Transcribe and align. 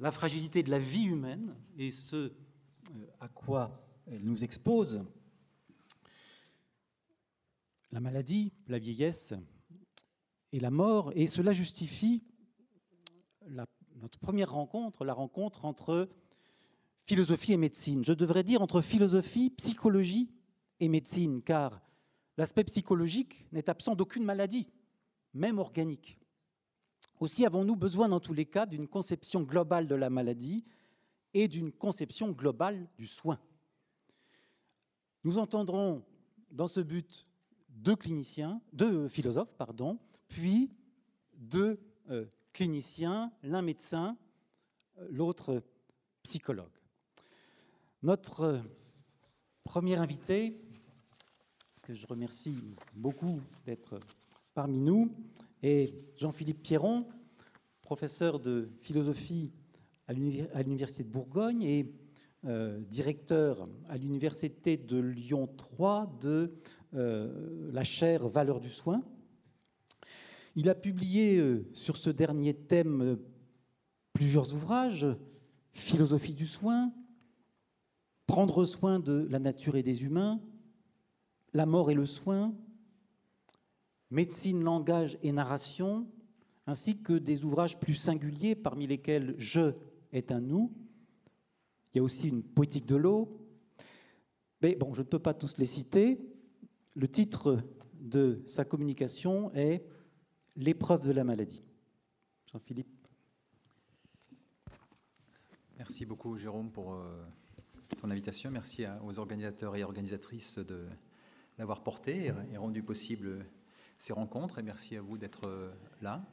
la 0.00 0.10
fragilité 0.10 0.62
de 0.62 0.70
la 0.70 0.78
vie 0.78 1.04
humaine 1.04 1.54
et 1.76 1.90
ce 1.90 2.16
euh, 2.16 2.32
à 3.20 3.28
quoi 3.28 3.86
elle 4.06 4.24
nous 4.24 4.42
expose, 4.42 5.04
la 7.92 8.00
maladie, 8.00 8.52
la 8.66 8.78
vieillesse 8.78 9.34
et 10.52 10.58
la 10.58 10.70
mort, 10.70 11.12
et 11.14 11.26
cela 11.26 11.52
justifie 11.52 12.24
notre 13.96 14.18
première 14.18 14.52
rencontre, 14.52 15.04
la 15.04 15.12
rencontre 15.12 15.64
entre 15.64 16.08
philosophie 17.04 17.52
et 17.52 17.56
médecine. 17.56 18.02
Je 18.04 18.12
devrais 18.12 18.42
dire 18.42 18.62
entre 18.62 18.80
philosophie, 18.80 19.50
psychologie 19.50 20.32
et 20.80 20.88
médecine, 20.88 21.42
car 21.42 21.80
l'aspect 22.36 22.64
psychologique 22.64 23.46
n'est 23.52 23.68
absent 23.68 23.94
d'aucune 23.94 24.24
maladie, 24.24 24.68
même 25.34 25.58
organique. 25.58 26.19
Aussi 27.20 27.44
avons-nous 27.44 27.76
besoin 27.76 28.08
dans 28.08 28.18
tous 28.18 28.32
les 28.32 28.46
cas 28.46 28.64
d'une 28.64 28.88
conception 28.88 29.42
globale 29.42 29.86
de 29.86 29.94
la 29.94 30.08
maladie 30.08 30.64
et 31.34 31.48
d'une 31.48 31.70
conception 31.70 32.32
globale 32.32 32.88
du 32.96 33.06
soin. 33.06 33.38
Nous 35.22 35.36
entendrons 35.36 36.02
dans 36.50 36.66
ce 36.66 36.80
but 36.80 37.26
deux 37.68 37.94
cliniciens, 37.94 38.60
deux 38.72 39.06
philosophes, 39.08 39.54
pardon, 39.54 39.98
puis 40.28 40.72
deux 41.34 41.78
euh, 42.08 42.24
cliniciens, 42.54 43.30
l'un 43.42 43.62
médecin, 43.62 44.16
euh, 44.98 45.06
l'autre 45.10 45.62
psychologue. 46.22 46.72
Notre 48.02 48.40
euh, 48.40 48.60
premier 49.62 49.96
invité, 49.96 50.58
que 51.82 51.94
je 51.94 52.06
remercie 52.06 52.56
beaucoup 52.94 53.40
d'être 53.66 54.00
parmi 54.54 54.80
nous, 54.80 55.14
est 55.62 55.94
Jean-Philippe 56.16 56.62
Pierron, 56.62 57.06
professeur 57.82 58.40
de 58.40 58.70
philosophie 58.80 59.52
à 60.06 60.12
l'Université 60.12 61.04
de 61.04 61.08
Bourgogne 61.08 61.62
et 61.62 61.92
euh, 62.46 62.80
directeur 62.88 63.68
à 63.88 63.98
l'Université 63.98 64.76
de 64.76 64.98
Lyon 64.98 65.46
3 65.56 66.18
de 66.22 66.54
euh, 66.94 67.70
la 67.72 67.84
chaire 67.84 68.28
Valeurs 68.28 68.60
du 68.60 68.70
soin. 68.70 69.02
Il 70.56 70.68
a 70.68 70.74
publié 70.74 71.38
euh, 71.38 71.68
sur 71.74 71.96
ce 71.96 72.10
dernier 72.10 72.54
thème 72.54 73.18
plusieurs 74.14 74.54
ouvrages, 74.54 75.06
Philosophie 75.72 76.34
du 76.34 76.46
soin, 76.46 76.92
Prendre 78.26 78.64
soin 78.64 79.00
de 79.00 79.26
la 79.28 79.40
nature 79.40 79.76
et 79.76 79.82
des 79.82 80.04
humains, 80.04 80.40
La 81.52 81.66
mort 81.66 81.90
et 81.90 81.94
le 81.94 82.06
soin, 82.06 82.54
Médecine, 84.10 84.62
langage 84.62 85.18
et 85.22 85.32
narration, 85.32 86.06
ainsi 86.66 87.02
que 87.02 87.12
des 87.12 87.44
ouvrages 87.44 87.78
plus 87.78 87.94
singuliers 87.94 88.54
parmi 88.54 88.86
lesquels 88.86 89.34
Je 89.38 89.72
est 90.12 90.32
un 90.32 90.40
nous. 90.40 90.72
Il 91.92 91.98
y 91.98 92.00
a 92.00 92.02
aussi 92.02 92.28
une 92.28 92.42
poétique 92.42 92.86
de 92.86 92.96
l'eau. 92.96 93.40
Mais 94.62 94.74
bon, 94.74 94.94
je 94.94 95.02
ne 95.02 95.06
peux 95.06 95.18
pas 95.18 95.34
tous 95.34 95.58
les 95.58 95.66
citer. 95.66 96.20
Le 96.94 97.08
titre 97.08 97.62
de 98.00 98.42
sa 98.46 98.64
communication 98.64 99.52
est 99.54 99.84
L'épreuve 100.56 101.06
de 101.06 101.12
la 101.12 101.24
maladie. 101.24 101.62
Jean-Philippe. 102.52 103.06
Merci 105.78 106.04
beaucoup, 106.04 106.36
Jérôme, 106.36 106.70
pour 106.70 106.94
euh, 106.94 107.24
ton 107.96 108.10
invitation. 108.10 108.50
Merci 108.50 108.84
aux 109.04 109.18
organisateurs 109.18 109.76
et 109.76 109.84
organisatrices 109.84 110.58
de 110.58 110.86
l'avoir 111.56 111.82
porté 111.82 112.32
et 112.52 112.56
rendu 112.56 112.82
possible 112.82 113.46
ces 114.00 114.12
rencontres. 114.14 114.58
Et 114.58 114.62
merci 114.62 114.96
à 114.96 115.02
vous 115.02 115.18
d'être 115.18 115.46
euh, 115.46 115.70
là. 116.00 116.24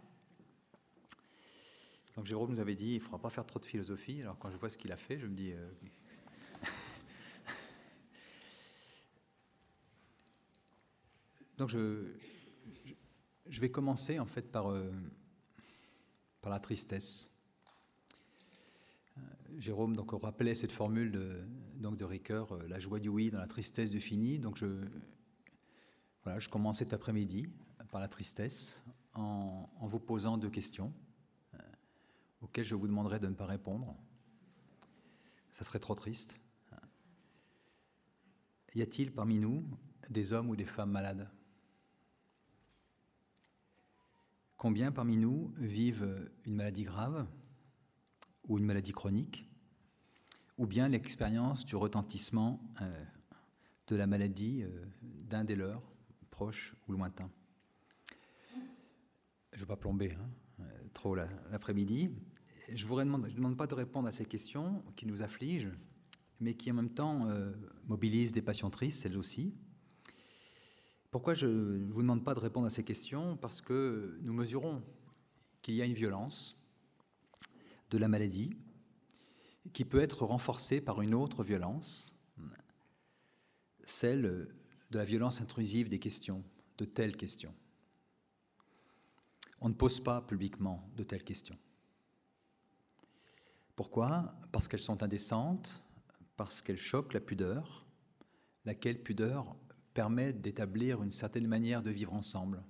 Donc 2.16 2.26
Jérôme 2.26 2.52
nous 2.52 2.62
avait 2.62 2.76
dit, 2.76 2.92
il 2.92 2.96
ne 2.96 3.02
faudra 3.02 3.20
pas 3.20 3.30
faire 3.30 3.46
trop 3.46 3.60
de 3.60 3.66
philosophie. 3.66 4.22
Alors 4.22 4.40
quand 4.40 4.50
je 4.50 4.56
vois 4.56 4.70
ce 4.70 4.78
qu'il 4.78 4.94
a 4.94 4.98
fait, 4.98 5.20
je 5.20 5.28
me 5.28 5.36
dis... 5.36 5.52
Euh, 5.52 5.70
donc 11.58 11.68
je, 11.68 12.06
je 13.48 13.60
vais 13.60 13.70
commencer 13.70 14.18
en 14.18 14.26
fait 14.26 14.50
par, 14.50 14.72
euh, 14.72 14.90
par 16.42 16.54
la 16.54 16.62
tristesse. 16.62 17.34
Jérôme 19.58 19.94
donc 19.94 20.12
rappelait 20.12 20.56
cette 20.56 20.72
formule 20.72 21.12
de, 21.12 21.42
donc 21.76 21.98
de 21.98 22.06
Ricoeur, 22.06 22.58
la 22.70 22.80
joie 22.80 23.02
du 23.02 23.10
oui 23.10 23.30
dans 23.30 23.40
la 23.40 23.48
tristesse 23.48 23.90
du 23.90 24.00
fini. 24.00 24.40
Donc 24.40 24.56
je, 24.56 24.86
voilà, 26.24 26.40
je 26.40 26.48
commence 26.50 26.80
cet 26.80 26.94
après-midi 26.94 27.46
par 27.88 28.02
la 28.02 28.08
tristesse 28.08 28.84
en, 29.14 29.70
vous 29.82 30.00
posant 30.00 30.38
deux 30.38 30.50
questions 30.50 30.94
auquel 32.42 32.66
je 32.66 32.76
vous 32.76 32.88
demanderai 32.88 33.20
de 33.20 33.28
ne 33.28 33.34
pas 33.34 33.46
répondre. 33.46 33.96
Ça 35.52 35.64
serait 35.64 35.80
trop 35.80 35.96
triste. 35.96 36.40
Y 38.76 38.82
a-t-il 38.84 39.12
parmi 39.12 39.40
nous 39.40 39.64
des 40.10 40.34
hommes 40.34 40.50
ou 40.50 40.56
des 40.56 40.66
femmes 40.66 40.92
malades? 40.92 41.30
Combien 44.56 44.92
parmi 44.92 45.18
nous 45.18 45.52
vivent 45.58 46.32
une 46.46 46.56
maladie 46.56 46.84
grave 46.84 47.28
ou 48.48 48.58
une 48.58 48.66
maladie 48.66 48.92
chronique 48.92 49.48
ou 50.58 50.66
bien 50.66 50.90
l'expérience 50.90 51.66
du 51.66 51.76
retentissement 51.76 52.60
euh, 52.82 52.92
de 53.88 53.96
la 53.96 54.08
maladie 54.08 54.64
euh, 54.64 54.86
d'un 55.02 55.44
des 55.44 55.56
leurs, 55.56 55.84
proches 56.32 56.76
ou 56.88 56.94
lointains 56.94 57.30
Je 59.58 59.64
ne 59.64 59.66
vais 59.66 59.74
pas 59.74 59.78
plomber, 59.78 60.14
hein 60.14 60.30
trop 60.94 61.16
l'après-midi. 61.16 62.12
Je 62.72 62.84
ne 62.84 62.88
vous 62.88 63.00
demande, 63.00 63.28
demande, 63.28 63.58
pas 63.58 63.66
de 63.66 63.74
répondre 63.74 64.08
à 64.08 64.12
ces 64.12 64.24
questions 64.24 64.84
qui 64.96 65.08
nous 65.08 65.24
affligent, 65.24 65.72
mais 66.40 66.54
qui 66.54 66.70
en 66.70 66.76
même 66.76 66.92
temps 66.92 67.28
euh, 67.28 67.52
mobilisent 67.88 68.34
des 68.34 68.44
passions 68.44 68.70
tristes, 68.70 69.02
celles 69.02 69.18
aussi. 69.18 69.56
Pourquoi 71.10 71.34
je 71.34 71.48
ne 71.48 71.92
vous 71.92 72.04
demande 72.04 72.24
pas 72.24 72.36
de 72.36 72.40
répondre 72.40 72.68
à 72.68 72.70
ces 72.70 72.84
questions? 72.84 73.36
Parce 73.36 73.64
que 73.64 74.20
nous 74.22 74.32
mesurons 74.32 74.84
qu'il 75.64 75.74
y 75.74 75.82
a 75.82 75.86
une 75.86 75.94
violence 75.94 76.64
de 77.90 77.98
la 77.98 78.08
maladie 78.08 78.56
qui 79.74 79.86
peut 79.86 80.02
être 80.02 80.24
renforcée 80.24 80.82
par 80.82 81.02
une 81.02 81.16
autre 81.16 81.44
violence, 81.44 82.16
celle 83.86 84.22
de 84.92 84.98
la 85.00 85.04
violence 85.04 85.42
intrusive 85.42 85.90
des 85.90 85.98
questions, 85.98 86.44
de 86.78 86.86
telles 86.86 87.18
questions 87.18 87.56
on 89.62 89.70
ne 89.70 89.74
pose 89.74 90.00
pas 90.00 90.22
publiquement 90.22 90.90
de 90.96 91.04
telles 91.04 91.24
questions. 91.24 91.58
Pourquoi? 93.76 94.34
Parce 94.52 94.68
qu'elles 94.68 94.80
sont 94.80 95.04
indécentes, 95.04 95.84
parce 96.36 96.62
qu'elles 96.62 96.78
choquent 96.78 97.14
la 97.14 97.20
pudeur, 97.20 97.86
laquelle 98.66 99.02
pudeur 99.02 99.56
permet 99.94 100.34
d'établir 100.34 101.02
une 101.04 101.12
certaine 101.12 101.48
manière 101.48 101.82
de 101.82 101.90
vivre 101.90 102.14
ensemble. 102.14 102.64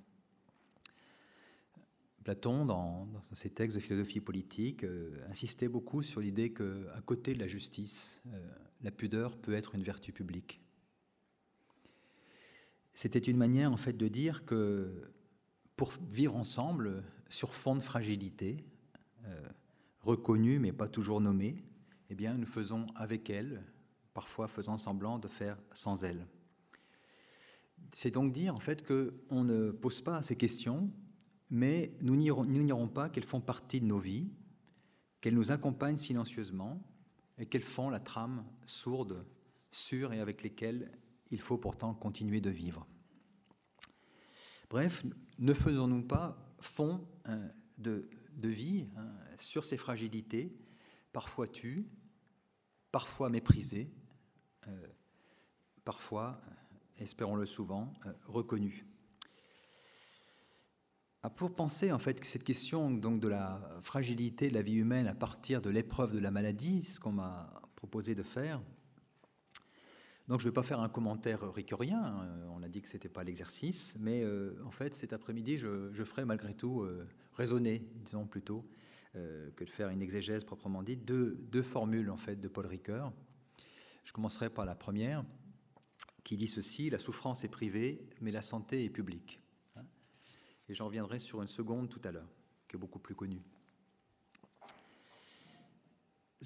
Platon, 2.24 2.66
dans, 2.66 3.08
ses 3.22 3.50
textes 3.50 3.76
de 3.76 3.82
philosophie 3.82 4.20
politique, 4.20 4.84
euh, 4.84 5.18
insistait 5.30 5.70
beaucoup 5.70 6.02
sur 6.02 6.20
l'idée 6.20 6.54
qu'à 6.54 7.02
côté 7.06 7.34
de 7.34 7.40
la 7.40 7.48
justice, 7.48 8.22
euh, 8.28 8.50
la 8.82 8.92
pudeur 8.92 9.38
peut 9.38 9.54
être 9.54 9.76
une 9.76 9.84
vertu 9.84 10.12
publique. 10.12 10.60
C'était 12.92 13.20
une 13.20 13.38
manière 13.38 13.72
en 13.72 13.78
fait 13.78 13.94
de 13.94 14.08
dire 14.10 14.44
que 14.44 15.04
pour 15.78 15.94
vivre 16.10 16.36
ensemble 16.36 17.04
sur 17.30 17.54
fond 17.54 17.76
de 17.76 17.82
fragilité, 17.82 18.66
euh, 19.26 19.50
reconnue 20.02 20.60
mais 20.60 20.74
pas 20.74 20.90
toujours 20.90 21.22
nommée, 21.22 21.64
eh 22.10 22.16
bien, 22.16 22.34
nous 22.34 22.46
faisons 22.46 22.88
avec 22.96 23.30
elle, 23.30 23.64
parfois 24.14 24.48
faisant 24.48 24.78
semblant 24.78 25.20
de 25.20 25.28
faire 25.28 25.58
sans 25.74 26.04
elle. 26.04 26.26
C'est 27.94 28.12
donc 28.12 28.34
dire 28.34 28.56
en 28.56 28.60
fait 28.60 28.86
qu'on 28.86 29.44
ne 29.44 29.72
pose 29.72 30.02
pas 30.02 30.22
ces 30.22 30.36
questions, 30.36 30.92
mais 31.50 31.94
nous 32.02 32.16
n'ignorons 32.16 32.88
pas 32.88 33.10
qu'elles 33.10 33.24
font 33.24 33.40
partie 33.40 33.80
de 33.80 33.86
nos 33.86 34.00
vies, 34.00 34.32
qu'elles 35.22 35.36
nous 35.36 35.52
accompagnent 35.52 35.98
silencieusement 35.98 36.82
et 37.38 37.46
qu'elles 37.46 37.62
font 37.62 37.90
la 37.90 38.00
trame 38.00 38.44
sourde, 38.66 39.26
sûre 39.70 40.12
et 40.12 40.20
avec 40.20 40.44
lesquelles 40.44 40.92
il 41.30 41.40
faut 41.40 41.58
pourtant 41.58 41.94
continuer 41.94 42.42
de 42.42 42.50
vivre. 42.50 42.88
Bref, 44.70 45.06
ne 45.40 45.54
faisons-nous 45.54 46.04
pas 46.04 46.38
fond 46.60 47.08
hein, 47.26 47.40
de, 47.78 48.10
vie 48.44 48.90
hein, 48.98 49.10
sur 49.38 49.64
ces 49.64 49.78
fragilités, 49.78 50.58
parfois 51.14 51.48
tues, 51.48 51.88
parfois 52.92 53.30
méprisées, 53.30 53.90
euh, 54.68 54.88
parfois, 55.86 56.42
espérons-le 56.98 57.46
souvent, 57.46 57.94
euh, 58.06 58.12
reconnues. 58.26 58.86
Ah, 61.24 61.30
pour 61.30 61.56
penser 61.56 61.92
en 61.92 62.00
fait 62.00 62.20
que 62.20 62.26
cette 62.28 62.44
question 62.44 62.92
donc 62.92 63.20
de 63.20 63.28
la 63.28 63.62
fragilité 63.82 64.50
de 64.50 64.54
la 64.54 64.62
vie 64.62 64.76
humaine 64.76 65.08
à 65.08 65.16
partir 65.16 65.62
de 65.62 65.70
l'épreuve 65.70 66.14
de 66.14 66.20
la 66.20 66.32
maladie, 66.32 66.84
ce 66.84 67.00
qu'on 67.00 67.12
m'a 67.12 67.62
proposé 67.76 68.16
de 68.16 68.24
faire, 68.24 68.62
donc 70.28 70.42
je 70.42 70.46
ne 70.46 70.50
vais 70.50 70.54
pas 70.54 70.64
faire 70.64 70.82
un 70.82 70.90
commentaire 70.90 71.52
ricurien, 71.54 72.04
hein, 72.04 72.48
on 72.52 72.62
a 72.62 72.68
dit 72.68 72.82
que 72.82 72.90
ce 72.90 72.94
n'était 72.94 73.10
pas 73.10 73.24
l'exercice, 73.24 73.96
mais 74.00 74.24
euh, 74.24 74.62
en 74.66 74.72
fait 74.72 74.96
cet 74.96 75.14
après-midi 75.14 75.58
je, 75.58 76.04
ferai 76.04 76.26
malgré 76.26 76.54
tout 76.54 76.82
euh, 76.82 77.06
raisonner, 77.34 77.88
disons 77.96 78.28
plutôt, 78.28 78.62
euh, 79.16 79.50
que 79.52 79.64
de 79.64 79.70
faire 79.70 79.90
une 79.90 80.02
exégèse 80.02 80.44
proprement 80.44 80.84
dite, 80.84 81.06
deux, 81.06 81.36
deux, 81.50 81.64
formules 81.64 82.10
en 82.10 82.18
fait 82.18 82.36
de 82.36 82.48
Paul 82.50 82.66
Ricoeur. 82.66 83.14
Je 84.04 84.12
commencerai 84.12 84.50
par 84.50 84.66
la 84.66 84.76
première, 84.76 85.24
qui 86.24 86.36
dit 86.36 86.50
ceci 86.50 86.90
la 86.90 87.00
souffrance 87.00 87.46
est 87.46 87.50
privée, 87.50 88.10
mais 88.20 88.32
la 88.32 88.42
santé 88.42 88.84
est 88.84 88.90
publique. 88.90 89.40
Et 90.70 90.74
j'en 90.74 90.88
reviendrai 90.88 91.20
sur 91.20 91.42
une 91.42 91.48
seconde 91.48 91.88
tout 91.88 92.02
à 92.04 92.12
l'heure, 92.12 92.30
qui 92.68 92.76
est 92.76 92.80
beaucoup 92.80 93.00
plus 93.00 93.16
connue. 93.16 93.42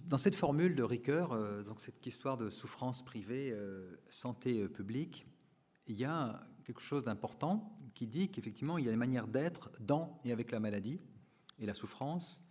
Dans 0.06 0.18
cette 0.18 0.36
formule 0.36 0.76
de 0.76 0.84
Ricoeur, 0.84 1.34
euh, 1.34 1.64
cette 1.78 2.06
histoire 2.06 2.38
de 2.38 2.50
souffrance 2.50 3.04
privée, 3.04 3.52
euh, 3.52 3.98
santé 4.10 4.68
publique, 4.70 5.26
il 5.88 5.98
y 5.98 6.06
a 6.06 6.40
quelque 6.66 6.82
chose 6.82 7.04
d'important 7.04 7.76
qui 7.94 8.08
dit 8.08 8.30
qu'effectivement, 8.30 8.78
il 8.78 8.86
y 8.86 8.90
a 8.90 8.92
une 8.92 8.98
manière 8.98 9.28
d'être 9.28 9.72
dans 9.82 10.22
et 10.24 10.32
avec 10.32 10.52
la 10.52 10.60
maladie 10.60 11.00
et 11.60 11.66
la 11.66 11.74
souffrance 11.74 12.42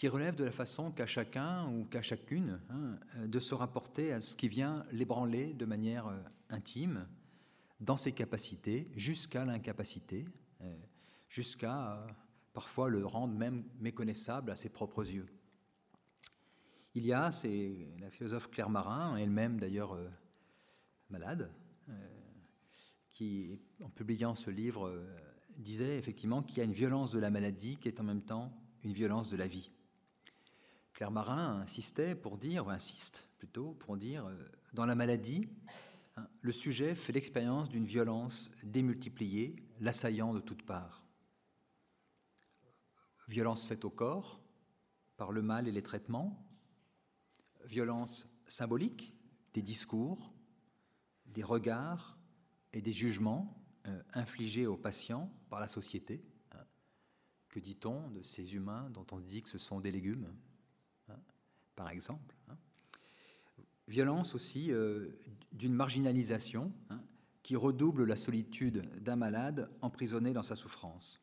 qui 0.00 0.08
relève 0.08 0.34
de 0.34 0.44
la 0.44 0.52
façon 0.52 0.90
qu'a 0.90 1.04
chacun 1.04 1.68
ou 1.68 1.84
qu'à 1.84 2.00
chacune 2.00 2.58
hein, 2.70 2.98
de 3.26 3.38
se 3.38 3.54
rapporter 3.54 4.12
à 4.12 4.20
ce 4.20 4.34
qui 4.34 4.48
vient 4.48 4.86
l'ébranler 4.92 5.52
de 5.52 5.66
manière 5.66 6.06
euh, 6.06 6.16
intime, 6.48 7.06
dans 7.80 7.96
ses 7.96 8.12
capacités, 8.12 8.90
jusqu'à 8.94 9.44
l'incapacité, 9.44 10.24
euh, 10.62 10.74
jusqu'à 11.28 11.92
euh, 11.92 12.06
parfois 12.52 12.88
le 12.88 13.04
rendre 13.04 13.34
même 13.34 13.64
méconnaissable 13.78 14.50
à 14.50 14.56
ses 14.56 14.70
propres 14.70 15.06
yeux. 15.06 15.26
Il 16.94 17.06
y 17.06 17.12
a, 17.12 17.30
c'est 17.30 17.88
la 18.00 18.10
philosophe 18.10 18.50
Claire 18.50 18.70
Marin, 18.70 19.16
elle-même 19.16 19.60
d'ailleurs 19.60 19.96
malade, 21.08 21.50
qui, 23.10 23.60
en 23.84 23.90
publiant 23.90 24.34
ce 24.34 24.50
livre, 24.50 24.86
euh, 24.86 25.04
disait 25.58 25.98
effectivement 25.98 26.42
qu'il 26.42 26.56
y 26.56 26.60
a 26.62 26.64
une 26.64 26.72
violence 26.72 27.10
de 27.12 27.18
la 27.18 27.28
maladie 27.28 27.76
qui 27.76 27.88
est 27.88 28.00
en 28.00 28.04
même 28.04 28.22
temps 28.22 28.50
une 28.82 28.94
violence 28.94 29.28
de 29.28 29.36
la 29.36 29.46
vie. 29.46 29.70
Claire 30.94 31.10
Marin 31.10 31.60
insistait 31.60 32.14
pour 32.14 32.38
dire, 32.38 32.66
ou 32.66 32.70
insiste 32.70 33.28
plutôt, 33.36 33.72
pour 33.74 33.98
dire, 33.98 34.26
euh, 34.26 34.34
dans 34.72 34.86
la 34.86 34.94
maladie, 34.94 35.48
hein, 36.16 36.26
le 36.40 36.52
sujet 36.52 36.94
fait 36.94 37.12
l'expérience 37.12 37.68
d'une 37.68 37.84
violence 37.84 38.50
démultipliée, 38.62 39.52
l'assaillant 39.80 40.32
de 40.32 40.40
toutes 40.40 40.64
parts. 40.64 41.06
Violence 43.28 43.66
faite 43.66 43.84
au 43.84 43.90
corps 43.90 44.40
par 45.18 45.30
le 45.30 45.42
mal 45.42 45.68
et 45.68 45.72
les 45.72 45.82
traitements, 45.82 46.49
violence 47.64 48.26
symbolique 48.46 49.14
des 49.54 49.62
discours, 49.62 50.32
des 51.26 51.42
regards, 51.42 52.18
et 52.72 52.80
des 52.80 52.92
jugements 52.92 53.56
euh, 53.86 54.02
infligés 54.12 54.66
aux 54.66 54.76
patients 54.76 55.32
par 55.48 55.60
la 55.60 55.68
société. 55.68 56.20
Hein. 56.52 56.64
Que 57.48 57.58
dit-on 57.58 58.10
de 58.10 58.22
ces 58.22 58.54
humains 58.54 58.90
dont 58.90 59.06
on 59.12 59.18
dit 59.18 59.42
que 59.42 59.48
ce 59.48 59.58
sont 59.58 59.80
des 59.80 59.90
légumes, 59.90 60.32
hein, 61.08 61.18
par 61.74 61.90
exemple 61.90 62.36
hein. 62.48 62.56
Violence 63.88 64.36
aussi 64.36 64.70
euh, 64.70 65.08
d'une 65.50 65.74
marginalisation 65.74 66.72
qui 67.42 67.56
redouble 67.56 68.04
la 68.04 68.14
solitude 68.14 68.88
d'un 69.02 69.16
malade 69.16 69.68
emprisonné 69.80 70.32
dans 70.32 70.44
sa 70.44 70.54
souffrance. 70.54 71.20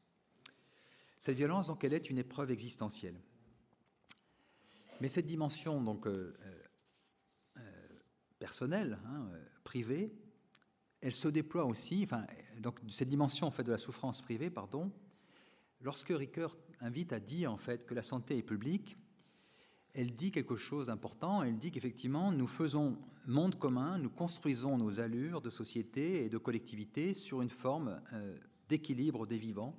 Cette 1.18 1.38
violence, 1.38 1.68
donc, 1.68 1.86
elle 1.86 1.94
est 1.94 2.10
une 2.10 2.18
épreuve 2.18 2.52
existentielle. 2.52 3.22
Mais 5.02 5.10
cette 5.10 5.26
dimension, 5.26 5.82
donc, 5.82 6.08
euh, 6.08 6.34
personnelle, 8.40 8.98
privée, 9.64 10.14
elle 11.02 11.14
se 11.14 11.28
déploie 11.28 11.66
aussi, 11.66 12.02
enfin, 12.04 12.26
donc 12.60 12.80
cette 12.88 13.10
dimension 13.10 13.48
en 13.48 13.52
fait 13.52 13.64
de 13.64 13.72
la 13.72 13.78
souffrance 13.78 14.22
privée, 14.22 14.50
pardon, 14.50 14.92
lorsque 15.82 16.10
Ricoeur 16.10 16.56
invite 16.80 17.14
à 17.14 17.20
dire 17.20 17.52
en 17.52 17.58
fait 17.58 17.86
que 17.86 17.94
la 17.94 18.02
santé 18.02 18.38
est 18.38 18.44
publique, 18.44 18.98
elle 19.94 20.14
dit 20.14 20.32
quelque 20.32 20.56
chose 20.56 20.88
d'important. 20.88 21.42
Elle 21.42 21.58
dit 21.58 21.72
qu'effectivement, 21.72 22.32
nous 22.32 22.48
faisons 22.48 22.98
monde 23.26 23.58
commun, 23.58 23.98
nous 23.98 24.10
construisons 24.10 24.78
nos 24.78 25.00
allures 25.00 25.42
de 25.42 25.50
société 25.50 26.24
et 26.24 26.30
de 26.30 26.38
collectivité 26.38 27.14
sur 27.14 27.42
une 27.42 27.50
forme 27.50 28.00
euh, 28.14 28.38
d'équilibre 28.70 29.26
des 29.26 29.38
vivants 29.38 29.76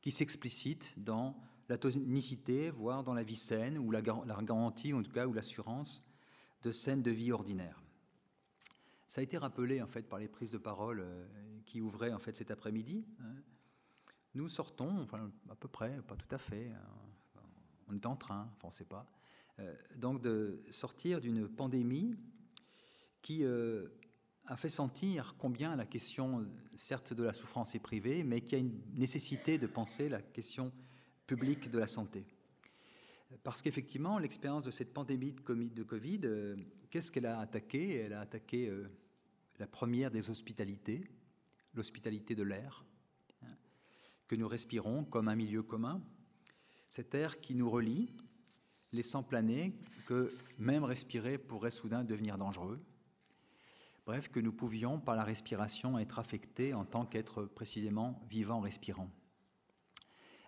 qui 0.00 0.10
s'explicite 0.10 0.94
dans 0.96 1.36
la 1.72 1.78
tonicité, 1.78 2.68
voire 2.68 3.02
dans 3.02 3.14
la 3.14 3.22
vie 3.22 3.34
saine, 3.34 3.78
ou 3.78 3.90
la, 3.90 4.02
la 4.02 4.42
garantie, 4.42 4.92
en 4.92 5.02
tout 5.02 5.10
cas, 5.10 5.26
ou 5.26 5.32
l'assurance 5.32 6.06
de 6.62 6.70
scènes 6.70 7.02
de 7.02 7.10
vie 7.10 7.32
ordinaires. 7.32 7.82
Ça 9.08 9.22
a 9.22 9.24
été 9.24 9.38
rappelé 9.38 9.80
en 9.80 9.86
fait 9.86 10.02
par 10.02 10.18
les 10.18 10.28
prises 10.28 10.50
de 10.50 10.58
parole 10.58 11.00
euh, 11.00 11.26
qui 11.64 11.80
ouvraient 11.80 12.12
en 12.12 12.18
fait 12.18 12.36
cet 12.36 12.50
après-midi. 12.50 13.06
Hein. 13.20 13.36
Nous 14.34 14.48
sortons, 14.48 15.00
enfin 15.00 15.30
à 15.48 15.54
peu 15.54 15.66
près, 15.66 16.02
pas 16.02 16.14
tout 16.14 16.34
à 16.34 16.36
fait, 16.36 16.70
hein. 16.72 17.40
on 17.88 17.94
est 17.94 18.04
en 18.04 18.16
train, 18.16 18.50
enfin 18.52 18.64
on 18.64 18.68
ne 18.68 18.72
sait 18.72 18.84
pas, 18.84 19.06
euh, 19.58 19.74
donc 19.96 20.20
de 20.20 20.62
sortir 20.70 21.22
d'une 21.22 21.48
pandémie 21.48 22.16
qui 23.22 23.44
euh, 23.44 23.88
a 24.44 24.56
fait 24.56 24.68
sentir 24.68 25.36
combien 25.38 25.74
la 25.74 25.86
question, 25.86 26.46
certes 26.76 27.14
de 27.14 27.22
la 27.22 27.32
souffrance 27.32 27.74
est 27.74 27.82
privée, 27.82 28.24
mais 28.24 28.42
qui 28.42 28.56
a 28.56 28.58
une 28.58 28.78
nécessité 28.94 29.56
de 29.56 29.66
penser 29.66 30.10
la 30.10 30.20
question 30.20 30.70
de 31.36 31.78
la 31.78 31.86
santé. 31.86 32.24
Parce 33.42 33.62
qu'effectivement, 33.62 34.18
l'expérience 34.18 34.62
de 34.62 34.70
cette 34.70 34.92
pandémie 34.92 35.32
de 35.32 35.82
Covid, 35.82 36.20
qu'est-ce 36.90 37.10
qu'elle 37.10 37.26
a 37.26 37.40
attaqué? 37.40 37.96
Elle 37.96 38.12
a 38.12 38.20
attaqué 38.20 38.70
la 39.58 39.66
première 39.66 40.10
des 40.10 40.30
hospitalités, 40.30 41.02
l'hospitalité 41.74 42.34
de 42.34 42.42
l'air, 42.42 42.84
hein, 43.42 43.54
que 44.28 44.36
nous 44.36 44.48
respirons 44.48 45.04
comme 45.04 45.28
un 45.28 45.34
milieu 45.34 45.62
commun, 45.62 46.02
cet 46.88 47.14
air 47.14 47.40
qui 47.40 47.54
nous 47.54 47.70
relie, 47.70 48.10
laissant 48.92 49.22
planer 49.22 49.72
que 50.06 50.30
même 50.58 50.84
respirer 50.84 51.38
pourrait 51.38 51.70
soudain 51.70 52.04
devenir 52.04 52.36
dangereux. 52.36 52.80
Bref, 54.04 54.28
que 54.28 54.40
nous 54.40 54.52
pouvions, 54.52 54.98
par 54.98 55.16
la 55.16 55.24
respiration, 55.24 55.98
être 55.98 56.18
affectés 56.18 56.74
en 56.74 56.84
tant 56.84 57.06
qu'être 57.06 57.44
précisément 57.44 58.20
vivant, 58.28 58.60
respirant. 58.60 59.10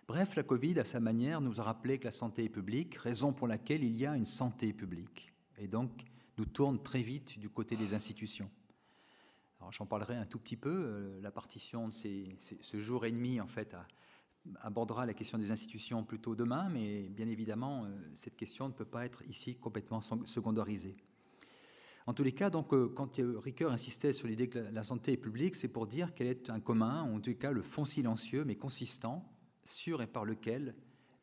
Bref, 0.07 0.35
la 0.35 0.43
Covid, 0.43 0.79
à 0.79 0.85
sa 0.85 0.99
manière, 0.99 1.41
nous 1.41 1.59
a 1.59 1.63
rappelé 1.63 1.97
que 1.97 2.05
la 2.05 2.11
santé 2.11 2.43
est 2.43 2.49
publique, 2.49 2.95
raison 2.95 3.33
pour 3.33 3.47
laquelle 3.47 3.83
il 3.83 3.95
y 3.97 4.05
a 4.05 4.15
une 4.15 4.25
santé 4.25 4.71
publique, 4.73 5.33
et 5.57 5.67
donc 5.67 5.91
nous 6.37 6.45
tourne 6.45 6.81
très 6.81 7.01
vite 7.01 7.39
du 7.39 7.49
côté 7.49 7.75
des 7.75 7.93
institutions 7.93 8.49
j'en 9.71 9.85
parlerai 9.85 10.15
un 10.15 10.25
tout 10.25 10.39
petit 10.39 10.57
peu. 10.57 10.69
Euh, 10.69 11.21
la 11.21 11.31
partition 11.31 11.89
de 11.89 11.93
ce 12.39 12.79
jour 12.79 13.05
et 13.05 13.11
demi, 13.11 13.39
en 13.39 13.47
fait, 13.47 13.75
abordera 14.61 15.05
la 15.05 15.13
question 15.13 15.37
des 15.37 15.51
institutions 15.51 16.03
plutôt 16.03 16.35
demain, 16.35 16.69
mais 16.69 17.03
bien 17.09 17.27
évidemment, 17.27 17.85
euh, 17.85 17.89
cette 18.13 18.35
question 18.35 18.67
ne 18.67 18.73
peut 18.73 18.85
pas 18.85 19.05
être 19.05 19.23
ici 19.27 19.55
complètement 19.55 20.01
secondarisée. 20.01 20.95
En 22.07 22.13
tous 22.13 22.23
les 22.23 22.33
cas, 22.33 22.51
donc, 22.51 22.73
euh, 22.73 22.87
quand 22.87 23.19
Ricoeur 23.43 23.71
insistait 23.71 24.13
sur 24.13 24.27
l'idée 24.27 24.47
que 24.47 24.59
la 24.59 24.83
santé 24.83 25.13
est 25.13 25.17
publique, 25.17 25.55
c'est 25.55 25.67
pour 25.67 25.87
dire 25.87 26.13
qu'elle 26.13 26.27
est 26.27 26.49
un 26.49 26.59
commun, 26.59 27.09
ou 27.09 27.15
en 27.15 27.19
tout 27.19 27.33
cas 27.33 27.51
le 27.51 27.63
fond 27.63 27.85
silencieux 27.85 28.45
mais 28.45 28.55
consistant, 28.55 29.27
sur 29.65 30.01
et 30.01 30.07
par 30.07 30.23
lequel 30.23 30.75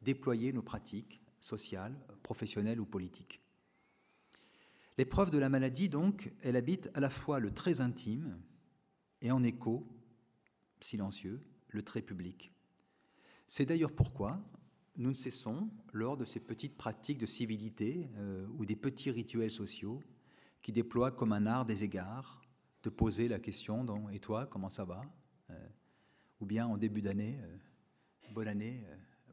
déployer 0.02 0.52
nos 0.52 0.62
pratiques 0.62 1.20
sociales, 1.40 1.96
professionnelles 2.22 2.80
ou 2.80 2.86
politiques. 2.86 3.40
L'épreuve 4.98 5.30
de 5.30 5.38
la 5.38 5.48
maladie, 5.48 5.88
donc, 5.88 6.30
elle 6.42 6.56
habite 6.56 6.90
à 6.94 7.00
la 7.00 7.08
fois 7.08 7.40
le 7.40 7.50
très 7.50 7.80
intime 7.80 8.38
et 9.22 9.30
en 9.30 9.42
écho, 9.42 9.86
silencieux, 10.80 11.42
le 11.68 11.82
très 11.82 12.02
public. 12.02 12.52
C'est 13.46 13.66
d'ailleurs 13.66 13.92
pourquoi 13.92 14.42
nous 14.98 15.10
ne 15.10 15.14
cessons, 15.14 15.70
lors 15.92 16.16
de 16.16 16.24
ces 16.24 16.40
petites 16.40 16.76
pratiques 16.76 17.18
de 17.18 17.26
civilité 17.26 18.10
euh, 18.16 18.46
ou 18.58 18.66
des 18.66 18.76
petits 18.76 19.10
rituels 19.10 19.50
sociaux, 19.50 19.98
qui 20.60 20.72
déploient 20.72 21.10
comme 21.10 21.32
un 21.32 21.46
art 21.46 21.64
des 21.64 21.82
égards, 21.82 22.42
de 22.82 22.90
poser 22.90 23.28
la 23.28 23.38
question 23.38 23.84
donc, 23.84 24.12
Et 24.12 24.18
toi, 24.18 24.46
comment 24.46 24.68
ça 24.68 24.84
va? 24.84 25.02
Euh, 25.50 25.68
Ou 26.40 26.46
bien 26.46 26.66
en 26.66 26.76
début 26.76 27.00
d'année, 27.00 27.38
euh, 27.40 27.56
bonne 28.32 28.48
année, 28.48 28.82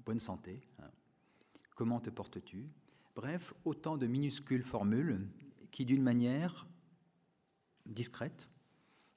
bonne 0.06 0.20
santé. 0.20 0.62
Hein. 0.80 0.90
Comment 1.76 2.00
te 2.00 2.10
portes-tu? 2.10 2.70
Bref, 3.16 3.54
autant 3.66 3.98
de 3.98 4.06
minuscules 4.06 4.64
formules 4.64 5.28
qui, 5.72 5.86
d'une 5.86 6.04
manière 6.04 6.68
discrète, 7.86 8.50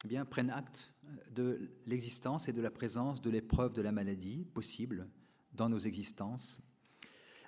eh 0.04 0.08
bien, 0.08 0.24
prennent 0.24 0.50
acte 0.50 0.94
de 1.32 1.70
l'existence 1.86 2.48
et 2.48 2.52
de 2.52 2.60
la 2.60 2.70
présence 2.70 3.20
de 3.20 3.30
l'épreuve 3.30 3.72
de 3.72 3.82
la 3.82 3.92
maladie 3.92 4.44
possible 4.54 5.08
dans 5.52 5.68
nos 5.68 5.78
existences. 5.78 6.62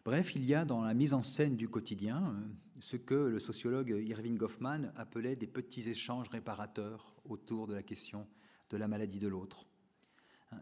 Bref, 0.05 0.35
il 0.37 0.45
y 0.45 0.55
a 0.55 0.65
dans 0.65 0.83
la 0.83 0.95
mise 0.95 1.15
en 1.15 1.23
scène 1.23 1.57
du 1.57 1.69
quotidien 1.69 2.37
ce 2.81 2.97
que 2.97 3.15
le 3.15 3.39
sociologue 3.39 3.97
Irving 4.05 4.37
Goffman 4.37 4.93
appelait 4.97 5.37
des 5.37 5.47
petits 5.47 5.89
échanges 5.89 6.29
réparateurs 6.29 7.15
autour 7.25 7.67
de 7.67 7.75
la 7.75 7.83
question 7.83 8.27
de 8.71 8.77
la 8.77 8.89
maladie 8.89 9.19
de 9.19 9.29
l'autre. 9.29 9.67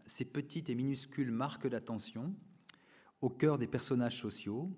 Ces 0.05 0.25
petites 0.25 0.69
et 0.69 0.75
minuscules 0.75 1.31
marques 1.31 1.67
d'attention 1.67 2.35
au 3.21 3.29
cœur 3.29 3.57
des 3.57 3.67
personnages 3.67 4.19
sociaux, 4.19 4.69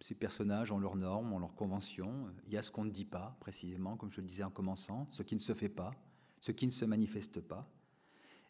ces 0.00 0.14
personnages 0.14 0.70
ont 0.70 0.78
leurs 0.78 0.96
normes, 0.96 1.32
ont 1.32 1.38
leurs 1.38 1.54
conventions. 1.54 2.30
Il 2.46 2.52
y 2.52 2.58
a 2.58 2.62
ce 2.62 2.70
qu'on 2.70 2.84
ne 2.84 2.90
dit 2.90 3.06
pas, 3.06 3.36
précisément, 3.40 3.96
comme 3.96 4.10
je 4.10 4.20
le 4.20 4.26
disais 4.26 4.44
en 4.44 4.50
commençant, 4.50 5.06
ce 5.10 5.22
qui 5.22 5.34
ne 5.34 5.40
se 5.40 5.54
fait 5.54 5.70
pas, 5.70 5.94
ce 6.40 6.52
qui 6.52 6.66
ne 6.66 6.70
se 6.70 6.84
manifeste 6.84 7.40
pas, 7.40 7.66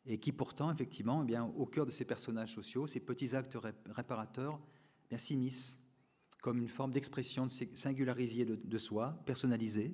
et 0.04 0.18
qui 0.18 0.32
pourtant, 0.32 0.72
effectivement, 0.72 1.22
eh 1.22 1.26
bien, 1.26 1.44
au 1.44 1.66
cœur 1.66 1.86
de 1.86 1.90
ces 1.90 2.04
personnages 2.04 2.54
sociaux, 2.54 2.86
ces 2.86 3.00
petits 3.00 3.34
actes 3.34 3.56
réparateurs 3.86 4.60
bien 5.08 5.18
s'immisce 5.18 5.86
comme 6.42 6.58
une 6.58 6.68
forme 6.68 6.92
d'expression 6.92 7.48
singularisée 7.48 8.44
de, 8.44 8.78
soi, 8.78 9.20
personnalisée, 9.26 9.92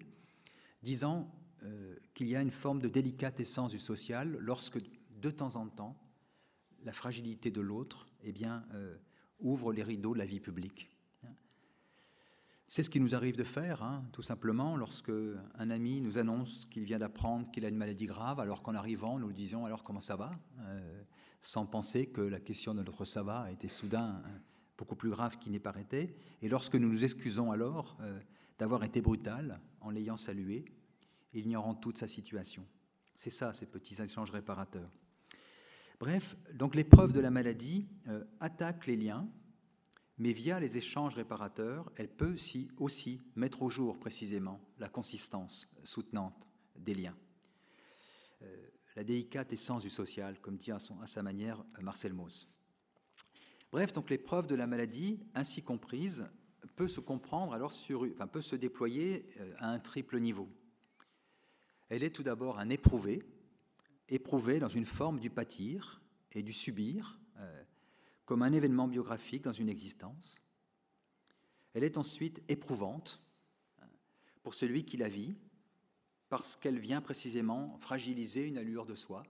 disant 0.83 1.31
euh, 1.63 1.97
qu'il 2.15 2.29
y 2.29 2.37
a 2.37 2.43
une 2.43 2.51
forme 2.51 2.81
de 2.81 2.89
délicate 2.89 3.41
essence 3.41 3.73
du 3.73 3.79
social 3.79 4.37
lorsque, 4.39 4.79
de 5.21 5.31
temps 5.31 5.57
en 5.57 5.69
temps, 5.69 5.97
la 6.85 6.93
fragilité 6.93 7.51
de 7.51 7.61
l'autre 7.61 8.07
eh 8.23 8.33
bien, 8.33 8.65
euh, 8.75 8.97
ouvre 9.41 9.73
les 9.73 9.83
rideaux 9.83 10.15
de 10.15 10.19
la 10.19 10.25
vie 10.25 10.41
publique. 10.41 10.89
C'est 12.69 12.83
ce 12.83 12.89
qui 12.89 13.01
nous 13.01 13.15
arrive 13.15 13.37
de 13.37 13.45
faire, 13.45 13.83
hein, 13.83 14.03
tout 14.13 14.23
simplement, 14.23 14.77
lorsque 14.77 15.13
un 15.57 15.69
ami 15.69 16.01
nous 16.01 16.17
annonce 16.17 16.65
qu'il 16.65 16.85
vient 16.85 16.99
d'apprendre 16.99 17.51
qu'il 17.51 17.67
a 17.67 17.69
une 17.69 17.77
maladie 17.77 18.07
grave, 18.07 18.41
alors 18.41 18.63
qu'en 18.63 18.75
arrivant, 18.75 19.19
nous 19.19 19.29
lui 19.29 19.35
disons 19.35 19.67
alors 19.67 19.85
comment 19.85 20.01
ça 20.01 20.17
va, 20.17 20.31
euh, 20.61 21.03
sans 21.43 21.67
penser 21.67 22.07
que 22.07 22.23
la 22.23 22.41
question 22.41 22.73
de 22.73 22.79
notre 22.79 23.05
ça 23.05 23.23
va 23.23 23.53
était 23.53 23.69
soudain 23.69 24.23
beaucoup 24.79 24.97
plus 24.97 25.11
grave 25.11 25.39
qu'il 25.39 25.61
pas 25.61 25.79
été. 25.79 26.17
Et 26.41 26.49
lorsque 26.49 26.75
nous 26.75 26.89
nous 26.89 27.05
excusons 27.05 27.53
alors 27.53 27.97
euh, 28.01 28.19
d'avoir 28.59 28.85
été 28.85 29.03
brutal 29.03 29.61
en 29.81 29.91
l'ayant 29.91 30.17
salué, 30.17 30.65
ignorant 31.35 31.75
toute 31.75 31.99
sa 31.99 32.07
situation. 32.07 32.67
C'est 33.15 33.31
ça, 33.31 33.53
ces 33.53 33.67
petits 33.67 34.01
échanges 34.03 34.31
réparateurs. 34.31 34.91
Bref, 36.03 36.35
donc 36.55 36.75
l'épreuve 36.75 37.13
de 37.13 37.21
la 37.21 37.31
maladie 37.31 37.87
euh, 38.09 38.25
attaque 38.41 38.89
les 38.89 38.97
liens, 38.97 39.29
mais 40.19 40.33
via 40.33 40.59
les 40.59 40.77
échanges 40.77 41.15
réparateurs, 41.15 41.93
elle 41.95 42.09
peut 42.09 42.35
aussi 42.81 43.21
mettre 43.37 43.63
au 43.63 43.69
jour 43.69 44.01
précisément 44.01 44.61
la 44.81 44.89
consistance 44.89 45.71
soutenante 45.85 46.49
des 46.75 46.95
liens. 46.95 47.17
Euh, 48.43 48.47
la 48.97 49.05
délicate 49.05 49.53
essence 49.53 49.83
du 49.83 49.91
social, 49.91 50.41
comme 50.41 50.57
dit 50.57 50.73
à, 50.73 50.79
sa 50.81 51.23
manière 51.23 51.65
Marcel 51.81 52.15
Mauss. 52.15 52.49
Bref, 53.71 53.93
donc 53.93 54.11
l'épreuve 54.11 54.49
de 54.49 54.57
la 54.57 54.67
maladie, 54.67 55.23
ainsi 55.37 55.63
comprise, 55.63 56.27
peut 56.75 56.89
se 56.89 56.99
comprendre 56.99 57.53
alors 57.53 57.71
sur, 57.71 58.09
enfin, 58.13 58.27
peut 58.27 58.43
se 58.43 58.57
déployer 58.57 59.25
euh, 59.39 59.55
à 59.59 59.71
un 59.71 59.79
triple 59.79 60.19
niveau. 60.19 60.49
Elle 61.91 62.03
est 62.03 62.11
tout 62.11 62.25
d'abord 62.25 62.59
un 62.59 62.71
éprouvé, 62.71 63.23
éprouvé 64.15 64.59
dans 64.61 64.69
une 64.69 64.85
forme 64.85 65.19
du 65.19 65.31
pâtir 65.31 66.03
et 66.33 66.43
du 66.43 66.53
subir, 66.53 67.19
euh, 67.39 67.65
comme 68.25 68.43
un 68.43 68.53
événement 68.53 68.87
biographique 68.87 69.45
dans 69.45 69.53
une 69.53 69.69
existence. 69.69 70.43
Elle 71.75 71.85
est 71.85 71.99
ensuite 71.99 72.43
éprouvante 72.49 73.23
euh, 73.81 73.87
pour 74.43 74.55
celui 74.55 74.85
qui 74.85 74.97
la 74.97 75.09
vit, 75.09 75.35
parce 76.29 76.57
qu'elle 76.57 76.79
vient 76.79 77.01
précisément 77.01 77.79
fragiliser 77.81 78.47
une 78.47 78.59
allure 78.59 78.87
de 78.87 78.95
soi, 78.95 79.23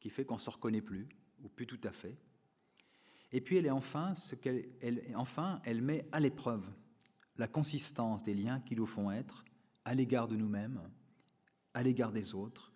qui 0.00 0.08
fait 0.08 0.24
qu'on 0.24 0.34
ne 0.34 0.40
se 0.40 0.50
reconnaît 0.50 0.80
plus, 0.80 1.08
ou 1.42 1.48
plus 1.48 1.66
tout 1.66 1.80
à 1.84 1.92
fait. 1.92 2.14
Et 3.32 3.40
puis 3.40 3.56
elle 3.56 3.66
est 3.66 3.70
enfin 3.70 4.14
ce 4.14 4.34
qu'elle, 4.34 4.68
elle 4.80 5.82
met 5.82 6.08
à 6.10 6.20
l'épreuve 6.20 6.70
la 7.36 7.46
consistance 7.48 8.22
des 8.22 8.34
liens 8.34 8.60
qui 8.60 8.76
nous 8.76 8.86
font 8.86 9.10
être 9.10 9.44
à 9.84 9.94
l'égard 9.94 10.26
de 10.26 10.36
nous-mêmes, 10.36 10.80
à 11.74 11.82
l'égard 11.82 12.12
des 12.12 12.34
autres 12.34 12.72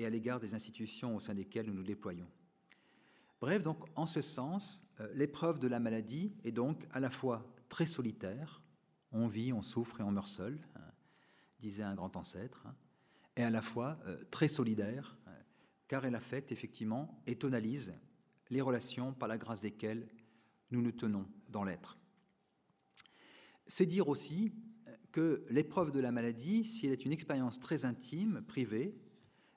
et 0.00 0.06
à 0.06 0.10
l'égard 0.10 0.40
des 0.40 0.54
institutions 0.54 1.14
au 1.14 1.20
sein 1.20 1.34
desquelles 1.34 1.66
nous 1.66 1.74
nous 1.74 1.82
déployons. 1.82 2.28
Bref, 3.40 3.62
donc 3.62 3.84
en 3.96 4.06
ce 4.06 4.22
sens, 4.22 4.82
euh, 5.00 5.08
l'épreuve 5.14 5.58
de 5.58 5.68
la 5.68 5.78
maladie 5.78 6.34
est 6.42 6.52
donc 6.52 6.86
à 6.92 7.00
la 7.00 7.10
fois 7.10 7.54
très 7.68 7.86
solitaire, 7.86 8.62
on 9.12 9.26
vit, 9.26 9.52
on 9.52 9.62
souffre 9.62 10.00
et 10.00 10.02
on 10.02 10.10
meurt 10.10 10.28
seul, 10.28 10.58
hein, 10.76 10.80
disait 11.58 11.82
un 11.82 11.94
grand 11.94 12.16
ancêtre, 12.16 12.64
hein, 12.66 12.74
et 13.36 13.42
à 13.42 13.50
la 13.50 13.60
fois 13.60 13.98
euh, 14.06 14.16
très 14.30 14.48
solidaire, 14.48 15.18
hein, 15.26 15.32
car 15.86 16.06
elle 16.06 16.14
affecte 16.14 16.50
effectivement 16.50 17.22
et 17.26 17.36
tonalise 17.36 17.92
les 18.48 18.62
relations 18.62 19.12
par 19.12 19.28
la 19.28 19.36
grâce 19.36 19.60
desquelles 19.60 20.06
nous 20.70 20.80
nous 20.80 20.92
tenons 20.92 21.26
dans 21.50 21.64
l'être. 21.64 21.98
C'est 23.66 23.86
dire 23.86 24.08
aussi 24.08 24.52
que 25.12 25.44
l'épreuve 25.50 25.92
de 25.92 26.00
la 26.00 26.10
maladie, 26.10 26.64
si 26.64 26.86
elle 26.86 26.92
est 26.92 27.04
une 27.04 27.12
expérience 27.12 27.60
très 27.60 27.84
intime, 27.84 28.42
privée, 28.46 28.98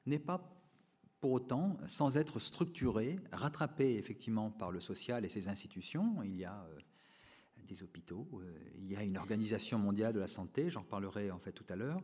n'est 0.06 0.20
pas 0.20 0.50
pour 1.20 1.32
autant 1.32 1.78
sans 1.88 2.18
être 2.18 2.38
structurée, 2.40 3.18
rattrapée 3.32 3.96
effectivement 3.96 4.52
par 4.52 4.72
le 4.72 4.80
social 4.80 5.24
et 5.24 5.30
ses 5.30 5.48
institutions. 5.48 6.22
Il 6.24 6.36
y 6.36 6.44
a 6.44 6.68
euh, 6.70 6.80
des 7.66 7.82
hôpitaux, 7.82 8.28
euh, 8.34 8.54
il 8.78 8.92
y 8.92 8.96
a 8.98 9.04
une 9.04 9.18
organisation 9.18 9.80
mondiale 9.80 10.14
de 10.14 10.20
la 10.20 10.28
santé, 10.28 10.70
j'en 10.70 10.84
parlerai 10.84 11.32
en 11.32 11.40
fait 11.40 11.54
tout 11.54 11.66
à 11.70 11.76
l'heure, 11.76 12.02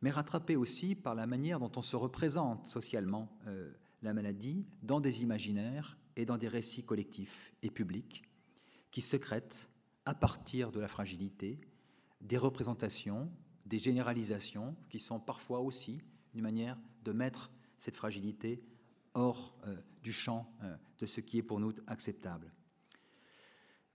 mais 0.00 0.10
rattrapée 0.10 0.56
aussi 0.56 0.94
par 0.94 1.14
la 1.14 1.26
manière 1.26 1.60
dont 1.60 1.70
on 1.76 1.82
se 1.82 1.96
représente 1.96 2.66
socialement 2.66 3.28
euh, 3.46 3.72
la 4.00 4.14
maladie 4.14 4.64
dans 4.82 5.00
des 5.00 5.22
imaginaires 5.22 5.98
et 6.16 6.24
dans 6.24 6.38
des 6.38 6.48
récits 6.48 6.84
collectifs 6.84 7.52
et 7.62 7.70
publics 7.70 8.22
qui 8.90 9.00
sécrètent, 9.00 9.68
à 10.04 10.14
partir 10.14 10.72
de 10.72 10.80
la 10.80 10.88
fragilité, 10.88 11.58
des 12.20 12.38
représentations, 12.38 13.30
des 13.66 13.78
généralisations 13.78 14.74
qui 14.88 14.98
sont 14.98 15.20
parfois 15.20 15.60
aussi 15.60 16.02
une 16.34 16.42
manière 16.42 16.78
de 17.04 17.12
mettre 17.12 17.50
cette 17.78 17.94
fragilité 17.94 18.60
hors 19.14 19.54
euh, 19.66 19.76
du 20.02 20.12
champ 20.12 20.52
euh, 20.62 20.76
de 20.98 21.06
ce 21.06 21.20
qui 21.20 21.38
est 21.38 21.42
pour 21.42 21.60
nous 21.60 21.72
acceptable. 21.86 22.52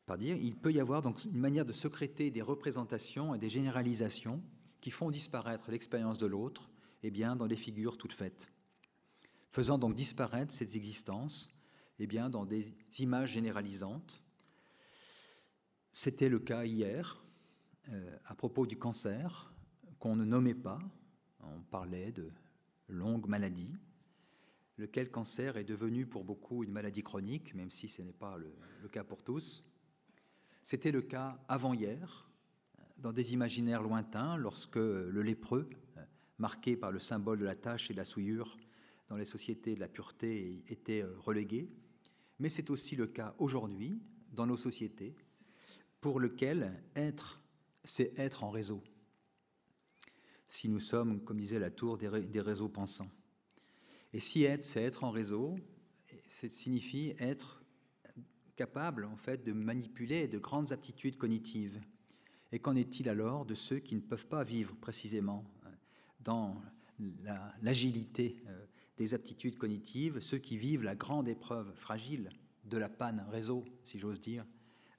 Par 0.06 0.18
dire, 0.18 0.38
il 0.38 0.56
peut 0.56 0.72
y 0.72 0.80
avoir 0.80 1.02
donc 1.02 1.24
une 1.26 1.40
manière 1.40 1.66
de 1.66 1.74
secréter 1.74 2.32
des 2.32 2.42
représentations 2.42 3.36
et 3.36 3.38
des 3.38 3.50
généralisations 3.50 4.42
qui 4.80 4.92
font 4.92 5.10
disparaître 5.10 5.70
l'expérience 5.70 6.18
de 6.18 6.28
l'autre, 6.28 6.70
eh 7.04 7.12
bien 7.12 7.36
dans 7.36 7.48
des 7.48 7.56
figures 7.56 7.98
toutes 7.98 8.14
faites, 8.14 8.48
faisant 9.50 9.78
donc 9.78 9.96
disparaître 9.96 10.54
cette 10.54 10.76
existence 10.76 11.52
eh 12.00 12.08
bien, 12.08 12.30
dans 12.30 12.46
des 12.46 12.76
images 13.00 13.32
généralisantes. 13.32 14.22
C'était 15.94 16.30
le 16.30 16.40
cas 16.40 16.64
hier 16.64 17.24
euh, 17.90 18.18
à 18.26 18.36
propos 18.36 18.68
du 18.68 18.78
cancer 18.78 19.52
qu'on 20.00 20.16
ne 20.16 20.26
nommait 20.26 20.54
pas. 20.54 20.80
On 21.42 21.62
parlait 21.62 22.12
de 22.12 22.30
longue 22.88 23.28
maladie, 23.28 23.74
lequel 24.78 25.10
cancer 25.10 25.58
est 25.58 25.64
devenu 25.64 26.06
pour 26.06 26.24
beaucoup 26.24 26.64
une 26.64 26.72
maladie 26.72 27.04
chronique, 27.04 27.54
même 27.54 27.72
si 27.72 27.88
ce 27.88 28.02
n'est 28.02 28.14
pas 28.14 28.38
le, 28.38 28.54
le 28.82 28.90
cas 28.90 29.04
pour 29.04 29.24
tous? 29.24 29.64
C'était 30.64 30.92
le 30.92 31.02
cas 31.02 31.40
avant-hier, 31.48 32.30
dans 32.98 33.14
des 33.14 33.34
imaginaires 33.34 33.84
lointains, 33.84 34.38
lorsque 34.38 34.76
le 34.76 35.22
lépreux, 35.22 35.70
marqué 36.38 36.76
par 36.76 36.92
le 36.92 37.00
symbole 37.00 37.40
de 37.40 37.46
la 37.46 37.56
tâche 37.56 37.90
et 37.90 37.94
de 37.94 37.98
la 37.98 38.06
souillure 38.06 38.58
dans 39.08 39.18
les 39.18 39.26
sociétés 39.26 39.76
de 39.76 39.80
la 39.80 39.88
pureté, 39.88 40.64
était 40.68 41.04
relégué 41.18 41.70
mais 42.40 42.50
c'est 42.50 42.70
aussi 42.70 42.96
le 42.96 43.08
cas 43.08 43.34
aujourd'hui 43.38 44.00
dans 44.32 44.46
nos 44.46 44.58
sociétés, 44.58 45.16
pour 46.02 46.20
lequel 46.20 46.84
être, 46.96 47.42
c'est 47.84 48.18
être 48.20 48.44
en 48.44 48.52
réseau. 48.52 48.84
Si 50.48 50.70
nous 50.70 50.80
sommes, 50.80 51.24
comme 51.24 51.40
disait 51.40 51.60
la 51.60 51.72
tour, 51.72 51.98
des 51.98 52.42
réseaux 52.42 52.70
pensants. 52.70 53.10
Et 54.14 54.20
si 54.20 54.44
être, 54.44 54.64
c'est 54.64 54.82
être 54.82 55.04
en 55.04 55.12
réseau, 55.12 55.58
ça 56.30 56.48
signifie 56.48 57.14
être 57.20 57.62
capable, 58.56 59.06
en 59.06 59.18
fait, 59.18 59.44
de 59.44 59.54
manipuler 59.54 60.28
de 60.28 60.40
grandes 60.40 60.72
aptitudes 60.72 61.18
cognitives. 61.18 61.80
Et 62.52 62.60
qu'en 62.60 62.76
est-il 62.76 63.10
alors 63.10 63.46
de 63.46 63.56
ceux 63.56 63.80
qui 63.80 63.96
ne 63.96 64.02
peuvent 64.02 64.28
pas 64.28 64.44
vivre 64.44 64.76
précisément 64.76 65.44
dans 66.22 66.62
l'agilité 67.62 68.42
euh, 68.48 68.66
des 68.98 69.14
aptitudes 69.14 69.58
cognitives, 69.58 70.20
ceux 70.20 70.40
qui 70.40 70.58
vivent 70.58 70.84
la 70.84 70.96
grande 70.96 71.28
épreuve 71.28 71.72
fragile 71.76 72.30
de 72.66 72.78
la 72.78 72.90
panne 72.90 73.26
réseau, 73.30 73.64
si 73.84 74.00
j'ose 74.00 74.20
dire, 74.20 74.46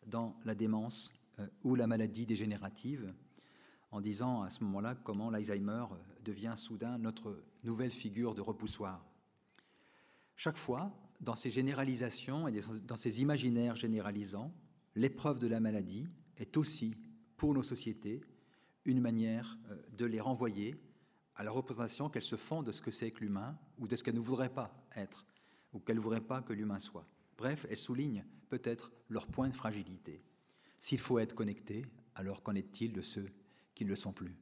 dans 0.07 0.39
la 0.45 0.55
démence 0.55 1.13
euh, 1.39 1.47
ou 1.65 1.75
la 1.75 1.87
maladie 1.87 2.25
dégénérative, 2.25 3.13
en 3.91 4.01
disant 4.01 4.43
à 4.43 4.51
ce 4.51 4.63
moment-là 4.65 4.95
comment 4.95 5.31
l'Alzheimer 5.31 5.85
euh, 5.91 6.23
devient 6.25 6.55
soudain 6.57 6.99
notre 6.99 7.43
nouvelle 7.65 7.93
figure 7.93 8.35
de 8.35 8.41
repoussoir. 8.41 9.05
Chaque 10.37 10.57
fois, 10.57 10.93
dans 11.21 11.35
ces 11.35 11.51
généralisations 11.51 12.49
et 12.49 12.61
dans 12.85 12.97
ces 12.97 13.21
imaginaires 13.23 13.75
généralisants, 13.75 14.53
l'épreuve 14.95 15.39
de 15.39 15.49
la 15.49 15.61
maladie 15.61 16.07
est 16.37 16.57
aussi, 16.57 16.97
pour 17.37 17.55
nos 17.55 17.63
sociétés, 17.63 18.21
une 18.85 19.01
manière 19.01 19.59
euh, 19.71 19.77
de 19.97 20.07
les 20.07 20.21
renvoyer 20.21 20.77
à 21.35 21.45
la 21.45 21.51
représentation 21.51 22.09
qu'elles 22.09 22.23
se 22.23 22.37
font 22.37 22.63
de 22.63 22.73
ce 22.73 22.83
que 22.83 22.91
c'est 22.91 23.11
que 23.11 23.21
l'humain 23.21 23.57
ou 23.79 23.87
de 23.87 23.97
ce 23.97 24.03
qu'elles 24.03 24.15
ne 24.15 24.21
voudraient 24.21 24.53
pas 24.53 24.75
être 24.97 25.25
ou 25.73 25.81
qu'elles 25.81 25.97
ne 25.97 26.03
voudraient 26.03 26.21
pas 26.21 26.43
que 26.43 26.53
l'humain 26.53 26.79
soit. 26.79 27.07
Bref, 27.37 27.67
elles 27.71 27.77
soulignent 27.77 28.25
peut-être 28.49 28.93
leur 29.09 29.27
point 29.27 29.49
de 29.49 29.55
fragilité. 29.55 30.21
S'il 30.79 30.99
faut 30.99 31.19
être 31.19 31.35
connecté, 31.35 31.85
alors 32.15 32.43
qu'en 32.43 32.55
est-il 32.55 32.93
de 32.93 33.03
ceux 33.03 33.29
qui 33.79 33.85
ne 33.85 33.91
le 33.91 33.97
sont 33.97 34.13
plus 34.13 34.35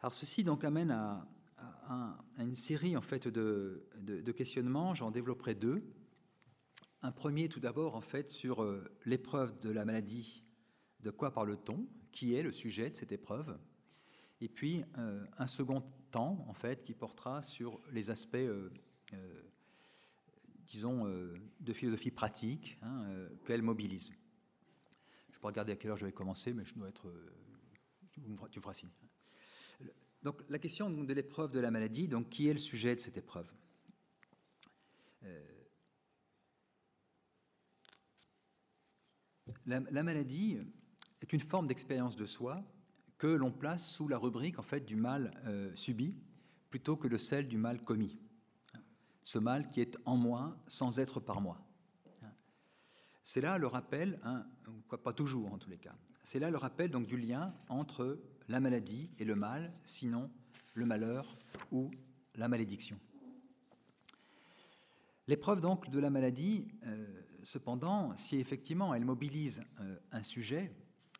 Alors 0.00 0.12
ceci 0.12 0.44
donc 0.44 0.62
amène 0.62 0.90
à, 0.90 1.26
une 2.36 2.54
série 2.54 2.98
en 2.98 3.00
fait 3.00 3.28
de, 3.28 4.32
questionnements. 4.36 4.94
J'en 4.94 5.10
développerai 5.10 5.54
deux. 5.54 5.82
Un 7.00 7.12
premier 7.12 7.48
tout 7.48 7.60
d'abord 7.60 7.96
en 7.96 8.02
fait 8.02 8.28
sur 8.28 8.62
euh, 8.62 8.84
l'épreuve 9.06 9.58
de 9.60 9.70
la 9.70 9.86
maladie. 9.86 10.44
De 11.00 11.10
quoi 11.10 11.32
parle-t-on? 11.32 11.86
Qui 12.12 12.34
est 12.34 12.42
le 12.42 12.52
sujet 12.52 12.90
de 12.90 12.96
cette 12.96 13.12
épreuve? 13.12 13.58
Et 14.42 14.50
puis 14.50 14.84
euh, 14.98 15.24
un 15.38 15.46
second 15.46 15.82
temps, 16.10 16.44
en 16.48 16.52
fait, 16.52 16.84
qui 16.84 16.92
portera 16.92 17.40
sur 17.40 17.80
les 17.90 18.10
aspects 18.10 18.36
euh, 18.36 18.68
disons, 20.66 21.06
de 21.06 21.72
philosophie 21.72 22.10
pratique 22.10 22.76
hein, 22.82 23.06
qu'elle 23.46 23.62
mobilise. 23.62 24.12
Je 25.32 25.38
peux 25.38 25.46
regarder 25.46 25.72
à 25.72 25.76
quelle 25.76 25.92
heure 25.92 25.96
je 25.96 26.04
vais 26.04 26.12
commencer, 26.12 26.52
mais 26.52 26.66
je 26.66 26.74
dois 26.74 26.88
être. 26.88 27.10
Tu, 28.22 28.30
tu 28.50 28.60
feras 28.60 28.74
signe. 28.74 28.90
Donc 30.22 30.42
la 30.48 30.58
question 30.58 30.90
de 30.90 31.12
l'épreuve 31.12 31.52
de 31.52 31.60
la 31.60 31.70
maladie, 31.70 32.08
donc 32.08 32.30
qui 32.30 32.48
est 32.48 32.52
le 32.52 32.58
sujet 32.58 32.94
de 32.94 33.00
cette 33.00 33.16
épreuve? 33.16 33.50
La, 39.66 40.02
maladie 40.02 40.58
est 41.20 41.32
une 41.32 41.40
forme 41.40 41.66
d'expérience 41.66 42.14
de 42.14 42.26
soi 42.26 42.62
que 43.18 43.26
l'on 43.26 43.50
place 43.50 43.84
sous 43.88 44.06
la 44.06 44.18
rubrique 44.18 44.58
en 44.58 44.62
fait 44.62 44.84
du 44.84 44.96
mal 44.96 45.32
euh, 45.46 45.74
subi 45.74 46.16
plutôt 46.70 46.96
que 46.96 47.08
de 47.08 47.16
celle 47.16 47.48
du 47.48 47.56
mal 47.56 47.82
commis. 47.82 48.18
Ce 49.22 49.38
mal 49.38 49.68
qui 49.68 49.80
est 49.80 49.96
en 50.04 50.16
moi 50.16 50.56
sans 50.68 51.00
être 51.00 51.18
par 51.18 51.40
moi. 51.40 51.60
C'est 53.22 53.40
là 53.40 53.58
le 53.58 53.66
rappel, 53.66 54.20
hein, 54.22 54.46
pas 55.02 55.12
toujours 55.12 55.52
en 55.52 55.58
tous 55.58 55.68
les 55.68 55.78
cas, 55.78 55.96
c'est 56.26 56.40
là 56.40 56.50
le 56.50 56.56
rappel 56.56 56.90
donc 56.90 57.06
du 57.06 57.16
lien 57.16 57.54
entre 57.68 58.18
la 58.48 58.58
maladie 58.58 59.08
et 59.20 59.24
le 59.24 59.36
mal, 59.36 59.72
sinon 59.84 60.28
le 60.74 60.84
malheur 60.84 61.38
ou 61.70 61.92
la 62.34 62.48
malédiction. 62.48 62.98
L'épreuve 65.28 65.60
donc 65.60 65.88
de 65.88 66.00
la 66.00 66.10
maladie, 66.10 66.66
euh, 66.84 67.06
cependant, 67.44 68.16
si 68.16 68.38
effectivement 68.38 68.92
elle 68.92 69.04
mobilise 69.04 69.62
euh, 69.78 69.96
un 70.10 70.24
sujet, 70.24 70.72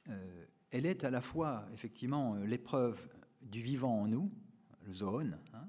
euh, 0.09 0.45
elle 0.73 0.87
est 0.87 1.05
à 1.05 1.11
la 1.11 1.21
fois 1.21 1.69
effectivement 1.73 2.35
l'épreuve 2.39 3.09
du 3.43 3.61
vivant 3.61 4.01
en 4.01 4.09
nous, 4.09 4.33
le 4.87 4.93
zoon, 4.93 5.39
hein, 5.55 5.69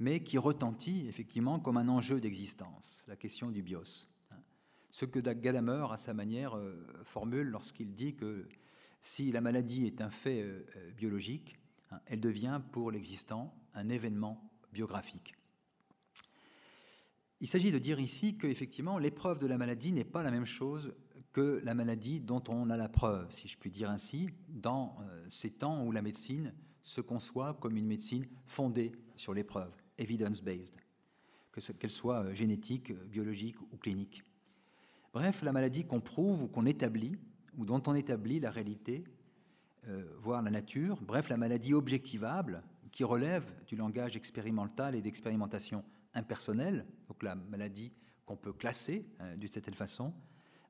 mais 0.00 0.24
qui 0.24 0.38
retentit 0.38 1.06
effectivement 1.06 1.60
comme 1.60 1.76
un 1.76 1.86
enjeu 1.86 2.20
d'existence, 2.20 3.04
la 3.06 3.14
question 3.14 3.52
du 3.52 3.62
bios. 3.62 4.08
Ce 4.96 5.04
que 5.04 5.18
Gadamer, 5.18 5.88
à 5.90 5.98
sa 5.98 6.14
manière, 6.14 6.58
formule 7.04 7.48
lorsqu'il 7.48 7.92
dit 7.92 8.14
que 8.14 8.48
si 9.02 9.30
la 9.30 9.42
maladie 9.42 9.84
est 9.84 10.00
un 10.00 10.08
fait 10.08 10.42
biologique, 10.96 11.58
hein, 11.90 12.00
elle 12.06 12.18
devient 12.18 12.62
pour 12.72 12.90
l'existant 12.90 13.54
un 13.74 13.90
événement 13.90 14.50
biographique. 14.72 15.34
Il 17.40 17.46
s'agit 17.46 17.72
de 17.72 17.78
dire 17.78 18.00
ici 18.00 18.38
qu'effectivement, 18.38 18.96
l'épreuve 18.96 19.38
de 19.38 19.46
la 19.46 19.58
maladie 19.58 19.92
n'est 19.92 20.02
pas 20.02 20.22
la 20.22 20.30
même 20.30 20.46
chose 20.46 20.94
que 21.34 21.60
la 21.62 21.74
maladie 21.74 22.22
dont 22.22 22.42
on 22.48 22.70
a 22.70 22.78
la 22.78 22.88
preuve, 22.88 23.30
si 23.30 23.48
je 23.48 23.58
puis 23.58 23.70
dire 23.70 23.90
ainsi, 23.90 24.30
dans 24.48 24.96
euh, 25.02 25.26
ces 25.28 25.50
temps 25.50 25.84
où 25.84 25.92
la 25.92 26.00
médecine 26.00 26.54
se 26.80 27.02
conçoit 27.02 27.52
comme 27.52 27.76
une 27.76 27.86
médecine 27.86 28.24
fondée 28.46 28.92
sur 29.14 29.34
l'épreuve, 29.34 29.74
evidence-based, 29.98 30.78
qu'elle 31.78 31.90
soit 31.90 32.24
euh, 32.24 32.32
génétique, 32.32 32.94
biologique 33.10 33.60
ou 33.60 33.76
clinique. 33.76 34.24
Bref, 35.16 35.40
la 35.40 35.52
maladie 35.52 35.86
qu'on 35.86 36.02
prouve 36.02 36.42
ou 36.42 36.46
qu'on 36.46 36.66
établit, 36.66 37.16
ou 37.56 37.64
dont 37.64 37.82
on 37.86 37.94
établit 37.94 38.38
la 38.38 38.50
réalité, 38.50 39.02
euh, 39.88 40.04
voire 40.18 40.42
la 40.42 40.50
nature, 40.50 41.00
bref, 41.00 41.30
la 41.30 41.38
maladie 41.38 41.72
objectivable 41.72 42.62
qui 42.92 43.02
relève 43.02 43.50
du 43.66 43.76
langage 43.76 44.14
expérimental 44.14 44.94
et 44.94 45.00
d'expérimentation 45.00 45.82
impersonnelle, 46.12 46.84
donc 47.08 47.22
la 47.22 47.34
maladie 47.34 47.94
qu'on 48.26 48.36
peut 48.36 48.52
classer 48.52 49.08
euh, 49.22 49.36
d'une 49.36 49.48
certaine 49.48 49.72
façon. 49.72 50.12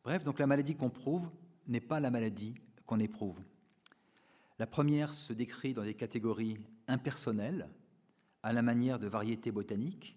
Bref, 0.04 0.22
donc 0.22 0.38
la 0.38 0.46
maladie 0.46 0.76
qu'on 0.76 0.90
prouve 0.90 1.28
n'est 1.66 1.80
pas 1.80 1.98
la 1.98 2.12
maladie 2.12 2.54
qu'on 2.86 3.00
éprouve. 3.00 3.40
La 4.60 4.68
première 4.68 5.12
se 5.12 5.32
décrit 5.32 5.74
dans 5.74 5.82
des 5.82 5.94
catégories 5.94 6.56
impersonnelles, 6.86 7.68
à 8.44 8.52
la 8.52 8.62
manière 8.62 9.00
de 9.00 9.08
variétés 9.08 9.50
botaniques, 9.50 10.16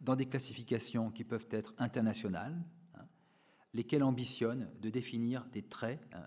dans 0.00 0.16
des 0.16 0.24
classifications 0.24 1.10
qui 1.10 1.24
peuvent 1.24 1.48
être 1.50 1.74
internationales, 1.76 2.56
lesquelles 3.74 4.02
ambitionnent 4.02 4.70
de 4.80 4.90
définir 4.90 5.44
des 5.52 5.62
traits 5.62 6.00
hein, 6.12 6.22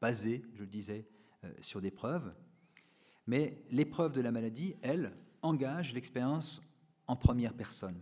basés, 0.00 0.42
je 0.54 0.60
le 0.60 0.66
disais, 0.66 1.04
euh, 1.44 1.52
sur 1.60 1.80
des 1.80 1.90
preuves. 1.90 2.34
Mais 3.26 3.62
l'épreuve 3.70 4.12
de 4.12 4.20
la 4.20 4.32
maladie, 4.32 4.74
elle, 4.82 5.12
engage 5.42 5.94
l'expérience 5.94 6.62
en 7.06 7.16
première 7.16 7.54
personne. 7.54 7.98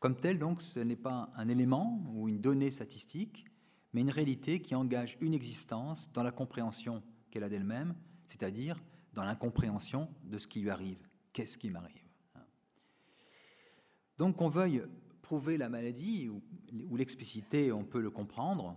Comme 0.00 0.16
tel, 0.16 0.38
donc, 0.38 0.60
ce 0.60 0.80
n'est 0.80 0.96
pas 0.96 1.32
un 1.36 1.48
élément 1.48 2.02
ou 2.14 2.28
une 2.28 2.40
donnée 2.40 2.70
statistique, 2.70 3.44
mais 3.92 4.00
une 4.00 4.10
réalité 4.10 4.60
qui 4.60 4.74
engage 4.74 5.16
une 5.20 5.34
existence 5.34 6.12
dans 6.12 6.22
la 6.22 6.32
compréhension 6.32 7.02
qu'elle 7.30 7.44
a 7.44 7.48
d'elle-même, 7.48 7.94
c'est-à-dire 8.26 8.82
dans 9.12 9.24
l'incompréhension 9.24 10.08
de 10.24 10.38
ce 10.38 10.46
qui 10.46 10.60
lui 10.60 10.70
arrive. 10.70 10.98
Qu'est-ce 11.32 11.58
qui 11.58 11.70
m'arrive? 11.70 12.04
Donc 14.18 14.36
qu'on 14.36 14.48
veuille 14.48 14.84
prouver 15.24 15.56
la 15.56 15.70
maladie 15.70 16.28
ou, 16.28 16.96
l'expliciter, 16.96 17.72
on 17.72 17.82
peut 17.82 18.02
le 18.02 18.10
comprendre. 18.10 18.76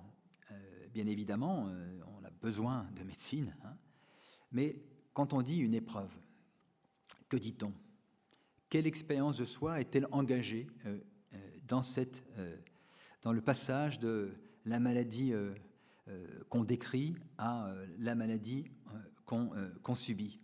Euh, 0.51 0.87
bien 0.93 1.05
évidemment, 1.05 1.67
euh, 1.67 1.99
on 2.17 2.23
a 2.23 2.29
besoin 2.29 2.87
de 2.95 3.03
médecine. 3.03 3.53
Hein. 3.63 3.75
mais 4.51 4.81
quand 5.13 5.33
on 5.33 5.41
dit 5.41 5.57
une 5.57 5.73
épreuve, 5.73 6.17
que 7.27 7.35
dit-on? 7.35 7.73
Quelle 8.69 8.87
expérience 8.87 9.37
de 9.37 9.45
soi 9.45 9.81
est-elle 9.81 10.07
engagée 10.11 10.67
euh, 10.85 10.99
dans, 11.67 11.81
cette, 11.81 12.23
dans 13.23 13.33
le 13.33 13.41
passage 13.41 13.99
de 13.99 14.31
la 14.65 14.79
maladie 14.79 15.33
qu'on 16.49 16.63
décrit 16.63 17.15
à 17.37 17.73
la 17.99 18.15
maladie 18.15 18.65
qu'on 19.25 19.95
subit? 19.95 20.39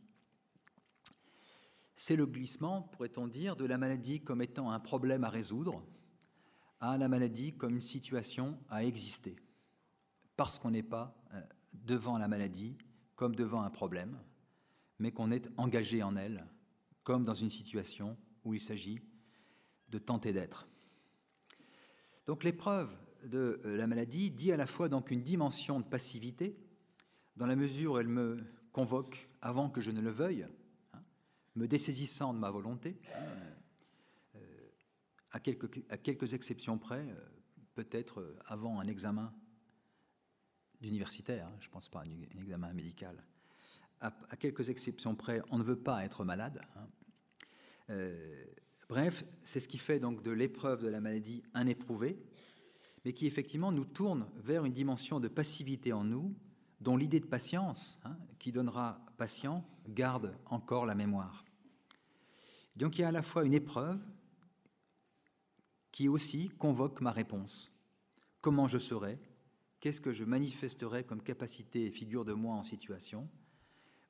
C'est 2.06 2.18
le 2.18 2.26
glissement, 2.26 2.82
pourrait-on 2.82 3.28
dire, 3.28 3.56
de 3.56 3.64
la 3.64 3.78
maladie 3.78 4.20
comme 4.20 4.42
étant 4.42 4.72
un 4.72 4.80
problème 4.82 5.24
à 5.24 5.30
résoudre 5.30 5.82
à 6.82 6.98
la 6.98 7.08
maladie 7.08 7.56
comme 7.56 7.76
une 7.76 7.80
situation 7.80 8.60
à 8.70 8.84
exister, 8.84 9.38
parce 10.36 10.60
qu'on 10.60 10.72
n'est 10.72 10.84
pas 10.84 11.16
devant 11.74 12.18
la 12.18 12.28
maladie 12.28 12.76
comme 13.16 13.38
devant 13.38 13.62
un 13.62 13.70
problème, 13.70 14.20
mais 15.00 15.14
qu'on 15.14 15.32
est 15.32 15.50
engagé 15.56 16.04
en 16.04 16.18
elle 16.18 16.46
comme 17.04 17.24
dans 17.24 17.34
une 17.34 17.50
situation 17.50 18.18
où 18.44 18.54
il 18.54 18.60
s'agit 18.60 19.00
de 19.88 19.98
tenter 19.98 20.34
d'être. 20.34 20.68
Donc 22.26 22.44
l'épreuve 22.44 22.98
de 23.24 23.62
euh, 23.64 23.78
la 23.78 23.88
maladie 23.88 24.30
dit 24.30 24.52
à 24.52 24.58
la 24.58 24.68
fois 24.68 24.90
donc 24.90 25.10
une 25.10 25.24
dimension 25.24 25.80
de 25.80 25.86
passivité, 25.86 26.60
dans 27.38 27.48
la 27.48 27.56
mesure 27.56 27.94
où 27.94 27.98
elle 27.98 28.10
me 28.10 28.44
convoque 28.74 29.30
avant 29.42 29.70
que 29.70 29.80
je 29.80 29.92
ne 29.92 30.02
le 30.02 30.12
veuille, 30.12 30.46
me 31.56 31.68
dessaisissant 31.68 32.34
de 32.34 32.40
ma 32.40 32.50
volonté, 32.50 33.00
euh, 34.36 34.40
à, 35.32 35.40
quelques, 35.40 35.84
à, 35.92 35.98
quelques, 35.98 36.34
exceptions 36.34 36.78
près, 36.78 37.06
euh, 37.08 37.16
peut-être 37.76 38.38
avant 38.46 38.80
un 38.80 38.88
examen 38.88 39.34
d'universitaire, 40.82 41.48
hein, 41.48 41.58
je 41.60 41.68
ne 41.68 41.72
pense 41.72 41.90
pas 41.90 42.00
à 42.00 42.04
un 42.04 42.42
examen 42.42 42.74
médical, 42.74 43.24
à, 44.02 44.36
quelques 44.38 44.70
exceptions 44.70 45.16
près, 45.16 45.42
on 45.50 45.58
ne 45.58 45.64
veut 45.64 45.80
pas 45.80 46.04
être 46.04 46.26
malade. 46.26 46.62
Hein. 46.76 46.88
Euh, 47.90 48.46
bref, 48.90 49.24
c'est 49.44 49.60
ce 49.60 49.68
qui 49.68 49.78
fait 49.78 50.00
donc 50.00 50.22
de 50.24 50.32
l'épreuve 50.32 50.84
de 50.84 50.90
la 50.90 51.00
maladie 51.00 51.42
un 51.54 51.68
éprouvé, 51.68 52.22
mais 53.06 53.14
qui 53.14 53.28
effectivement 53.28 53.72
nous 53.72 53.86
tourne 53.86 54.30
vers 54.36 54.66
une 54.66 54.74
dimension 54.74 55.20
de 55.20 55.28
passivité 55.28 55.94
en 55.94 56.04
nous, 56.04 56.36
dont 56.84 56.98
l'idée 56.98 57.22
de 57.22 57.26
patience, 57.26 58.00
hein, 58.04 58.18
qui 58.40 58.52
donnera 58.52 59.00
patient, 59.18 59.66
garde 59.88 60.38
encore 60.46 60.86
la 60.86 60.96
mémoire. 60.96 61.46
Donc 62.76 62.98
il 62.98 63.02
y 63.02 63.04
a 63.06 63.08
à 63.08 63.14
la 63.14 63.22
fois 63.22 63.46
une 63.46 63.54
épreuve 63.54 64.00
qui 65.92 66.10
aussi 66.10 66.50
convoque 66.50 67.00
ma 67.00 67.12
réponse. 67.12 67.72
Comment 68.42 68.68
je 68.68 68.78
serai? 68.78 69.18
Qu'est-ce 69.80 70.02
que 70.02 70.12
je 70.12 70.26
manifesterai 70.26 71.06
comme 71.06 71.22
capacité 71.22 71.86
et 71.86 71.90
figure 71.90 72.26
de 72.26 72.34
moi 72.34 72.56
en 72.56 72.64
situation? 72.64 73.30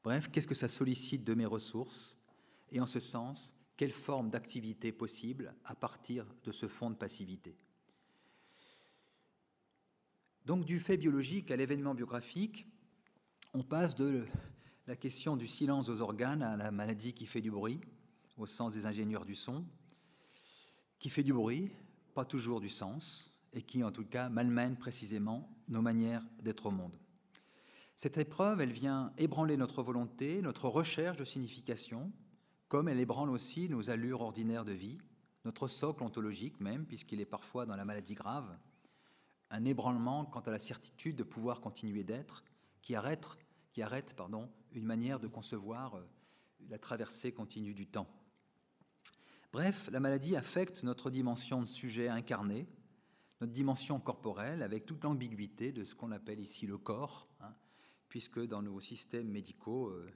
Bref, 0.04 0.30
qu'est-ce 0.32 0.48
que 0.48 0.56
ça 0.56 0.68
sollicite 0.68 1.24
de 1.24 1.36
mes 1.36 1.46
ressources? 1.46 2.18
Et 2.72 2.80
en 2.80 2.88
ce 2.88 3.00
sens, 3.00 3.56
quelle 3.78 3.92
forme 3.92 4.32
d'activité 4.32 4.92
possible 4.92 5.54
à 5.66 5.76
partir 5.76 6.26
de 6.44 6.52
ce 6.52 6.68
fond 6.68 6.90
de 6.90 6.96
passivité? 6.96 7.56
Donc 10.46 10.66
du 10.66 10.78
fait 10.78 10.98
biologique 10.98 11.52
à 11.52 11.56
l'événement 11.56 11.96
biographique, 11.96 12.68
on 13.54 13.64
passe 13.64 13.96
de 13.96 14.26
la 14.88 14.98
question 14.98 15.38
du 15.38 15.48
silence 15.48 15.88
aux 15.88 16.02
organes 16.02 16.44
à 16.44 16.58
la 16.58 16.70
maladie 16.70 17.14
qui 17.14 17.26
fait 17.26 17.40
du 17.40 17.50
bruit, 17.50 17.80
au 18.38 18.46
sens 18.46 18.74
des 18.74 18.86
ingénieurs 18.86 19.26
du 19.26 19.36
son, 19.36 19.64
qui 21.00 21.10
fait 21.10 21.24
du 21.24 21.32
bruit, 21.32 21.72
pas 22.14 22.26
toujours 22.26 22.60
du 22.60 22.68
sens, 22.68 23.32
et 23.54 23.62
qui 23.62 23.86
en 23.86 23.92
tout 23.92 24.04
cas 24.04 24.28
malmène 24.28 24.76
précisément 24.76 25.50
nos 25.70 25.82
manières 25.82 26.24
d'être 26.42 26.66
au 26.66 26.72
monde. 26.72 26.98
Cette 27.96 28.18
épreuve, 28.18 28.60
elle 28.60 28.74
vient 28.74 29.14
ébranler 29.18 29.56
notre 29.56 29.82
volonté, 29.82 30.42
notre 30.42 30.68
recherche 30.68 31.16
de 31.16 31.24
signification, 31.24 32.12
comme 32.68 32.90
elle 32.90 33.00
ébranle 33.00 33.30
aussi 33.30 33.70
nos 33.70 33.90
allures 33.90 34.20
ordinaires 34.20 34.66
de 34.66 34.74
vie, 34.74 34.98
notre 35.46 35.70
socle 35.70 36.04
ontologique 36.04 36.60
même, 36.60 36.86
puisqu'il 36.86 37.22
est 37.22 37.26
parfois 37.26 37.66
dans 37.66 37.78
la 37.78 37.86
maladie 37.86 38.16
grave, 38.16 38.58
un 39.50 39.66
ébranlement 39.66 40.26
quant 40.26 40.42
à 40.42 40.52
la 40.52 40.60
certitude 40.60 41.16
de 41.16 41.24
pouvoir 41.24 41.62
continuer 41.62 42.04
d'être, 42.04 42.44
qui 42.82 42.96
arrête, 42.96 43.38
qui 43.72 43.82
arrête 43.82 44.16
pardon, 44.16 44.50
une 44.74 44.86
manière 44.86 45.20
de 45.20 45.28
concevoir 45.28 45.96
euh, 45.96 46.04
la 46.70 46.78
traversée 46.78 47.32
continue 47.32 47.74
du 47.74 47.88
temps. 47.88 48.08
Bref, 49.52 49.90
la 49.92 50.00
maladie 50.00 50.36
affecte 50.36 50.84
notre 50.84 51.10
dimension 51.10 51.62
de 51.62 51.68
sujet 51.68 52.08
incarné, 52.08 52.68
notre 53.42 53.54
dimension 53.54 54.00
corporelle, 54.00 54.64
avec 54.64 54.86
toute 54.86 55.04
l'ambiguïté 55.04 55.72
de 55.72 55.84
ce 55.84 55.96
qu'on 55.96 56.12
appelle 56.12 56.40
ici 56.40 56.66
le 56.66 56.78
corps, 56.78 57.28
hein, 57.42 57.54
puisque 58.10 58.40
dans 58.40 58.62
nos 58.62 58.80
systèmes 58.80 59.30
médicaux, 59.30 59.90
euh, 59.90 60.10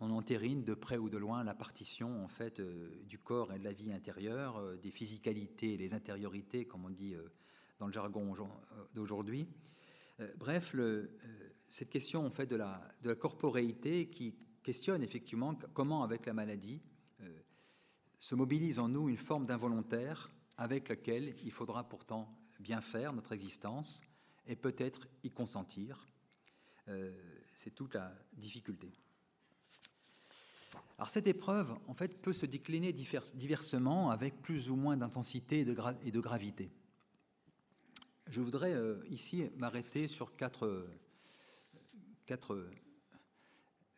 on 0.00 0.10
entérine 0.10 0.62
de 0.62 0.74
près 0.74 0.98
ou 0.98 1.08
de 1.08 1.18
loin 1.18 1.42
la 1.42 1.54
partition 1.54 2.24
en 2.24 2.28
fait 2.28 2.60
euh, 2.60 2.94
du 3.08 3.18
corps 3.18 3.52
et 3.52 3.58
de 3.58 3.64
la 3.64 3.72
vie 3.72 3.92
intérieure, 3.92 4.76
des 4.78 4.92
physicalités 4.92 5.74
et 5.74 5.76
des 5.76 5.94
intériorités, 5.94 6.66
comme 6.66 6.84
on 6.84 6.90
dit 6.90 7.16
dans 7.78 7.86
le 7.86 7.92
jargon 7.92 8.34
d'aujourd'hui. 8.94 9.48
bref, 10.36 10.72
le, 10.74 11.10
cette 11.68 11.90
question 11.90 12.26
en 12.26 12.30
fait 12.30 12.46
de 12.46 12.56
la, 12.56 12.82
de 13.02 13.14
corporéité 13.14 14.08
qui 14.08 14.34
questionne 14.62 15.02
effectivement 15.02 15.54
comment, 15.74 16.02
avec 16.02 16.26
la 16.26 16.34
maladie, 16.34 16.80
se 18.18 18.34
mobilise 18.34 18.78
en 18.78 18.88
nous 18.88 19.08
une 19.08 19.16
forme 19.16 19.46
d'involontaire 19.46 20.30
avec 20.56 20.88
laquelle 20.88 21.34
il 21.44 21.52
faudra 21.52 21.88
pourtant 21.88 22.36
bien 22.58 22.80
faire 22.80 23.12
notre 23.12 23.32
existence 23.32 24.02
et 24.46 24.56
peut-être 24.56 25.06
y 25.22 25.30
consentir. 25.30 26.06
Euh, 26.88 27.12
c'est 27.54 27.74
toute 27.74 27.94
la 27.94 28.12
difficulté. 28.32 28.92
Alors 30.96 31.08
cette 31.08 31.26
épreuve, 31.28 31.72
en 31.86 31.94
fait, 31.94 32.20
peut 32.20 32.32
se 32.32 32.46
décliner 32.46 32.92
diversement 32.92 34.10
avec 34.10 34.42
plus 34.42 34.70
ou 34.70 34.76
moins 34.76 34.96
d'intensité 34.96 35.60
et, 35.60 35.64
de 36.10 36.20
gravité. 36.20 36.72
Je 38.30 38.40
voudrais 38.40 38.74
euh, 38.74 39.02
ici 39.08 39.48
m'arrêter 39.56 40.06
sur 40.06 40.36
quatre, 40.36 40.86
quatre 42.26 42.68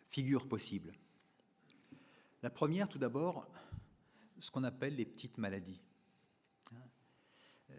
figures 0.08 0.46
possibles. 0.48 0.92
La 2.42 2.50
première, 2.50 2.88
tout 2.88 2.98
d'abord, 2.98 3.50
ce 4.38 4.50
qu'on 4.50 4.64
appelle 4.64 4.94
les 4.96 5.04
petites 5.04 5.38
maladies. 5.38 5.80
Euh, 7.70 7.74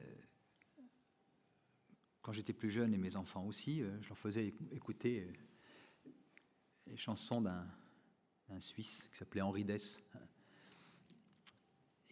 quand 2.21 2.31
j'étais 2.31 2.53
plus 2.53 2.69
jeune, 2.69 2.93
et 2.93 2.97
mes 2.97 3.15
enfants 3.15 3.45
aussi, 3.45 3.81
euh, 3.81 4.01
je 4.01 4.09
leur 4.09 4.17
faisais 4.17 4.53
écouter 4.71 5.21
euh, 5.21 6.11
les 6.87 6.97
chansons 6.97 7.41
d'un 7.41 7.65
Suisse 8.59 9.07
qui 9.11 9.17
s'appelait 9.17 9.41
Henri 9.41 9.63
Dess, 9.63 10.07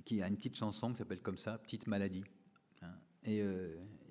qui 0.05 0.21
a 0.21 0.27
une 0.27 0.37
petite 0.37 0.55
chanson 0.55 0.91
qui 0.91 0.97
s'appelle 0.97 1.21
comme 1.21 1.37
ça, 1.37 1.57
Petite 1.57 1.85
maladie. 1.87 2.23
Hein. 2.81 2.95
Et 3.25 3.43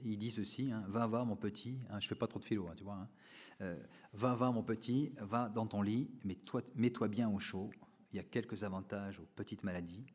il 0.05 0.19
dit 0.19 0.31
ceci 0.31 0.71
hein, 0.71 0.85
Va, 0.89 1.07
va, 1.07 1.25
mon 1.25 1.37
petit, 1.37 1.79
hein, 1.91 2.01
je 2.01 2.09
fais 2.09 2.15
pas 2.15 2.27
trop 2.27 2.39
de 2.39 2.45
philo, 2.45 2.69
tu 2.77 2.85
vois. 2.85 3.09
va, 4.13 4.35
va, 4.35 4.51
mon 4.51 4.63
petit, 4.63 5.13
va 5.21 5.49
dans 5.49 5.67
ton 5.67 5.83
lit, 5.83 6.11
mets-toi 6.75 7.09
bien 7.09 7.29
au 7.29 7.39
chaud. 7.39 7.71
Il 8.13 8.17
y 8.17 8.21
a 8.21 8.23
quelques 8.23 8.65
avantages 8.65 9.21
aux 9.21 9.27
petites 9.37 9.65
maladies 9.65 10.07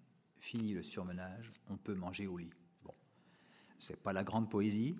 fini 0.43 0.73
le 0.73 0.83
surmenage, 0.83 1.53
on 1.69 1.77
peut 1.77 1.95
manger 1.95 2.27
au 2.27 2.37
lit. 2.37 2.51
Bon, 2.83 2.93
c'est 3.77 3.95
pas 3.95 4.11
la 4.11 4.25
grande 4.25 4.49
poésie, 4.49 4.93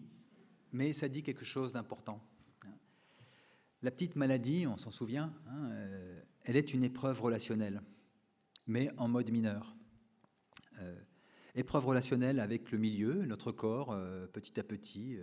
mais 0.72 0.94
ça 0.94 1.10
dit 1.10 1.22
quelque 1.22 1.44
chose 1.44 1.74
d'important. 1.74 2.26
La 3.82 3.92
petite 3.92 4.16
maladie, 4.16 4.66
on 4.66 4.78
s'en 4.78 4.92
souvient, 4.92 5.34
hein, 5.48 5.70
euh, 5.72 6.22
elle 6.46 6.56
est 6.56 6.74
une 6.74 6.86
épreuve 6.86 7.22
relationnelle, 7.22 7.82
mais 8.68 8.90
en 8.96 9.10
mode 9.10 9.30
mineur. 9.32 9.76
Euh, 11.56 11.60
épreuve 11.60 11.88
relationnelle 11.88 12.40
avec 12.40 12.72
le 12.72 12.78
milieu, 12.78 13.26
notre 13.26 13.52
corps, 13.52 13.92
euh, 13.92 14.28
petit 14.28 14.60
à 14.60 14.64
petit, 14.64 15.18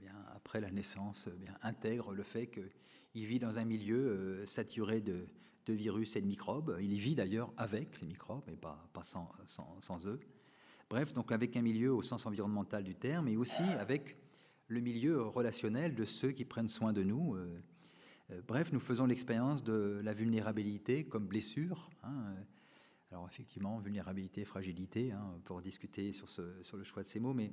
bien, 0.00 0.14
après 0.34 0.60
la 0.60 0.70
naissance, 0.70 1.28
bien, 1.38 1.54
intègre 1.62 2.12
le 2.12 2.22
fait 2.22 2.46
qu'il 2.46 3.26
vit 3.26 3.38
dans 3.38 3.58
un 3.58 3.64
milieu 3.64 4.44
saturé 4.46 5.00
de, 5.00 5.26
virus 5.68 6.16
et 6.16 6.20
de 6.20 6.26
microbes. 6.26 6.76
Il 6.80 6.92
y 6.92 6.98
vit 6.98 7.14
d'ailleurs 7.14 7.52
avec 7.56 8.00
les 8.00 8.08
microbes 8.08 8.48
et 8.48 8.56
pas, 8.56 8.88
sans, 9.02 10.06
eux. 10.06 10.18
Bref, 10.88 11.12
donc 11.12 11.30
avec 11.30 11.56
un 11.56 11.62
milieu 11.62 11.94
au 11.94 12.02
sens 12.02 12.26
environnemental 12.26 12.82
du 12.82 12.96
terme, 12.96 13.28
et 13.28 13.36
aussi 13.36 13.62
avec 13.78 14.16
le 14.70 14.80
milieu 14.80 15.22
relationnel 15.22 15.94
de 15.94 16.04
ceux 16.04 16.30
qui 16.30 16.44
prennent 16.44 16.68
soin 16.68 16.92
de 16.92 17.02
nous. 17.02 17.34
Euh, 17.34 17.56
euh, 18.30 18.40
bref, 18.46 18.72
nous 18.72 18.78
faisons 18.78 19.04
l'expérience 19.06 19.64
de 19.64 20.00
la 20.02 20.12
vulnérabilité 20.12 21.04
comme 21.04 21.26
blessure. 21.26 21.90
Hein. 22.04 22.34
Alors 23.10 23.26
effectivement, 23.28 23.78
vulnérabilité, 23.78 24.44
fragilité, 24.44 25.10
hein, 25.10 25.40
pour 25.44 25.60
discuter 25.60 26.12
sur, 26.12 26.28
le 26.76 26.84
choix 26.84 27.02
de 27.02 27.08
ces 27.08 27.18
mots, 27.18 27.34
mais 27.34 27.50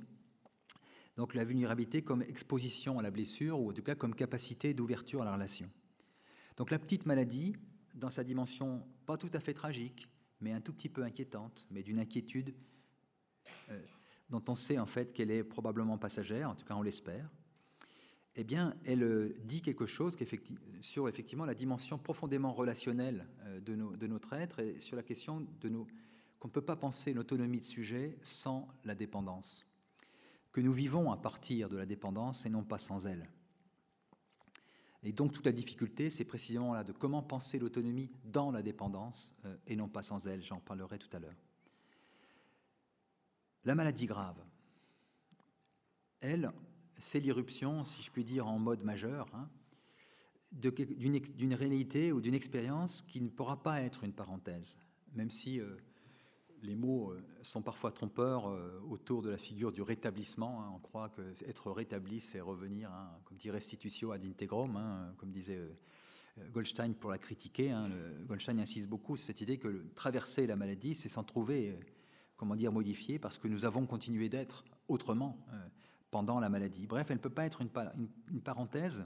donc 1.16 1.34
la 1.34 1.44
vulnérabilité 1.44 2.02
comme 2.02 2.22
exposition 2.22 3.00
à 3.00 3.02
la 3.02 3.10
blessure, 3.10 3.60
ou 3.60 3.70
en 3.70 3.72
tout 3.72 3.82
cas 3.82 3.96
comme 3.96 4.14
capacité 4.14 4.72
d'ouverture 4.72 5.22
à 5.22 5.24
la 5.24 5.32
relation. 5.32 5.68
Donc 6.56 6.70
la 6.70 6.78
petite 6.78 7.06
maladie, 7.06 7.56
dans 7.94 8.10
sa 8.10 8.22
dimension 8.22 8.86
pas 9.04 9.16
tout 9.16 9.30
à 9.32 9.40
fait 9.40 9.54
tragique, 9.54 10.08
mais 10.40 10.52
un 10.52 10.60
tout 10.60 10.72
petit 10.72 10.88
peu 10.88 11.02
inquiétante, 11.02 11.66
mais 11.70 11.82
d'une 11.82 11.98
inquiétude 11.98 12.54
euh, 13.70 13.82
dont 14.30 14.44
on 14.46 14.54
sait 14.54 14.78
en 14.78 14.86
fait 14.86 15.12
qu'elle 15.12 15.32
est 15.32 15.42
probablement 15.42 15.98
passagère, 15.98 16.50
en 16.50 16.54
tout 16.54 16.64
cas 16.64 16.74
on 16.74 16.82
l'espère, 16.82 17.28
eh 18.40 18.44
bien, 18.44 18.76
elle 18.84 19.02
euh, 19.02 19.34
dit 19.42 19.62
quelque 19.62 19.84
chose 19.84 20.16
sur 20.80 21.08
effectivement 21.08 21.44
la 21.44 21.54
dimension 21.56 21.98
profondément 21.98 22.52
relationnelle 22.52 23.26
euh, 23.40 23.60
de, 23.60 24.06
notre 24.06 24.32
être 24.32 24.60
et 24.60 24.78
sur 24.78 24.94
la 24.94 25.02
question 25.02 25.44
de 25.60 25.68
qu'on 26.38 26.46
ne 26.46 26.52
peut 26.52 26.62
pas 26.62 26.76
penser 26.76 27.12
l'autonomie 27.12 27.58
de 27.58 27.64
sujet 27.64 28.16
sans 28.22 28.68
la 28.84 28.94
dépendance, 28.94 29.66
que 30.52 30.60
nous 30.60 30.72
vivons 30.72 31.10
à 31.10 31.16
partir 31.16 31.68
de 31.68 31.76
la 31.76 31.84
dépendance 31.84 32.46
et 32.46 32.48
non 32.48 32.62
pas 32.62 32.78
sans 32.78 33.08
elle. 33.08 33.28
Et 35.02 35.10
donc 35.10 35.32
toute 35.32 35.46
la 35.46 35.52
difficulté, 35.52 36.08
c'est 36.08 36.24
précisément 36.24 36.74
là 36.74 36.84
de 36.84 36.92
comment 36.92 37.24
penser 37.24 37.58
l'autonomie 37.58 38.12
dans 38.24 38.52
la 38.52 38.62
dépendance 38.62 39.34
euh, 39.46 39.56
et 39.66 39.74
non 39.74 39.88
pas 39.88 40.02
sans 40.02 40.28
elle. 40.28 40.44
J'en 40.44 40.60
parlerai 40.60 41.00
tout 41.00 41.14
à 41.16 41.18
l'heure. 41.18 41.42
La 43.64 43.74
maladie 43.74 44.06
grave, 44.06 44.40
elle, 46.20 46.52
c'est 46.98 47.20
l'irruption, 47.20 47.84
si 47.84 48.02
je 48.02 48.10
puis 48.10 48.24
dire, 48.24 48.46
en 48.46 48.58
mode 48.58 48.82
majeur, 48.82 49.28
hein, 49.34 49.48
d'une 50.52 51.54
réalité 51.54 52.12
ou 52.12 52.20
d'une 52.20 52.34
expérience 52.34 53.02
qui 53.02 53.20
ne 53.20 53.28
pourra 53.28 53.62
pas 53.62 53.82
être 53.82 54.04
une 54.04 54.12
parenthèse, 54.12 54.78
même 55.14 55.30
si 55.30 55.60
euh, 55.60 55.76
les 56.62 56.74
mots 56.74 57.12
euh, 57.12 57.22
sont 57.42 57.62
parfois 57.62 57.92
trompeurs 57.92 58.48
euh, 58.48 58.80
autour 58.88 59.22
de 59.22 59.30
la 59.30 59.36
figure 59.36 59.72
du 59.72 59.82
rétablissement. 59.82 60.62
Hein. 60.62 60.72
On 60.74 60.78
croit 60.78 61.10
que 61.10 61.22
être 61.46 61.70
rétabli, 61.70 62.20
c'est 62.20 62.40
revenir, 62.40 62.90
hein, 62.90 63.10
comme 63.24 63.36
dit 63.36 63.50
restitutio 63.50 64.12
ad 64.12 64.24
integrum, 64.24 65.14
comme 65.18 65.30
disait 65.30 65.60
Goldstein 66.52 66.94
pour 66.94 67.10
la 67.10 67.18
critiquer. 67.18 67.74
Goldstein 68.26 68.58
insiste 68.58 68.88
beaucoup 68.88 69.16
sur 69.16 69.26
cette 69.26 69.40
idée 69.40 69.58
que 69.58 69.84
traverser 69.94 70.46
la 70.46 70.56
maladie, 70.56 70.94
c'est 70.94 71.08
s'en 71.08 71.24
trouver, 71.24 71.76
comment 72.36 72.54
dire, 72.54 72.72
modifié, 72.72 73.18
parce 73.18 73.38
que 73.38 73.48
nous 73.48 73.64
avons 73.64 73.86
continué 73.86 74.28
d'être 74.28 74.64
autrement 74.86 75.36
pendant 76.10 76.40
la 76.40 76.48
maladie. 76.48 76.86
Bref, 76.86 77.10
elle 77.10 77.16
ne 77.16 77.22
peut 77.22 77.30
pas 77.30 77.44
être 77.44 77.60
une 77.60 78.40
parenthèse, 78.40 79.04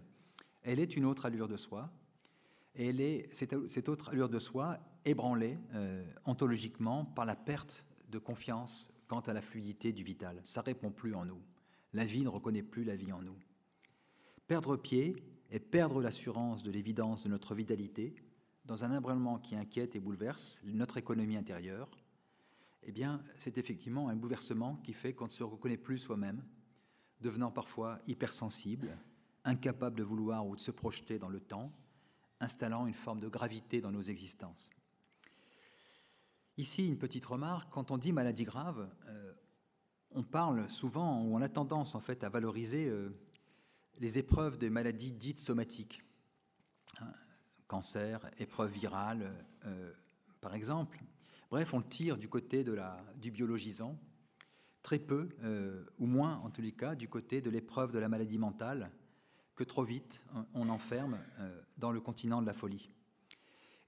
elle 0.62 0.81
est 0.81 0.97
une 0.97 1.05
autre 1.05 1.27
allure 1.27 1.49
de 1.49 1.57
soi, 1.57 1.91
et 2.75 3.29
cette, 3.33 3.88
autre 3.88 4.11
allure 4.11 4.29
de 4.29 4.38
soi 4.38 4.79
ébranlée 5.05 5.59
euh, 5.75 6.05
ontologiquement 6.25 7.05
par 7.05 7.27
la 7.27 7.37
perte 7.37 7.87
de 8.09 8.19
confiance 8.19 8.91
quant 9.09 9.21
à 9.21 9.33
la 9.33 9.43
fluidité 9.43 9.93
du 9.93 10.03
vital. 10.03 10.41
Ça 10.43 10.62
répond 10.62 10.91
plus 10.91 11.15
en 11.15 11.25
nous. 11.25 11.43
La 11.93 12.05
vie 12.05 12.23
ne 12.23 12.29
reconnaît 12.29 12.62
plus 12.62 12.85
la 12.85 12.97
vie 12.97 13.12
en 13.12 13.21
nous. 13.21 13.37
Perdre 14.47 14.77
pied 14.77 15.17
et 15.51 15.61
perdre 15.61 16.01
l'assurance 16.01 16.62
de 16.62 16.71
l'évidence 16.71 17.25
de 17.25 17.29
notre 17.29 17.55
vitalité 17.55 18.15
dans 18.65 18.85
un 18.85 18.97
ébranlement 18.97 19.38
qui 19.38 19.55
inquiète 19.55 19.97
et 19.97 20.01
bouleverse 20.01 20.62
notre 20.65 20.97
économie 20.97 21.37
intérieure, 21.37 21.91
eh 22.85 22.93
bien, 22.93 23.23
c'est 23.35 23.59
effectivement 23.59 24.09
un 24.09 24.17
bouleversement 24.17 24.77
qui 24.77 24.93
fait 24.93 25.12
qu'on 25.12 25.27
ne 25.27 25.31
se 25.31 25.45
reconnaît 25.45 25.77
plus 25.77 25.99
soi-même, 25.99 26.43
devenant 27.23 27.51
parfois 27.51 27.99
hypersensible, 28.07 28.97
incapable 29.45 29.97
de 29.97 30.03
vouloir 30.03 30.47
ou 30.47 30.55
de 30.57 30.61
se 30.61 30.71
projeter 30.71 31.19
dans 31.19 31.29
le 31.29 31.41
temps, 31.41 31.73
installant 32.41 32.87
une 32.87 32.95
forme 32.95 33.21
de 33.21 33.29
gravité 33.29 33.81
dans 33.81 33.93
nos 33.93 34.03
existences. 34.03 34.71
Ici, 36.59 36.89
une 36.89 36.99
petite 36.99 37.25
remarque, 37.25 37.71
quand 37.73 37.91
on 37.91 37.99
dit 37.99 38.13
maladie 38.13 38.45
grave, 38.45 38.91
euh, 39.07 39.33
on 40.11 40.23
parle 40.23 40.69
souvent, 40.69 41.23
ou 41.23 41.35
on 41.35 41.41
a 41.41 41.49
tendance 41.49 41.95
en 41.95 42.01
fait 42.01 42.25
à 42.25 42.29
valoriser 42.29 42.89
euh, 42.89 43.09
les 43.99 44.19
épreuves 44.19 44.59
des 44.59 44.69
maladies 44.69 45.13
dites 45.13 45.41
somatiques. 45.41 46.03
Hein, 47.01 47.13
cancer, 47.69 48.21
épreuve 48.39 48.71
virale, 48.71 49.33
euh, 49.65 49.93
par 50.43 50.55
exemple. 50.55 51.03
Bref, 51.51 51.73
on 51.73 51.79
le 51.79 51.89
tire 51.89 52.19
du 52.19 52.29
côté 52.29 52.65
du 53.17 53.31
biologisant, 53.31 53.99
très 54.83 54.99
peu, 54.99 55.29
ou 55.99 56.07
moins 56.07 56.38
en 56.38 56.51
tous 56.51 56.62
les 56.62 56.73
cas, 56.73 56.95
du 56.95 57.09
côté 57.09 57.40
de 57.40 57.51
l'épreuve 57.51 57.92
de 57.92 57.99
la 57.99 58.09
maladie 58.09 58.38
mentale, 58.38 58.90
que 59.55 59.64
trop 59.64 59.83
vite 59.83 60.25
on 60.55 60.68
enferme 60.68 61.18
euh, 61.38 61.61
dans 61.79 61.92
le 61.92 62.01
continent 62.01 62.40
de 62.40 62.47
la 62.47 62.53
folie. 62.53 62.90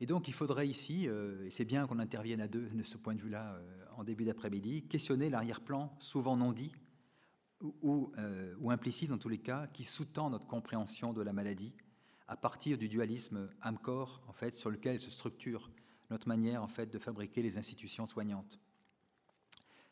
Et 0.01 0.07
donc 0.07 0.29
il 0.29 0.35
faudrait 0.35 0.69
ici, 0.69 1.09
euh, 1.09 1.47
et 1.47 1.51
c'est 1.51 1.65
bien 1.65 1.87
qu'on 1.87 1.99
intervienne 1.99 2.41
à 2.41 2.49
deux 2.49 2.69
de 2.69 2.83
ce 2.83 2.97
point 2.97 3.15
de 3.15 3.21
vue-là 3.21 3.55
euh, 3.55 3.85
en 3.97 4.05
début 4.05 4.25
d'après-midi, 4.25 4.87
questionner 4.87 5.31
l'arrière-plan 5.31 5.95
souvent 5.99 6.37
non 6.37 6.53
dit 6.53 6.73
ou, 7.83 8.11
implicite 8.69 9.09
dans 9.09 9.17
tous 9.17 9.31
les 9.31 9.39
cas, 9.39 9.69
qui 9.69 9.85
sous-tend 9.85 10.29
notre 10.29 10.47
compréhension 10.47 11.15
de 11.15 11.23
la 11.23 11.33
maladie 11.33 11.73
à 12.29 12.37
partir 12.37 12.77
du 12.77 12.89
dualisme 12.89 13.49
âme-corps 13.63 14.23
en 14.29 14.33
fait 14.33 14.53
sur 14.53 14.71
lequel 14.71 15.01
se 15.01 15.11
structure 15.11 15.71
notre 16.11 16.29
manière 16.29 16.63
en 16.63 16.69
fait 16.69 16.87
de 16.87 16.99
fabriquer 16.99 17.43
les 17.43 17.57
institutions 17.57 18.05
soignantes. 18.05 18.61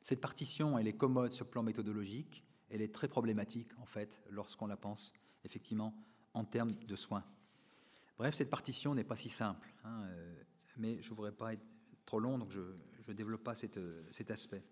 Cette 0.03 0.21
partition, 0.21 0.79
elle 0.79 0.89
est 0.89 0.97
commode 0.97 1.33
sur 1.33 1.45
le 1.45 1.51
plan 1.51 1.63
méthodologique, 1.63 2.45
elle 2.71 2.83
est 2.83 2.93
très 2.93 3.09
problématique, 3.09 3.71
en 3.79 3.87
fait, 3.87 4.21
lorsqu'on 4.31 4.67
la 4.67 4.77
pense, 4.77 5.13
effectivement, 5.45 5.95
en 6.35 6.45
termes 6.45 6.73
de 6.73 6.97
soins. 6.97 7.25
Bref, 8.19 8.35
cette 8.35 8.51
partition 8.51 8.95
n'est 8.95 9.05
pas 9.05 9.17
si 9.17 9.29
simple, 9.29 9.73
hein, 9.85 10.03
euh, 10.05 10.43
mais 10.77 11.03
je 11.03 11.11
ne 11.11 11.15
voudrais 11.15 11.33
pas 11.33 11.53
être 11.53 11.65
trop 12.05 12.19
long, 12.19 12.39
donc 12.39 12.51
je 12.51 12.61
ne 13.09 13.13
développe 13.13 13.45
pas 13.45 13.55
euh, 13.77 14.03
cet 14.11 14.31
aspect. 14.31 14.63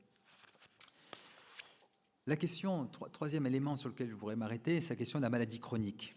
La 2.27 2.37
question, 2.37 2.87
troisième 2.87 3.47
élément 3.47 3.77
sur 3.77 3.89
lequel 3.89 4.09
je 4.11 4.15
voudrais 4.15 4.37
m'arrêter, 4.37 4.81
c'est 4.81 4.91
la 4.91 4.97
question 4.97 5.19
de 5.19 5.23
la 5.23 5.31
maladie 5.31 5.59
chronique. 5.59 6.17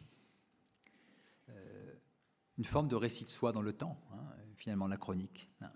Euh, 1.50 1.94
une 2.58 2.66
forme 2.66 2.88
de 2.88 2.96
récit 2.96 3.24
de 3.24 3.30
soi 3.30 3.52
dans 3.52 3.62
le 3.62 3.74
temps, 3.74 4.00
hein, 4.12 4.24
finalement, 4.56 4.88
la 4.88 4.98
chronique. 4.98 5.50
Hein. 5.62 5.72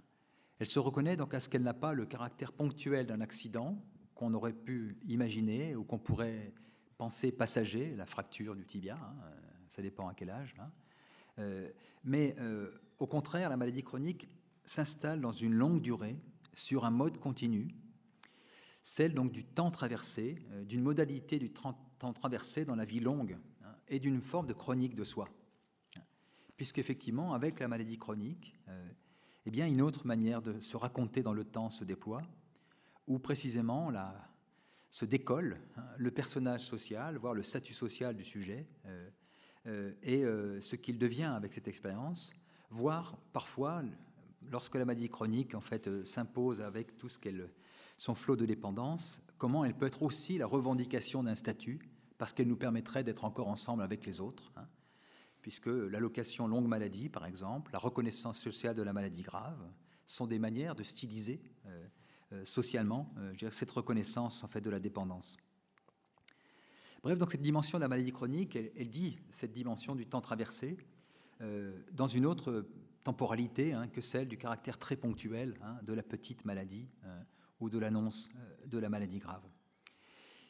Elle 0.59 0.69
se 0.69 0.79
reconnaît 0.79 1.15
donc 1.15 1.33
à 1.33 1.39
ce 1.39 1.49
qu'elle 1.49 1.61
n'a 1.61 1.73
pas 1.73 1.93
le 1.93 2.05
caractère 2.05 2.51
ponctuel 2.51 3.05
d'un 3.05 3.21
accident 3.21 3.77
qu'on 4.15 4.33
aurait 4.33 4.53
pu 4.53 4.97
imaginer 5.07 5.75
ou 5.75 5.83
qu'on 5.83 5.99
pourrait 5.99 6.53
penser 6.97 7.31
passager, 7.31 7.95
la 7.95 8.05
fracture 8.05 8.55
du 8.55 8.65
tibia, 8.65 8.95
hein, 8.95 9.15
ça 9.69 9.81
dépend 9.81 10.07
à 10.07 10.13
quel 10.13 10.29
âge. 10.29 10.55
Euh, 11.39 11.69
mais 12.03 12.35
euh, 12.39 12.71
au 12.99 13.07
contraire, 13.07 13.49
la 13.49 13.57
maladie 13.57 13.83
chronique 13.83 14.27
s'installe 14.65 15.21
dans 15.21 15.31
une 15.31 15.53
longue 15.53 15.81
durée 15.81 16.17
sur 16.53 16.85
un 16.85 16.89
mode 16.91 17.17
continu, 17.19 17.67
celle 18.81 19.13
donc 19.13 19.31
du 19.31 19.43
temps 19.43 19.69
traversé, 19.69 20.37
euh, 20.51 20.63
d'une 20.63 20.81
modalité 20.81 21.37
du 21.37 21.51
temps 21.51 22.13
traversé 22.13 22.65
dans 22.65 22.75
la 22.75 22.85
vie 22.85 22.99
longue 22.99 23.37
hein, 23.63 23.75
et 23.87 23.99
d'une 23.99 24.21
forme 24.21 24.47
de 24.47 24.53
chronique 24.53 24.95
de 24.95 25.03
soi. 25.03 25.27
Puisqu'effectivement, 26.55 27.33
avec 27.33 27.59
la 27.59 27.67
maladie 27.67 27.99
chronique, 27.99 28.55
eh 29.47 29.49
bien, 29.49 29.65
une 29.65 29.81
autre 29.81 30.05
manière 30.05 30.41
de 30.41 30.59
se 30.59 30.75
raconter 30.75 31.21
dans 31.21 31.31
le 31.31 31.45
temps 31.45 31.69
se 31.69 31.85
déploie, 31.85 32.21
où 33.07 33.17
précisément 33.17 33.93
se 34.91 35.05
décolle 35.05 35.57
hein, 35.77 35.85
le 35.97 36.11
personnage 36.11 36.65
social, 36.65 37.15
voire 37.15 37.33
le 37.33 37.43
statut 37.43 37.73
social 37.73 38.13
du 38.13 38.25
sujet, 38.25 38.65
euh, 39.67 39.93
et 40.03 40.25
euh, 40.25 40.59
ce 40.59 40.75
qu'il 40.75 40.97
devient 40.97 41.31
avec 41.33 41.53
cette 41.53 41.69
expérience, 41.69 42.33
voire 42.71 43.17
parfois, 43.31 43.83
lorsque 44.51 44.75
la 44.75 44.83
maladie 44.83 45.07
chronique 45.07 45.55
en 45.55 45.61
fait 45.61 45.87
euh, 45.87 46.03
s'impose 46.03 46.59
avec 46.59 46.97
tout 46.97 47.07
ce 47.07 47.17
qu'elle, 47.17 47.49
son 47.97 48.15
flot 48.15 48.35
de 48.35 48.45
dépendance, 48.45 49.21
comment 49.37 49.63
elle 49.63 49.75
peut 49.75 49.87
être 49.87 50.03
aussi 50.03 50.37
la 50.37 50.45
revendication 50.45 51.23
d'un 51.23 51.35
statut, 51.35 51.79
parce 52.17 52.33
qu'elle 52.33 52.49
nous 52.49 52.57
permettrait 52.57 53.05
d'être 53.05 53.23
encore 53.23 53.47
ensemble 53.47 53.81
avec 53.81 54.05
les 54.05 54.19
autres, 54.19 54.51
hein, 54.57 54.67
puisque 55.47 55.67
l'allocation 55.67 56.45
longue 56.45 56.67
maladie, 56.67 57.07
par 57.07 57.25
exemple, 57.25 57.71
la 57.71 57.79
reconnaissance 57.79 58.37
sociale 58.37 58.75
de 58.75 58.81
la 58.81 58.91
maladie 58.91 59.21
grave, 59.21 59.57
sont 60.05 60.27
des 60.27 60.39
manières 60.39 60.75
de 60.75 60.83
styliser 60.83 61.39
socialement 62.43 63.13
cette 63.49 63.71
reconnaissance 63.71 64.43
en 64.43 64.47
fait 64.47 64.59
de 64.59 64.69
la 64.69 64.81
dépendance. 64.81 65.37
Bref, 67.01 67.17
donc 67.17 67.31
cette 67.31 67.41
dimension 67.41 67.77
de 67.77 67.83
la 67.83 67.87
maladie 67.87 68.11
chronique, 68.11 68.57
elle, 68.57 68.89
dit 68.89 69.21
cette 69.29 69.53
dimension 69.53 69.95
du 69.95 70.05
temps 70.05 70.19
traversé 70.19 70.75
euh, 71.39 71.81
dans 71.93 72.07
une 72.07 72.25
autre 72.25 72.67
temporalité 73.05 73.71
hein, 73.71 73.87
que 73.87 74.01
celle 74.01 74.27
du 74.27 74.37
caractère 74.37 74.77
très 74.77 74.97
ponctuel 74.97 75.53
hein, 75.61 75.77
de 75.83 75.93
la 75.93 76.03
petite 76.03 76.43
maladie 76.43 76.87
euh, 77.05 77.23
ou 77.61 77.69
de 77.69 77.79
l'annonce 77.79 78.27
euh, 78.35 78.67
de 78.67 78.77
la 78.77 78.89
maladie 78.89 79.19
grave. 79.19 79.47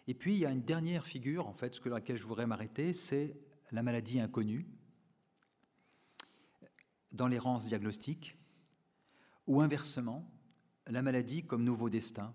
Et 0.07 0.15
puis 0.15 0.33
il 0.33 0.39
y 0.39 0.47
a 0.47 0.49
une 0.49 0.63
dernière 0.63 1.05
figure, 1.05 1.47
en 1.47 1.53
fait, 1.53 1.75
sur 1.75 1.87
laquelle 1.89 2.17
je 2.17 2.23
voudrais 2.23 2.47
m'arrêter, 2.47 2.91
c'est 2.93 3.35
la 3.71 3.83
maladie 3.83 4.19
inconnue 4.19 4.65
dans 7.11 7.27
l'errance 7.27 7.67
diagnostique, 7.67 8.37
ou 9.47 9.61
inversement, 9.61 10.29
la 10.87 11.01
maladie 11.01 11.43
comme 11.43 11.63
nouveau 11.63 11.89
destin 11.89 12.33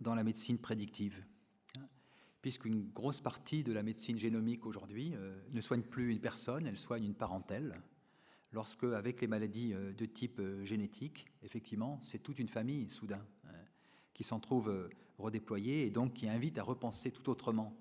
dans 0.00 0.14
la 0.14 0.24
médecine 0.24 0.58
prédictive 0.58 1.24
puisqu'une 2.42 2.90
grosse 2.90 3.20
partie 3.20 3.62
de 3.62 3.72
la 3.72 3.82
médecine 3.82 4.18
génomique 4.18 4.66
aujourd'hui 4.66 5.12
euh, 5.14 5.38
ne 5.52 5.60
soigne 5.60 5.82
plus 5.82 6.10
une 6.10 6.20
personne, 6.20 6.66
elle 6.66 6.78
soigne 6.78 7.04
une 7.04 7.14
parentèle. 7.14 7.72
Lorsque, 8.52 8.84
avec 8.84 9.20
les 9.20 9.26
maladies 9.26 9.72
euh, 9.74 9.92
de 9.92 10.06
type 10.06 10.40
euh, 10.40 10.64
génétique, 10.64 11.26
effectivement, 11.42 11.98
c'est 12.02 12.22
toute 12.22 12.38
une 12.38 12.48
famille 12.48 12.88
soudain 12.88 13.24
qui 14.14 14.24
s'en 14.24 14.38
trouve 14.38 14.90
redéployée 15.16 15.86
et 15.86 15.90
donc 15.90 16.12
qui 16.12 16.28
invite 16.28 16.58
à 16.58 16.62
repenser 16.62 17.10
tout 17.10 17.30
autrement 17.30 17.74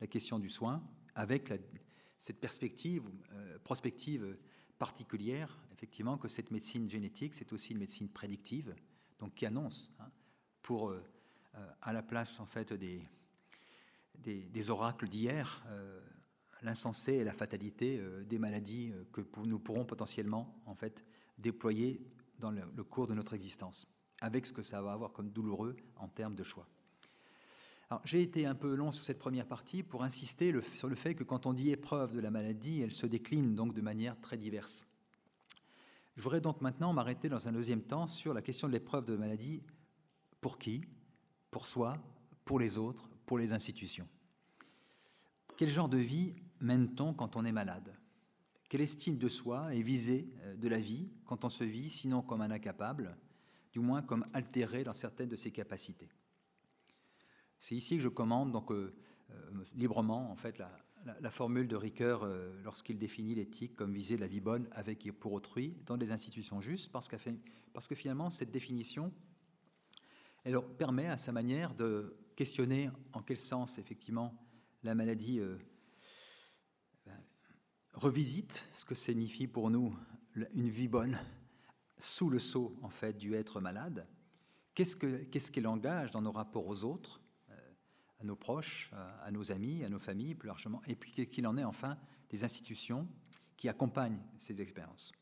la 0.00 0.06
question 0.06 0.38
du 0.38 0.48
soin 0.48 0.80
avec 1.16 1.52
cette 2.18 2.38
perspective, 2.38 3.02
prospective 3.64 4.36
particulière, 4.82 5.56
effectivement, 5.72 6.18
que 6.18 6.26
cette 6.26 6.50
médecine 6.50 6.90
génétique, 6.90 7.34
c'est 7.34 7.52
aussi 7.52 7.70
une 7.70 7.78
médecine 7.78 8.08
prédictive, 8.08 8.74
donc 9.20 9.32
qui 9.36 9.46
annonce, 9.46 9.92
hein, 10.00 10.10
pour, 10.60 10.92
à 11.82 11.92
la 11.92 12.02
place 12.02 12.40
en 12.40 12.46
fait 12.46 12.72
des, 12.72 14.70
oracles 14.70 15.06
d'hier, 15.08 15.64
euh, 15.68 16.00
l'insensé 16.62 17.12
et 17.12 17.22
la 17.22 17.32
fatalité 17.32 18.00
euh, 18.00 18.24
des 18.24 18.40
maladies 18.40 18.90
euh, 18.92 19.04
que 19.12 19.20
nous 19.44 19.60
pourrons 19.60 19.84
potentiellement 19.84 20.60
en 20.66 20.74
fait 20.74 21.04
déployer 21.38 22.04
dans 22.40 22.50
le, 22.50 22.82
cours 22.82 23.06
de 23.06 23.14
notre 23.14 23.34
existence, 23.34 23.86
avec 24.20 24.46
ce 24.46 24.52
que 24.52 24.62
ça 24.62 24.82
va 24.82 24.90
avoir 24.90 25.12
comme 25.12 25.30
douloureux 25.30 25.74
en 25.94 26.08
termes 26.08 26.34
de 26.34 26.42
choix. 26.42 26.66
J'ai 28.04 28.22
été 28.22 28.46
un 28.46 28.54
peu 28.54 28.74
long 28.74 28.92
sur 28.92 29.04
cette 29.04 29.18
première 29.18 29.46
partie 29.46 29.82
pour 29.82 30.04
insister 30.04 30.54
sur 30.74 30.88
le 30.88 30.94
fait 30.94 31.14
que 31.14 31.24
quand 31.24 31.46
on 31.46 31.52
dit 31.52 31.70
épreuve 31.70 32.12
de 32.12 32.20
la 32.20 32.30
maladie, 32.30 32.80
elle 32.80 32.92
se 32.92 33.06
décline 33.06 33.54
donc 33.54 33.74
de 33.74 33.80
manière 33.80 34.20
très 34.20 34.36
diverse. 34.36 34.86
Je 36.16 36.22
voudrais 36.22 36.40
donc 36.40 36.60
maintenant 36.60 36.92
m'arrêter 36.92 37.28
dans 37.28 37.48
un 37.48 37.52
deuxième 37.52 37.82
temps 37.82 38.06
sur 38.06 38.34
la 38.34 38.42
question 38.42 38.68
de 38.68 38.72
l'épreuve 38.72 39.04
de 39.04 39.14
la 39.14 39.20
maladie. 39.20 39.62
Pour 40.40 40.58
qui 40.58 40.84
Pour 41.50 41.66
soi 41.66 41.94
Pour 42.44 42.58
les 42.58 42.78
autres 42.78 43.08
pour 43.26 43.38
les 43.38 43.52
institutions. 43.52 44.06
Quel 45.56 45.68
genre 45.68 45.88
de 45.88 45.98
vie 45.98 46.34
mène-t-on 46.60 47.14
quand 47.14 47.36
on 47.36 47.44
est 47.44 47.52
malade? 47.52 47.96
Quelle 48.68 48.80
estime 48.80 49.16
de 49.16 49.28
soi 49.28 49.74
est 49.74 49.80
visée 49.80 50.26
euh, 50.42 50.54
de 50.56 50.68
la 50.68 50.80
vie 50.80 51.12
quand 51.24 51.44
on 51.44 51.48
se 51.48 51.64
vit, 51.64 51.90
sinon 51.90 52.22
comme 52.22 52.40
un 52.40 52.50
incapable, 52.50 53.16
du 53.72 53.80
moins 53.80 54.02
comme 54.02 54.26
altéré 54.32 54.84
dans 54.84 54.94
certaines 54.94 55.28
de 55.28 55.36
ses 55.36 55.50
capacités? 55.50 56.08
C'est 57.62 57.76
ici 57.76 57.94
que 57.96 58.02
je 58.02 58.08
commande 58.08 58.50
donc 58.50 58.72
euh, 58.72 58.92
euh, 59.30 59.64
librement 59.76 60.32
en 60.32 60.36
fait 60.36 60.58
la, 60.58 61.30
formule 61.30 61.68
de 61.68 61.76
Ricoeur 61.76 62.28
lorsqu'il 62.64 62.98
définit 62.98 63.36
l'éthique 63.36 63.76
comme 63.76 63.92
viser 63.92 64.16
la 64.16 64.26
vie 64.26 64.40
bonne 64.40 64.68
avec 64.72 65.06
et 65.06 65.12
pour 65.12 65.32
autrui 65.32 65.76
dans 65.86 65.96
des 65.96 66.10
institutions 66.10 66.60
justes, 66.60 66.92
parce, 66.92 67.08
que 67.08 67.94
finalement 67.94 68.30
cette 68.30 68.50
définition 68.50 69.12
elle 70.44 70.60
permet 70.76 71.06
à 71.06 71.16
sa 71.16 71.30
manière 71.30 71.74
de 71.74 72.16
questionner 72.34 72.90
en 73.12 73.22
quel 73.22 73.38
sens, 73.38 73.78
effectivement, 73.78 74.36
la 74.82 74.96
maladie 74.96 75.38
euh, 75.38 75.56
ben, 77.06 77.20
revisite 77.92 78.66
ce 78.72 78.84
que 78.84 78.96
signifie 78.96 79.46
pour 79.46 79.70
nous 79.70 79.96
une 80.54 80.68
vie 80.68 80.88
bonne 80.88 81.16
sous 81.98 82.28
le 82.28 82.40
sceau, 82.40 82.76
en 82.82 82.90
fait, 82.90 83.16
du 83.16 83.34
être 83.34 83.60
malade. 83.60 84.04
Qu'est-ce 84.74 85.50
qu'elle 85.52 85.66
engage 85.68 86.10
dans 86.10 86.22
nos 86.22 86.32
rapports 86.32 86.66
aux 86.66 86.82
autres, 86.82 87.20
euh, 87.20 87.21
à 88.22 88.24
nos 88.24 88.36
proches, 88.36 88.90
à 89.22 89.30
nos 89.30 89.52
amis, 89.52 89.84
à 89.84 89.88
nos 89.88 89.98
familles, 89.98 90.34
plus 90.34 90.46
largement, 90.46 90.80
et 90.86 90.94
puis 90.94 91.10
qu'il 91.10 91.46
en 91.46 91.56
est, 91.56 91.64
enfin, 91.64 91.98
des 92.30 92.44
institutions 92.44 93.08
qui 93.56 93.68
accompagnent 93.68 94.20
ces 94.38 94.60
expériences. 94.60 95.12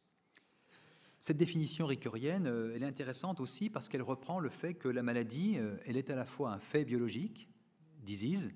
Cette 1.21 1.37
définition 1.37 1.85
ricurienne, 1.85 2.47
euh, 2.47 2.73
elle 2.75 2.83
est 2.83 2.87
intéressante 2.87 3.41
aussi 3.41 3.69
parce 3.69 3.91
qu'elle 3.91 4.01
reprend 4.01 4.41
le 4.41 4.49
fait 4.49 4.73
que 4.73 4.89
la 4.89 5.03
maladie, 5.03 5.59
euh, 5.59 5.77
elle 5.85 5.99
est 5.99 6.09
à 6.09 6.17
la 6.17 6.25
fois 6.25 6.51
un 6.51 6.59
fait 6.59 6.87
biologique, 6.87 7.51
disease, 7.99 8.51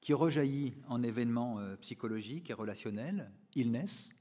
qui 0.00 0.14
rejaillit 0.14 0.74
en 0.88 1.02
événements 1.02 1.58
euh, 1.58 1.76
psychologiques 1.76 2.48
et 2.48 2.54
relationnels, 2.54 3.30
illness, 3.54 4.14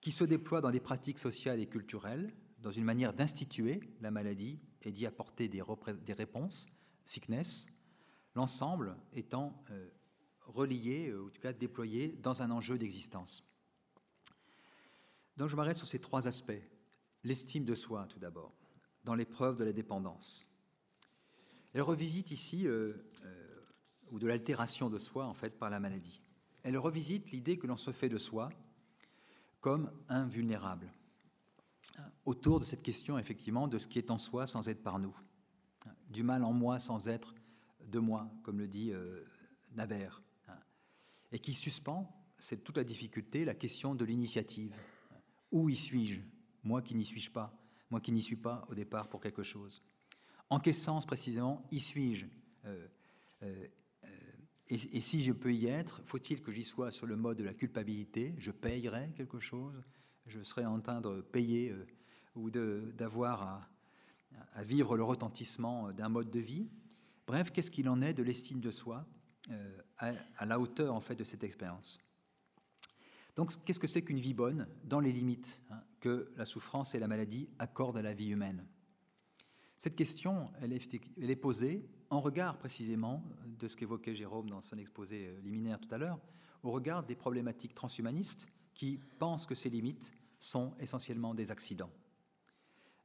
qui 0.00 0.10
se 0.10 0.24
déploie 0.24 0.62
dans 0.62 0.70
des 0.70 0.80
pratiques 0.80 1.18
sociales 1.18 1.60
et 1.60 1.66
culturelles, 1.66 2.32
dans 2.62 2.72
une 2.72 2.84
manière 2.84 3.12
d'instituer 3.12 3.80
la 4.00 4.10
maladie 4.10 4.56
et 4.82 4.90
d'y 4.90 5.04
apporter 5.04 5.48
des, 5.48 5.62
réponses, 6.14 6.66
sickness, 7.04 7.66
l'ensemble 8.34 8.96
étant 9.12 9.64
relié, 10.46 11.12
ou 11.14 11.26
en 11.26 11.30
tout 11.30 11.40
cas 11.40 11.52
déployé 11.52 12.08
dans 12.22 12.42
un 12.42 12.50
enjeu 12.50 12.78
d'existence. 12.78 13.42
Donc 15.36 15.48
je 15.48 15.56
m'arrête 15.56 15.76
sur 15.76 15.88
ces 15.88 15.98
trois 15.98 16.28
aspects. 16.28 16.52
L'estime 17.24 17.64
de 17.64 17.74
soi, 17.74 18.06
tout 18.08 18.18
d'abord, 18.18 18.52
dans 19.04 19.14
l'épreuve 19.14 19.56
de 19.56 19.64
la 19.64 19.72
dépendance. 19.72 20.46
Elle 21.72 21.82
revisite 21.82 22.30
ici, 22.30 22.66
euh, 22.66 22.94
euh, 23.24 23.60
ou 24.10 24.18
de 24.18 24.26
l'altération 24.26 24.90
de 24.90 24.98
soi, 24.98 25.26
en 25.26 25.34
fait, 25.34 25.58
par 25.58 25.70
la 25.70 25.80
maladie. 25.80 26.22
Elle 26.62 26.78
revisite 26.78 27.32
l'idée 27.32 27.58
que 27.58 27.66
l'on 27.66 27.76
se 27.76 27.90
fait 27.90 28.08
de 28.08 28.18
soi 28.18 28.50
comme 29.60 29.90
invulnérable, 30.08 30.92
autour 32.26 32.60
de 32.60 32.66
cette 32.66 32.82
question, 32.82 33.18
effectivement, 33.18 33.66
de 33.66 33.78
ce 33.78 33.88
qui 33.88 33.98
est 33.98 34.10
en 34.10 34.18
soi 34.18 34.46
sans 34.46 34.68
être 34.68 34.82
par 34.82 34.98
nous, 34.98 35.16
du 36.10 36.22
mal 36.22 36.44
en 36.44 36.52
moi 36.52 36.78
sans 36.78 37.08
être 37.08 37.34
de 37.94 38.00
moi, 38.00 38.30
comme 38.42 38.58
le 38.58 38.68
dit 38.68 38.92
euh, 38.92 39.24
Naber, 39.72 40.08
et 41.32 41.38
qui 41.38 41.54
suspend, 41.54 42.12
c'est 42.38 42.62
toute 42.62 42.76
la 42.76 42.84
difficulté, 42.84 43.44
la 43.44 43.54
question 43.54 43.94
de 43.94 44.04
l'initiative, 44.04 44.74
où 45.50 45.68
y 45.68 45.76
suis-je? 45.76 46.20
Moi 46.64 46.82
qui 46.82 46.94
n'y 46.94 47.04
suis 47.04 47.30
pas, 47.30 47.56
moi 47.90 48.00
qui 48.00 48.12
n'y 48.12 48.22
suis 48.22 48.36
pas 48.36 48.64
au 48.68 48.74
départ 48.74 49.08
pour 49.08 49.20
quelque 49.20 49.42
chose. 49.42 49.82
En 50.50 50.58
quel 50.60 50.74
sens 50.74 51.06
précisément 51.06 51.66
y 51.70 51.80
suis-je? 51.80 52.26
Et, 53.40 54.76
et, 54.96 55.00
si 55.00 55.22
je 55.22 55.32
peux 55.32 55.52
y 55.52 55.66
être, 55.66 56.00
faut-il 56.04 56.40
que 56.40 56.50
j'y 56.50 56.64
sois 56.64 56.90
sur 56.90 57.06
le 57.06 57.16
mode 57.16 57.38
de 57.38 57.44
la 57.44 57.52
culpabilité? 57.52 58.34
Je 58.38 58.50
payerai 58.50 59.12
quelque 59.14 59.38
chose? 59.38 59.74
Je 60.26 60.42
serai 60.42 60.64
en 60.64 60.80
train 60.80 61.00
de 61.00 61.20
payer 61.20 61.74
ou 62.34 62.50
d'avoir 62.50 63.68
à, 64.54 64.64
vivre 64.64 64.96
le 64.96 65.04
retentissement 65.04 65.92
d'un 65.92 66.08
mode 66.08 66.30
de 66.30 66.40
vie? 66.40 66.70
Bref, 67.26 67.50
qu'est-ce 67.50 67.70
qu'il 67.70 67.88
en 67.88 68.02
est 68.02 68.14
de 68.14 68.22
l'estime 68.22 68.60
de 68.60 68.70
soi 68.70 69.06
euh, 69.50 69.78
à, 69.98 70.46
la 70.46 70.60
hauteur 70.60 70.94
en 70.94 71.00
fait 71.00 71.16
de 71.16 71.24
cette 71.24 71.44
expérience? 71.44 71.98
Donc, 73.36 73.52
qu'est-ce 73.64 73.80
que 73.80 73.86
c'est 73.86 74.02
qu'une 74.02 74.18
vie 74.18 74.34
bonne 74.34 74.68
dans 74.84 75.00
les 75.00 75.10
limites 75.10 75.62
hein, 75.70 75.82
que 76.00 76.32
la 76.36 76.44
souffrance 76.44 76.94
et 76.94 76.98
la 76.98 77.08
maladie 77.08 77.48
accordent 77.58 77.96
à 77.96 78.02
la 78.02 78.14
vie 78.14 78.30
humaine? 78.30 78.66
Cette 79.76 79.96
question, 79.96 80.50
elle 80.60 80.72
est, 80.72 81.36
posée 81.36 81.88
en 82.10 82.20
regard 82.20 82.58
précisément 82.58 83.24
de 83.44 83.66
ce 83.66 83.76
qu'évoquait 83.76 84.14
Jérôme 84.14 84.48
dans 84.48 84.60
son 84.60 84.78
exposé 84.78 85.26
euh, 85.26 85.40
liminaire 85.40 85.80
tout 85.80 85.92
à 85.92 85.98
l'heure, 85.98 86.20
au 86.62 86.70
regard 86.70 87.02
des 87.04 87.16
problématiques 87.16 87.74
transhumanistes 87.74 88.52
qui 88.72 88.98
pensent 89.18 89.46
que 89.46 89.54
ces 89.54 89.70
limites 89.70 90.12
sont 90.38 90.74
essentiellement 90.78 91.34
des 91.34 91.50
accidents. 91.50 91.90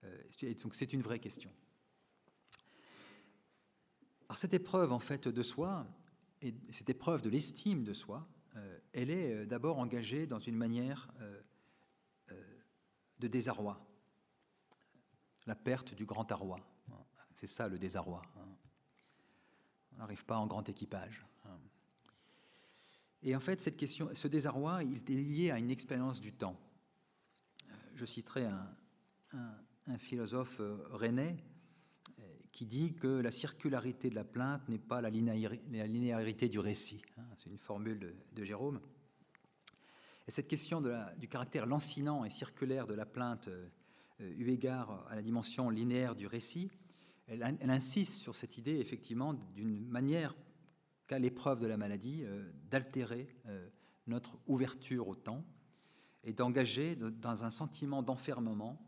Euh, 0.04 0.54
donc 0.64 0.76
c'est 0.76 0.94
une 0.94 1.02
vraie 1.02 1.20
question. 1.20 1.52
Alors 4.30 4.38
cette 4.38 4.54
épreuve 4.54 4.92
en 4.92 5.00
fait 5.00 5.28
de 5.28 5.42
soi, 5.42 5.88
et 6.44 6.54
cette 6.70 6.90
épreuve 6.90 7.24
de 7.24 7.30
l'estime 7.30 7.84
de 7.84 7.96
soi, 7.96 8.28
euh, 8.56 8.80
elle 8.94 9.10
est 9.10 9.34
euh, 9.34 9.46
d'abord 9.46 9.80
engagée 9.80 10.28
dans 10.28 10.38
une 10.38 10.56
manière 10.56 11.10
euh, 11.20 11.42
de 13.20 13.28
désarroi, 13.28 13.84
la 15.48 15.56
perte 15.56 15.96
du 15.96 16.06
grand 16.06 16.32
arroi. 16.32 16.60
C'est 17.34 17.48
ça 17.48 17.68
le 17.68 17.80
désarroi. 17.80 18.22
Hein. 18.38 18.48
On 19.94 19.98
n'arrive 19.98 20.24
pas 20.26 20.38
en 20.38 20.46
grand 20.46 20.68
équipage. 20.70 21.26
Hein. 21.46 21.58
Et 23.24 23.36
en 23.36 23.40
fait, 23.40 23.60
cette 23.60 23.78
question, 23.78 24.10
ce 24.14 24.28
désarroi, 24.28 24.84
il 24.84 24.98
est 24.98 25.10
lié 25.10 25.52
à 25.52 25.58
une 25.58 25.72
expérience 25.72 26.22
du 26.22 26.34
temps. 26.34 26.58
Je 27.96 28.06
citerai 28.06 28.46
un, 28.46 28.70
un 29.88 29.98
philosophe 29.98 30.62
rennais 30.92 31.38
qui 32.60 32.66
dit 32.66 32.94
que 32.94 33.08
la 33.08 33.32
circularité 33.32 34.10
de 34.10 34.16
la 34.16 34.26
plainte 34.26 34.68
n'est 34.68 34.78
pas 34.78 35.00
la 35.00 35.10
linéarité 35.10 36.50
du 36.50 36.60
récit. 36.60 37.02
Hein, 37.18 37.24
c'est 37.38 37.50
une 37.50 37.58
formule 37.58 38.14
de, 38.34 38.44
Jérôme. 38.44 38.82
Et 40.28 40.32
cette 40.32 40.50
question 40.50 40.82
du 40.82 41.30
caractère 41.30 41.66
lancinant 41.66 42.26
et 42.26 42.30
circulaire 42.30 42.86
de 42.86 42.94
la 42.94 43.06
plainte, 43.06 43.48
euh, 43.48 43.70
eu 44.20 44.50
égard 44.50 45.08
à 45.10 45.16
la 45.16 45.22
dimension 45.22 45.70
linéaire 45.70 46.18
du 46.18 46.28
récit, 46.28 46.70
elle, 47.28 47.44
insiste 47.70 48.16
sur 48.16 48.36
cette 48.36 48.58
idée, 48.58 48.76
effectivement, 48.76 49.34
d'une 49.56 49.88
manière 49.88 50.36
qu'à 51.08 51.18
l'épreuve 51.18 51.62
de 51.62 51.68
la 51.68 51.78
maladie, 51.78 52.26
euh, 52.26 52.52
d'altérer 52.70 53.38
euh, 53.46 53.70
notre 54.06 54.38
ouverture 54.48 55.08
au 55.08 55.16
temps 55.16 55.46
et 56.26 56.34
d'engager 56.34 56.98
dans 56.98 57.46
un 57.46 57.52
sentiment 57.52 58.04
d'enfermement 58.04 58.86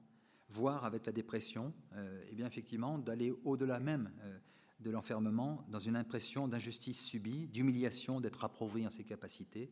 voire 0.52 0.86
avec 0.86 1.06
la 1.06 1.12
dépression, 1.12 1.74
et 1.94 1.98
euh, 1.98 2.24
eh 2.30 2.36
bien 2.36 2.46
effectivement 2.46 2.98
d'aller 2.98 3.34
au-delà 3.44 3.80
même 3.80 4.12
euh, 4.22 4.38
de 4.80 4.92
l'enfermement 4.92 5.66
dans 5.70 5.80
une 5.80 5.96
impression 5.96 6.48
d'injustice 6.48 7.02
subie, 7.02 7.48
d'humiliation 7.48 8.20
d'être 8.20 8.44
appauvri 8.44 8.86
en 8.86 8.90
ses 8.90 9.04
capacités, 9.04 9.72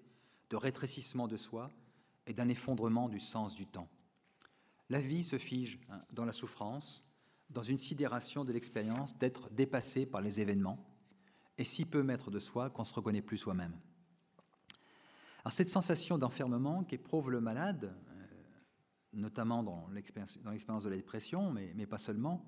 de 0.50 0.56
rétrécissement 0.56 1.28
de 1.28 1.38
soi 1.38 1.72
et 2.28 2.34
d'un 2.34 2.48
effondrement 2.48 3.10
du 3.10 3.20
sens 3.20 3.56
du 3.56 3.66
temps. 3.66 3.90
La 4.90 5.02
vie 5.02 5.24
se 5.24 5.38
fige 5.38 5.80
hein, 5.90 6.02
dans 6.14 6.26
la 6.26 6.32
souffrance, 6.32 7.04
dans 7.50 7.64
une 7.64 7.78
sidération 7.78 8.46
de 8.46 8.54
l'expérience 8.54 9.18
d'être 9.18 9.50
dépassé 9.52 10.06
par 10.06 10.22
les 10.22 10.40
événements, 10.40 10.86
et 11.58 11.64
si 11.64 11.86
peu 11.86 12.04
maître 12.04 12.32
de 12.32 12.40
soi 12.40 12.70
qu'on 12.70 12.84
ne 12.84 12.88
se 12.88 12.94
reconnaît 12.94 13.22
plus 13.22 13.38
soi-même. 13.38 13.74
Alors 15.44 15.54
cette 15.54 15.70
sensation 15.70 16.18
d'enfermement 16.18 16.84
qu'éprouve 16.84 17.32
le 17.32 17.42
malade, 17.42 17.96
notamment 19.14 19.64
dans 19.64 19.88
l'expérience 19.90 20.84
de 20.84 20.90
la 20.90 20.96
dépression, 20.96 21.52
mais, 21.52 21.86
pas 21.86 21.98
seulement, 21.98 22.46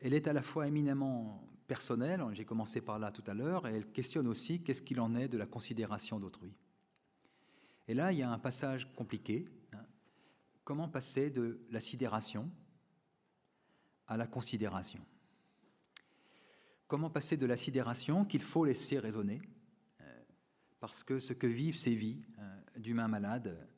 elle 0.00 0.14
est 0.14 0.28
à 0.28 0.32
la 0.32 0.42
fois 0.42 0.66
éminemment 0.66 1.48
personnelle, 1.66 2.24
j'ai 2.32 2.44
commencé 2.44 2.80
par 2.80 2.98
là 2.98 3.10
tout 3.10 3.24
à 3.26 3.34
l'heure, 3.34 3.66
et 3.66 3.74
elle 3.74 3.90
questionne 3.90 4.28
aussi 4.28 4.62
qu'est-ce 4.62 4.82
qu'il 4.82 5.00
en 5.00 5.14
est 5.16 5.28
de 5.28 5.38
la 5.38 5.46
considération 5.46 6.20
d'autrui. 6.20 6.54
Et 7.88 7.94
là, 7.94 8.12
il 8.12 8.18
y 8.18 8.22
a 8.22 8.30
un 8.30 8.38
passage 8.38 8.92
compliqué. 8.94 9.44
Hein. 9.72 9.84
Comment 10.64 10.88
passer 10.88 11.30
de 11.30 11.60
la 11.70 11.80
sidération 11.80 12.50
à 14.06 14.16
la 14.16 14.26
considération? 14.26 15.04
Comment 16.86 17.10
passer 17.10 17.36
de 17.36 17.46
la 17.46 17.56
sidération 17.56 18.24
qu'il 18.24 18.42
faut 18.42 18.64
laisser 18.64 18.98
raisonner 18.98 19.40
euh, 20.00 20.22
Parce 20.78 21.02
que 21.02 21.18
ce 21.18 21.32
que 21.32 21.46
vivent 21.46 21.78
ces 21.78 21.94
vies 21.94 22.24
euh, 22.38 22.60
d'humains 22.78 23.08
malades 23.08 23.68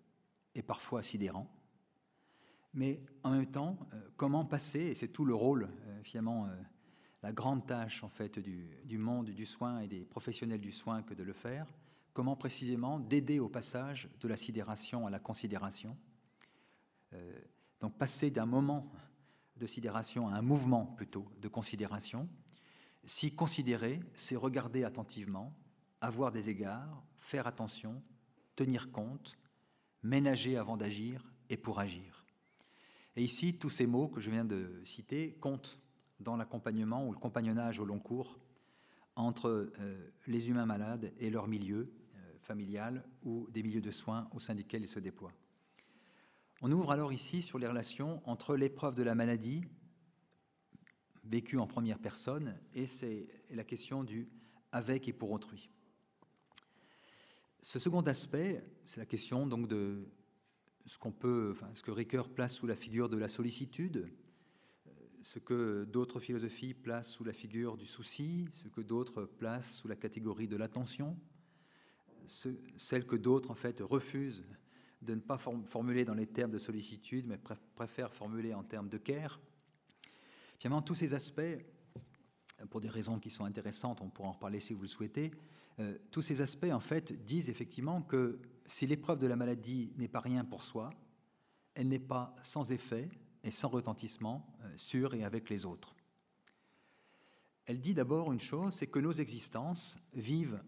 est 0.55 0.62
parfois 0.62 1.03
sidérant 1.03 1.51
mais 2.79 3.03
en 3.25 3.33
même 3.33 3.51
temps, 3.51 3.77
euh, 3.93 4.01
comment 4.17 4.45
passer, 4.45 4.79
et 4.79 4.95
c'est 4.95 5.09
tout 5.09 5.25
le 5.25 5.35
rôle, 5.35 5.64
euh, 5.64 6.03
finalement, 6.05 6.47
euh, 6.47 6.51
la 7.25 7.33
grande 7.33 7.67
tâche 7.67 8.05
en 8.05 8.09
fait 8.09 8.38
du, 8.38 8.99
monde 8.99 9.31
du 9.31 9.47
soin 9.47 9.81
et 9.81 9.88
des 9.88 10.05
professionnels 10.05 10.61
du 10.61 10.71
soin 10.71 11.03
que 11.03 11.12
de 11.12 11.25
le 11.25 11.33
faire, 11.33 11.67
comment 12.12 12.37
précisément 12.37 13.01
d'aider 13.01 13.41
au 13.41 13.49
passage 13.49 14.09
de 14.21 14.29
la 14.29 14.37
sidération 14.37 15.09
à 15.09 15.11
la 15.11 15.19
considération. 15.19 15.97
donc 17.81 17.99
passer 17.99 18.31
d'un 18.31 18.47
moment 18.47 18.93
de 19.57 19.67
sidération 19.67 20.29
à 20.29 20.35
un 20.35 20.43
mouvement 20.43 20.87
plutôt 20.87 21.27
de 21.41 21.49
considération. 21.49 22.29
Si 23.05 23.35
considérer, 23.35 23.99
c'est 24.14 24.37
regarder 24.37 24.85
attentivement, 24.85 25.53
avoir 26.01 26.31
des 26.31 26.49
égards, 26.49 27.03
faire 27.17 27.49
attention, 27.49 28.01
tenir 28.55 28.93
compte, 28.93 29.37
ménager 30.05 30.57
avant 30.57 30.77
d'agir 30.77 31.33
et 31.51 31.57
pour 31.57 31.81
agir. 31.81 32.28
Et 33.16 33.25
ici, 33.25 33.59
tous 33.59 33.71
ces 33.71 33.87
mots 33.87 34.09
que 34.09 34.21
je 34.21 34.31
viens 34.31 34.44
de 34.44 34.81
citer 34.85 35.33
comptent 35.40 35.81
dans 36.21 36.37
l'accompagnement 36.37 37.07
ou 37.07 37.12
le 37.12 37.18
compagnonnage 37.18 37.81
au 37.81 37.85
long 37.85 37.99
cours 37.99 38.38
entre 39.16 39.73
euh, 39.81 40.12
les 40.27 40.51
humains 40.51 40.66
malades 40.66 41.12
et 41.18 41.31
leur 41.31 41.49
milieu 41.49 41.92
euh, 42.14 42.38
familial 42.40 43.05
ou 43.25 43.49
des 43.51 43.62
milieux 43.62 43.81
de 43.81 43.90
soins 43.90 44.29
au 44.33 44.38
sein 44.38 44.55
desquels 44.55 44.83
ils 44.83 44.88
se 44.88 45.01
déploient. 45.01 45.33
On 46.61 46.73
ouvre 46.73 46.90
alors 46.90 47.12
ici 47.12 47.42
sur 47.42 47.59
les 47.59 47.66
relations 47.66 48.23
entre 48.29 48.57
l'épreuve 48.57 48.94
de 48.94 49.03
la 49.03 49.14
maladie 49.14 49.64
vécue 51.25 51.59
en 51.59 51.66
première 51.66 51.99
personne 51.99 52.59
et 52.75 52.87
c'est 52.87 53.29
la 53.51 53.64
question 53.64 54.03
du 54.03 54.29
avec 54.73 55.09
et 55.09 55.12
pour 55.12 55.31
autrui. 55.31 55.71
Ce 57.61 57.79
second 57.79 58.03
aspect, 58.03 58.64
c'est 58.85 59.01
la 59.01 59.07
question 59.07 59.47
donc 59.47 59.68
de 59.68 60.09
ce 60.88 60.98
peut, 61.09 61.51
enfin, 61.53 61.70
ce 61.74 61.83
que 61.83 61.90
Ricoeur 61.90 62.31
place 62.31 62.55
sous 62.55 62.66
la 62.66 62.74
figure 62.74 63.11
de 63.11 63.18
la 63.18 63.29
sollicitude, 63.29 64.09
ce 65.20 65.38
que 65.38 65.85
d'autres 65.85 66.18
philosophies 66.18 66.72
placent 66.72 67.11
sous 67.11 67.24
la 67.24 67.35
figure 67.35 67.77
du 67.77 67.87
souci, 67.87 68.48
ce 68.53 68.68
que 68.68 68.81
d'autres 68.81 69.24
placent 69.24 69.74
sous 69.74 69.87
la 69.87 69.96
catégorie 69.96 70.48
de 70.48 70.57
l'attention, 70.57 71.18
celle 72.27 73.07
que 73.07 73.16
d'autres 73.16 73.51
en 73.51 73.55
fait 73.55 73.81
refusent 73.81 74.44
de 75.03 75.14
ne 75.14 75.20
pas 75.20 75.38
formuler 75.38 76.05
dans 76.05 76.14
les 76.14 76.27
termes 76.27 76.51
de 76.51 76.59
sollicitude, 76.59 77.27
mais 77.27 77.38
préfèrent 77.77 78.14
formuler 78.14 78.55
en 78.55 78.64
termes 78.64 78.88
de 78.88 78.98
care. 78.98 79.40
Finalement, 80.59 80.83
tous 80.83 80.94
ces 80.94 81.14
aspects, 81.14 81.59
pour 82.70 82.81
des 82.81 82.88
raisons 82.88 83.18
qui 83.18 83.31
sont 83.31 83.44
intéressantes, 83.44 84.01
on 84.01 84.09
pourra 84.09 84.31
en 84.31 84.33
reparler 84.33 84.59
si 84.59 84.72
vous 84.72 84.83
le 84.83 84.88
souhaitez, 84.88 85.31
euh, 85.79 85.96
tous 86.11 86.22
ces 86.22 86.40
aspects, 86.40 86.72
en 86.72 86.81
fait, 86.81 87.24
disent 87.24 87.51
effectivement 87.51 88.03
que 88.03 88.40
si 88.68 88.87
l'épreuve 88.87 89.18
de 89.18 89.26
la 89.26 89.35
maladie 89.35 89.92
n'est 89.96 90.09
pas 90.09 90.20
rien 90.20 90.44
pour 90.44 90.62
soi, 90.62 90.90
elle 91.74 91.88
n'est 91.88 91.98
pas 91.98 92.35
sans 92.42 92.70
effet 92.70 93.09
et 93.42 93.50
sans 93.50 93.68
retentissement 93.68 94.46
euh, 94.62 94.72
sur 94.76 95.14
et 95.14 95.24
avec 95.24 95.48
les 95.48 95.64
autres. 95.64 95.96
Elle 97.64 97.81
dit 97.81 97.94
d'abord 97.94 98.31
une 98.31 98.40
chose, 98.40 98.74
c'est 98.74 98.87
que 98.87 98.98
nos 98.98 99.12
existences 99.12 99.98
vivent 100.14 100.62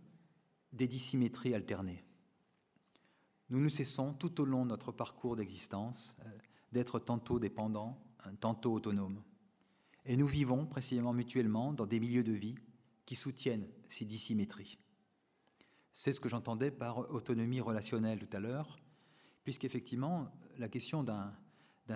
des 0.73 0.89
dissymétries 0.89 1.55
alternées. 1.55 2.03
Nous 3.51 3.61
ne 3.61 3.69
cessons 3.69 4.15
tout 4.15 4.41
au 4.41 4.45
long 4.45 4.65
de 4.65 4.71
notre 4.71 4.93
parcours 4.93 5.37
d'existence 5.37 6.17
euh, 6.25 6.31
d'être 6.73 7.01
tantôt 7.01 7.39
dépendants, 7.39 8.01
tantôt 8.41 8.73
autonomes. 8.73 9.23
Et 10.07 10.17
nous 10.17 10.27
vivons 10.27 10.67
précisément 10.67 11.13
mutuellement 11.13 11.73
dans 11.73 11.87
des 11.87 12.01
milieux 12.01 12.25
de 12.25 12.33
vie 12.33 12.57
qui 13.05 13.17
soutiennent 13.17 13.69
ces 13.89 14.05
dissymétries. 14.07 14.79
C'est 15.93 16.13
ce 16.13 16.21
que 16.21 16.29
j'entendais 16.29 16.71
par 16.71 17.11
autonomie 17.11 17.61
relationnelle 17.61 18.19
tout 18.19 18.37
à 18.37 18.41
l'heure, 18.41 18.79
puisqu'effectivement, 19.45 20.31
la 20.59 20.69
question 20.69 21.03
d'un 21.03 21.33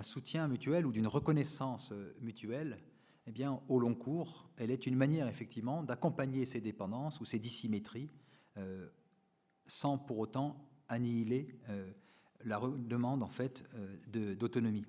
soutien 0.01 0.47
mutuel 0.47 0.85
ou 0.85 0.91
d'une 0.91 1.07
reconnaissance 1.07 1.93
mutuelle, 2.19 2.79
eh 3.27 3.31
bien, 3.31 3.61
au 3.67 3.79
long 3.79 3.95
cours, 3.95 4.49
elle 4.57 4.71
est 4.71 4.85
une 4.85 4.95
manière 4.95 5.27
effectivement 5.27 5.83
d'accompagner 5.83 6.45
ces 6.45 6.61
dépendances 6.61 7.21
ou 7.21 7.25
ces 7.25 7.39
dissymétries 7.39 8.09
euh, 8.57 8.87
sans 9.67 9.97
pour 9.97 10.19
autant 10.19 10.55
annihiler 10.87 11.59
euh, 11.69 11.91
la 12.43 12.61
demande 12.77 13.23
en 13.23 13.29
fait 13.29 13.63
euh, 13.73 14.35
d'autonomie. 14.35 14.85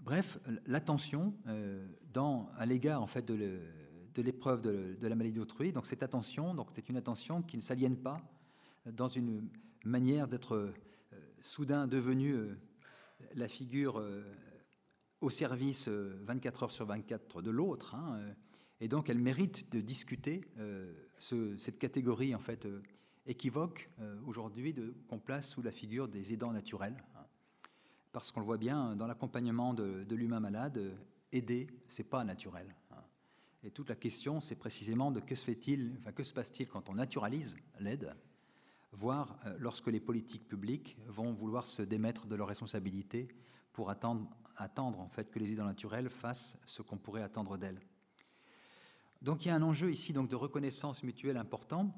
bref, 0.00 0.38
l'attention 0.66 1.32
à 1.46 2.66
l'égard 2.66 3.06
de 3.24 3.60
l'épreuve 4.18 4.60
de, 4.60 4.96
de, 5.00 5.08
la 5.08 5.14
maladie 5.14 5.34
d'autrui. 5.34 5.72
Donc 5.72 5.86
cette 5.86 6.02
attention, 6.02 6.54
donc 6.54 6.68
c'est 6.72 6.88
une 6.88 6.96
attention 6.96 7.42
qui 7.42 7.56
ne 7.56 7.62
s'aliène 7.62 7.96
pas 7.96 8.20
dans 8.86 9.08
une 9.08 9.48
manière 9.84 10.28
d'être 10.28 10.72
soudain 11.40 11.86
devenue 11.86 12.34
la 13.34 13.48
figure 13.48 14.02
au 15.20 15.30
service 15.30 15.88
24 15.88 16.62
heures 16.64 16.70
sur 16.70 16.86
24 16.86 17.42
de 17.42 17.50
l'autre. 17.50 17.94
Hein, 17.94 18.20
et 18.80 18.88
donc 18.88 19.10
elle 19.10 19.18
mérite 19.18 19.70
de 19.72 19.80
discuter 19.80 20.42
cette 21.18 21.78
catégorie 21.78 22.34
en 22.34 22.40
fait 22.40 22.66
équivoque 23.26 23.90
aujourd'hui 24.26 24.74
qu'on 25.08 25.18
place 25.18 25.48
sous 25.48 25.62
la 25.62 25.70
figure 25.70 26.08
des 26.08 26.32
aidants 26.32 26.52
naturels. 26.52 26.96
Hein. 27.16 27.24
Parce 28.12 28.32
qu'on 28.32 28.40
le 28.40 28.46
voit 28.46 28.58
bien 28.58 28.96
dans 28.96 29.06
l'accompagnement 29.06 29.72
de, 29.72 30.14
l'humain 30.14 30.40
malade, 30.40 30.80
aider, 31.32 31.66
c'est 31.86 32.08
pas 32.08 32.24
naturel. 32.24 32.74
Et 33.62 33.70
toute 33.70 33.88
la 33.90 33.96
question, 33.96 34.40
c'est 34.40 34.56
précisément 34.56 35.10
de 35.10 35.20
que 35.20 35.34
se 35.34 35.44
fait-il, 35.44 35.98
enfin 36.00 36.12
se 36.22 36.32
passe-t-il 36.32 36.68
quand 36.68 36.88
on 36.88 36.94
naturalise 36.94 37.56
l'aide, 37.78 38.14
voire 38.92 39.38
lorsque 39.58 39.88
les 39.88 40.00
politiques 40.00 40.48
publiques 40.48 40.96
vont 41.06 41.32
vouloir 41.32 41.66
se 41.66 41.82
démettre 41.82 42.26
de 42.26 42.34
leurs 42.34 42.48
responsabilités 42.48 43.28
pour 43.72 43.90
attendre, 43.90 44.30
en 45.00 45.08
fait 45.08 45.30
que 45.30 45.38
les 45.38 45.52
aidants 45.52 45.66
naturels 45.66 46.08
fassent 46.08 46.58
ce 46.64 46.82
qu'on 46.82 46.98
pourrait 46.98 47.22
attendre 47.22 47.58
d'elles. 47.58 47.80
Donc 49.22 49.44
il 49.44 49.48
y 49.48 49.50
a 49.50 49.54
un 49.54 49.62
enjeu 49.62 49.90
ici 49.90 50.12
donc 50.12 50.30
de 50.30 50.36
reconnaissance 50.36 51.02
mutuelle 51.02 51.36
important, 51.36 51.94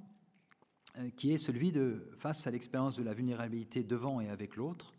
euh, 0.98 1.10
qui 1.10 1.32
est 1.32 1.38
celui 1.38 1.70
de 1.70 2.10
face 2.18 2.46
à 2.46 2.50
l'expérience 2.50 2.96
de 2.96 3.04
la 3.04 3.14
vulnérabilité 3.14 3.84
devant 3.84 4.20
et 4.20 4.28
avec 4.28 4.56
l'autre, 4.56 4.92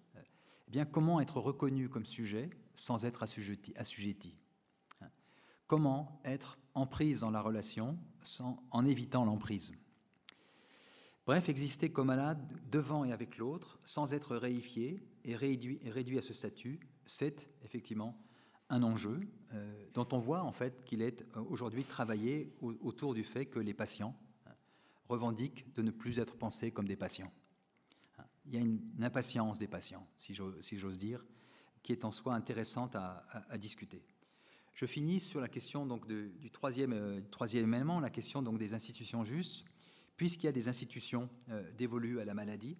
eh 0.67 0.71
bien 0.71 0.85
comment 0.85 1.19
être 1.19 1.37
reconnu 1.37 1.89
comme 1.89 2.05
sujet 2.05 2.49
sans 2.73 3.05
être 3.05 3.23
assujetti? 3.23 4.42
Comment 5.67 6.19
être 6.25 6.57
en 6.73 6.85
prise 6.85 7.21
dans 7.21 7.31
la 7.31 7.41
relation 7.41 7.97
sans, 8.21 8.61
en 8.71 8.85
évitant 8.85 9.25
l'emprise 9.25 9.73
Bref, 11.25 11.47
exister 11.47 11.89
comme 11.89 12.07
malade 12.07 12.39
devant 12.69 13.05
et 13.05 13.13
avec 13.13 13.37
l'autre, 13.37 13.79
sans 13.85 14.13
être 14.13 14.35
réifié 14.35 15.07
et 15.23 15.35
réduit, 15.37 16.17
à 16.17 16.21
ce 16.21 16.33
statut, 16.33 16.81
c'est 17.05 17.49
effectivement 17.63 18.17
un 18.69 18.83
enjeu 18.83 19.21
euh, 19.53 19.85
dont 19.93 20.07
on 20.11 20.17
voit 20.17 20.41
en 20.41 20.51
fait 20.51 20.83
qu'il 20.83 21.01
est 21.01 21.21
euh, 21.37 21.41
aujourd'hui 21.49 21.85
travaillé 21.85 22.53
autour 22.61 23.13
du 23.13 23.23
fait 23.23 23.45
que 23.45 23.59
les 23.59 23.73
patients 23.73 24.17
hein, 24.47 24.51
revendiquent 25.05 25.73
de 25.75 25.81
ne 25.81 25.91
plus 25.91 26.19
être 26.19 26.35
pensés 26.35 26.71
comme 26.71 26.87
des 26.87 26.95
patients. 26.97 27.31
Il 28.45 28.53
y 28.53 28.57
a 28.57 28.59
une, 28.59 28.81
impatience 29.01 29.59
des 29.59 29.67
patients, 29.67 30.05
si 30.17 30.33
j'ose 30.33 30.97
dire, 30.97 31.23
qui 31.81 31.93
est 31.93 32.03
en 32.03 32.11
soi 32.11 32.33
intéressante 32.33 32.95
à, 32.95 33.25
discuter. 33.57 34.03
Je 34.73 34.85
finis 34.85 35.19
sur 35.19 35.39
la 35.39 35.47
question 35.47 35.85
donc 35.85 36.07
du 36.07 36.51
troisième, 36.51 36.93
euh, 36.93 37.21
troisième 37.31 37.73
élément, 37.73 37.99
la 37.99 38.09
question 38.09 38.41
donc 38.41 38.57
des 38.57 38.73
institutions 38.73 39.23
justes, 39.23 39.65
puisqu'il 40.17 40.45
y 40.45 40.49
a 40.49 40.53
des 40.53 40.67
institutions 40.67 41.29
dévolues 41.75 42.19
à 42.19 42.25
la 42.25 42.33
maladie, 42.33 42.77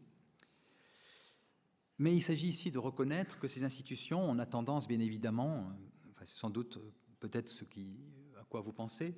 mais 1.99 2.15
il 2.15 2.21
s'agit 2.21 2.47
ici 2.47 2.71
de 2.71 2.79
reconnaître 2.79 3.39
que 3.39 3.47
ces 3.47 3.63
institutions, 3.63 4.19
on 4.21 4.39
a 4.39 4.45
tendance, 4.45 4.87
bien 4.87 4.99
évidemment, 4.99 5.71
enfin, 6.11 6.25
c'est 6.25 6.37
sans 6.37 6.49
doute 6.49 6.77
euh, 6.77 6.91
peut-être 7.19 7.49
ce 7.49 7.63
qui, 7.63 7.97
à 8.39 8.43
quoi 8.45 8.61
vous 8.61 8.73
pensez, 8.73 9.15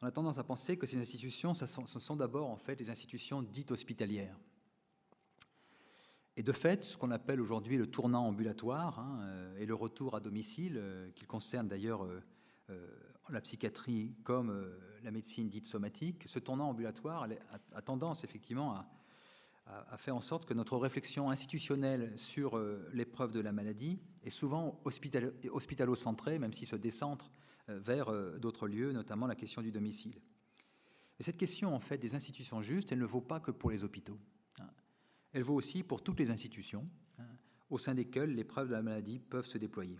on 0.00 0.06
a 0.06 0.10
tendance 0.10 0.38
à 0.38 0.44
penser 0.44 0.76
que 0.76 0.86
ces 0.86 0.98
institutions, 0.98 1.54
ce 1.54 1.66
sont, 1.66 2.16
d'abord 2.16 2.50
en 2.50 2.56
fait 2.56 2.78
les 2.80 2.90
institutions 2.90 3.42
dites 3.42 3.70
hospitalières. 3.70 4.36
Et 6.36 6.42
de 6.42 6.52
fait, 6.52 6.84
ce 6.84 6.96
qu'on 6.96 7.10
appelle 7.10 7.40
aujourd'hui 7.40 7.76
le 7.76 7.86
tournant 7.86 8.26
ambulatoire 8.26 8.98
hein, 8.98 9.20
euh, 9.22 9.56
et 9.58 9.66
le 9.66 9.74
retour 9.74 10.16
à 10.16 10.20
domicile, 10.20 10.76
euh, 10.76 11.10
qui 11.14 11.24
concerne 11.26 11.68
d'ailleurs 11.68 12.06
la 13.30 13.40
psychiatrie 13.40 14.14
comme 14.24 14.66
la 15.02 15.10
médecine 15.10 15.48
dite 15.48 15.66
somatique, 15.66 16.24
ce 16.26 16.38
tournant 16.38 16.70
ambulatoire 16.70 17.26
a 17.72 17.82
tendance 17.82 18.24
effectivement 18.24 18.74
à, 18.74 18.86
a, 19.66 19.96
fait 19.96 20.10
en 20.10 20.20
sorte 20.20 20.44
que 20.44 20.54
notre 20.54 20.76
réflexion 20.76 21.30
institutionnelle 21.30 22.12
sur 22.16 22.56
euh, 22.56 22.88
l'épreuve 22.92 23.32
de 23.32 23.40
la 23.40 23.52
maladie 23.52 23.98
est 24.22 24.30
souvent 24.30 24.80
hospitalo-centrée, 24.84 26.38
même 26.38 26.52
s'il 26.52 26.68
se 26.68 26.76
décentre 26.76 27.30
euh, 27.68 27.78
vers 27.78 28.10
euh, 28.10 28.38
d'autres 28.38 28.68
lieux, 28.68 28.92
notamment 28.92 29.26
la 29.26 29.34
question 29.34 29.62
du 29.62 29.72
domicile. 29.72 30.20
Et 31.18 31.22
cette 31.22 31.36
question, 31.36 31.74
en 31.74 31.80
fait, 31.80 31.98
des 31.98 32.14
institutions 32.14 32.60
justes, 32.60 32.92
elle 32.92 32.98
ne 32.98 33.06
vaut 33.06 33.20
pas 33.20 33.40
que 33.40 33.50
pour 33.50 33.70
les 33.70 33.84
hôpitaux. 33.84 34.18
Elle 35.34 35.42
vaut 35.42 35.54
aussi 35.54 35.82
pour 35.82 36.02
toutes 36.02 36.20
les 36.20 36.30
institutions 36.30 36.88
hein, 37.18 37.26
au 37.68 37.76
sein 37.76 37.94
desquelles 37.94 38.34
l'épreuve 38.34 38.68
de 38.68 38.72
la 38.72 38.82
maladie 38.82 39.18
peuvent 39.18 39.46
se 39.46 39.58
déployer. 39.58 39.98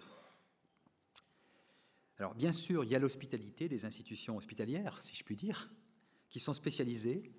Alors, 2.18 2.36
bien 2.36 2.52
sûr, 2.52 2.84
il 2.84 2.90
y 2.90 2.94
a 2.94 3.00
l'hospitalité 3.00 3.68
des 3.68 3.84
institutions 3.84 4.36
hospitalières, 4.36 5.02
si 5.02 5.16
je 5.16 5.24
puis 5.24 5.34
dire, 5.34 5.70
qui 6.30 6.38
sont 6.38 6.54
spécialisées 6.54 7.32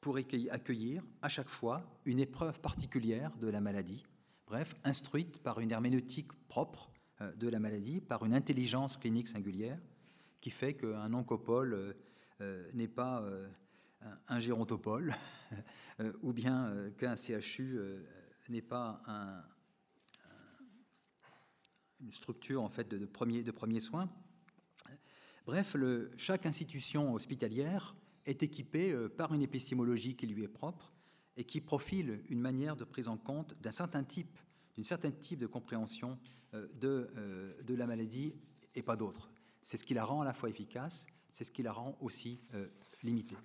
pour 0.00 0.16
accueillir 0.16 1.02
à 1.20 1.28
chaque 1.28 1.48
fois 1.48 2.00
une 2.04 2.20
épreuve 2.20 2.60
particulière 2.60 3.36
de 3.36 3.48
la 3.48 3.60
maladie, 3.60 4.04
bref, 4.46 4.76
instruite 4.84 5.42
par 5.42 5.58
une 5.58 5.72
herméneutique 5.72 6.32
propre 6.46 6.92
euh, 7.20 7.32
de 7.32 7.48
la 7.48 7.58
maladie, 7.58 8.00
par 8.00 8.24
une 8.24 8.34
intelligence 8.34 8.96
clinique 8.96 9.26
singulière, 9.26 9.80
qui 10.40 10.50
fait 10.50 10.74
qu'un 10.74 11.12
oncopole 11.12 11.74
euh, 11.74 11.92
euh, 12.40 12.70
n'est 12.72 12.88
pas 12.88 13.24
un 14.28 14.40
gérontopole, 14.40 15.14
ou 16.22 16.32
bien 16.32 16.90
qu'un 16.98 17.16
CHU 17.16 17.78
n'est 18.48 18.62
pas 18.62 19.02
une 22.00 22.12
structure 22.12 22.62
en 22.62 22.68
fait 22.68 22.88
de, 22.88 22.98
de 22.98 23.06
premiers 23.06 23.42
de 23.42 23.80
soins. 23.80 24.08
Bref, 25.44 25.76
chaque 26.16 26.46
institution 26.46 27.14
hospitalière 27.14 27.96
est 28.26 28.42
équipé 28.42 28.92
euh, 28.92 29.08
par 29.08 29.34
une 29.34 29.42
épistémologie 29.42 30.14
qui 30.14 30.26
lui 30.26 30.44
est 30.44 30.48
propre 30.48 30.92
et 31.36 31.44
qui 31.44 31.60
profile 31.60 32.22
une 32.28 32.40
manière 32.40 32.76
de 32.76 32.84
prise 32.84 33.08
en 33.08 33.16
compte 33.16 33.56
d'un 33.60 33.72
certain 33.72 34.04
type, 34.04 34.38
d'une 34.74 34.84
certaine 34.84 35.16
type 35.18 35.40
de 35.40 35.48
compréhension 35.48 36.18
euh, 36.54 36.68
de, 36.74 37.10
euh, 37.16 37.62
de 37.62 37.74
la 37.74 37.86
maladie 37.86 38.36
et 38.76 38.82
pas 38.82 38.96
d'autre. 38.96 39.30
C'est 39.62 39.76
ce 39.76 39.84
qui 39.84 39.94
la 39.94 40.04
rend 40.04 40.20
à 40.20 40.24
la 40.24 40.32
fois 40.32 40.48
efficace, 40.48 41.06
c'est 41.28 41.44
ce 41.44 41.50
qui 41.50 41.62
la 41.62 41.72
rend 41.72 41.96
aussi 42.00 42.38
limitée. 43.02 43.36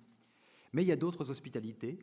Mais 0.72 0.82
il 0.82 0.86
y 0.86 0.92
a 0.92 0.96
d'autres 0.96 1.30
hospitalités 1.30 1.98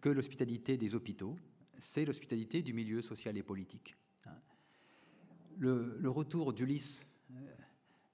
que 0.00 0.08
l'hospitalité 0.08 0.76
des 0.76 0.94
hôpitaux, 0.94 1.36
c'est 1.78 2.04
l'hospitalité 2.04 2.62
du 2.62 2.72
milieu 2.72 3.02
social 3.02 3.36
et 3.36 3.42
politique. 3.42 3.96
Hein. 4.26 4.36
Le, 5.58 6.08
retour 6.08 6.52
d'Ulysse, 6.52 7.06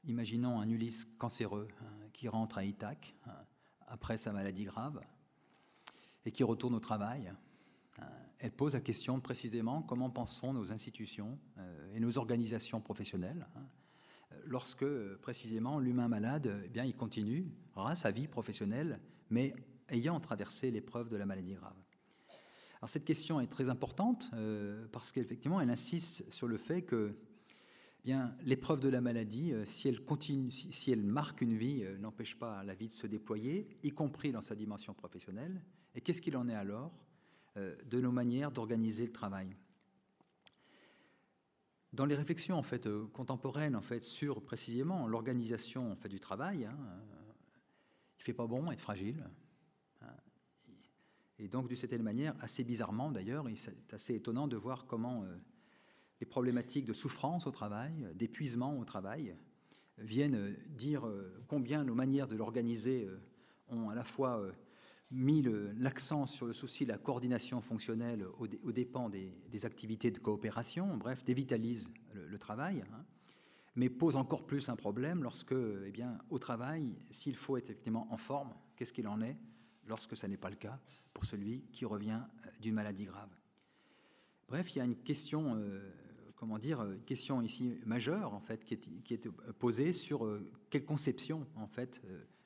imaginons 0.04 0.60
un 0.60 0.68
Ulysse 0.68 1.06
cancéreux 1.18 1.68
hein, 1.80 2.08
qui 2.12 2.28
rentre 2.28 2.58
à 2.58 2.64
Ithaque, 2.64 3.14
hein, 3.26 3.34
après 3.86 4.16
sa 4.16 4.32
maladie 4.32 4.64
grave 4.64 5.00
et 6.24 6.32
qui 6.32 6.44
retourne 6.44 6.74
au 6.74 6.80
travail. 6.80 7.32
Euh, 7.98 8.04
elle 8.38 8.52
pose 8.52 8.74
la 8.74 8.80
question 8.80 9.20
précisément 9.20 9.82
comment 9.82 10.08
pensons 10.08 10.52
nos 10.54 10.72
institutions 10.72 11.38
euh, 11.58 11.94
et 11.94 12.00
nos 12.00 12.16
organisations 12.16 12.80
professionnelles 12.80 13.46
lorsque 14.44 14.86
précisément 15.16 15.78
l'humain 15.78 16.08
malade, 16.08 16.62
eh 16.64 16.68
bien, 16.68 16.84
il 16.84 16.94
continue 16.94 17.46
sa 17.94 18.10
vie 18.10 18.28
professionnelle, 18.28 19.00
mais 19.30 19.54
ayant 19.88 20.20
traversé 20.20 20.70
l'épreuve 20.70 21.08
de 21.08 21.16
la 21.16 21.26
maladie 21.26 21.54
grave. 21.54 21.76
Alors 22.80 22.88
cette 22.88 23.04
question 23.04 23.40
est 23.40 23.46
très 23.46 23.68
importante 23.68 24.30
euh, 24.32 24.86
parce 24.90 25.12
qu'effectivement, 25.12 25.60
elle 25.60 25.70
insiste 25.70 26.30
sur 26.32 26.48
le 26.48 26.56
fait 26.56 26.82
que 26.82 27.14
bien, 28.04 28.34
l'épreuve 28.42 28.80
de 28.80 28.88
la 28.88 29.02
maladie, 29.02 29.52
euh, 29.52 29.64
si 29.66 29.88
elle, 30.90 31.02
marque 31.02 31.42
une 31.42 31.54
vie, 31.54 31.82
euh, 31.82 31.98
n'empêche 31.98 32.38
pas 32.38 32.62
la 32.64 32.74
vie 32.74 32.86
de 32.86 32.92
se 32.92 33.06
déployer, 33.06 33.76
y 33.82 33.90
compris 33.90 34.32
dans 34.32 34.40
sa 34.40 34.54
dimension 34.54 34.94
professionnelle. 34.94 35.60
Et 35.94 36.00
qu'est-ce 36.00 36.22
qu'il 36.22 36.36
en 36.36 36.48
est 36.48 36.54
alors 36.54 36.92
de 37.56 38.00
nos 38.00 38.12
manières 38.12 38.52
d'organiser 38.52 39.04
le 39.04 39.12
travail? 39.12 39.48
Dans 41.92 42.06
les 42.06 42.14
réflexions 42.14 42.56
en 42.56 42.62
fait, 42.62 42.88
contemporaines 43.12 43.74
en 43.74 43.82
fait, 43.82 44.04
sur 44.04 44.40
précisément 44.40 45.08
l'organisation 45.08 45.90
en 45.90 45.96
fait, 45.96 46.08
du 46.08 46.20
travail, 46.20 46.66
hein, 46.66 46.78
il 48.20 48.22
fait 48.22 48.34
pas 48.34 48.46
bon 48.46 48.70
être 48.70 48.80
fragile. 48.80 49.26
Hein. 50.02 50.06
Et 51.38 51.48
donc, 51.48 51.68
de 51.68 51.74
cette 51.74 51.92
manière, 51.98 52.36
assez 52.40 52.62
bizarrement 52.62 53.10
d'ailleurs, 53.10 53.46
c'est 53.56 53.94
assez 53.94 54.14
étonnant 54.14 54.46
de 54.46 54.56
voir 54.56 54.86
comment 54.86 55.24
les 56.20 56.26
problématiques 56.26 56.84
de 56.84 56.92
souffrance 56.92 57.46
au 57.46 57.50
travail, 57.50 58.06
d'épuisement 58.14 58.78
au 58.78 58.84
travail, 58.84 59.34
viennent 60.00 60.54
dire 60.68 61.06
euh, 61.06 61.42
combien 61.46 61.84
nos 61.84 61.94
manières 61.94 62.28
de 62.28 62.36
l'organiser 62.36 63.04
euh, 63.04 63.18
ont 63.68 63.90
à 63.90 63.94
la 63.94 64.04
fois 64.04 64.40
euh, 64.40 64.52
mis 65.10 65.44
l'accent 65.78 66.26
sur 66.26 66.46
le 66.46 66.52
souci 66.52 66.84
de 66.84 66.92
la 66.92 66.98
coordination 66.98 67.60
fonctionnelle 67.60 68.24
aux 68.38 68.72
dépens 68.72 69.10
des, 69.10 69.66
activités 69.66 70.12
de 70.12 70.20
coopération, 70.20 70.96
bref, 70.96 71.24
dévitalisent 71.24 71.90
le, 72.14 72.38
travail, 72.38 72.84
hein, 72.92 73.04
mais 73.80 73.88
pose 73.88 74.14
encore 74.14 74.44
plus 74.44 74.68
un 74.68 74.76
problème 74.76 75.22
lorsque, 75.22 75.52
eh 75.52 75.92
au 76.28 76.38
travail, 76.38 76.94
s'il 77.10 77.34
faut 77.34 77.56
être 77.56 77.70
effectivement 77.70 78.06
en 78.12 78.18
forme, 78.18 78.52
qu'est-ce 78.76 78.92
qu'il 78.92 79.08
en 79.08 79.22
est 79.22 79.38
lorsque 79.86 80.18
ça 80.18 80.28
n'est 80.28 80.36
pas 80.36 80.50
le 80.50 80.56
cas 80.56 80.78
pour 81.14 81.24
celui 81.24 81.62
qui 81.72 81.86
revient 81.86 82.20
d'une 82.60 82.74
maladie 82.74 83.06
grave 83.06 83.30
Bref, 84.48 84.74
il 84.74 84.78
y 84.80 84.82
a 84.82 84.84
une 84.84 84.96
question 84.96 85.58
comment 86.36 86.58
dire, 86.58 86.82
une 86.82 87.04
question 87.04 87.40
ici 87.40 87.78
majeure 87.86 88.34
en 88.34 88.40
fait 88.40 88.66
qui 88.66 88.74
est, 89.14 89.28
posée 89.58 89.94
sur 89.94 90.28
quelle 90.68 90.84
conception 90.84 91.46
en 91.56 91.66
fait 91.66 92.02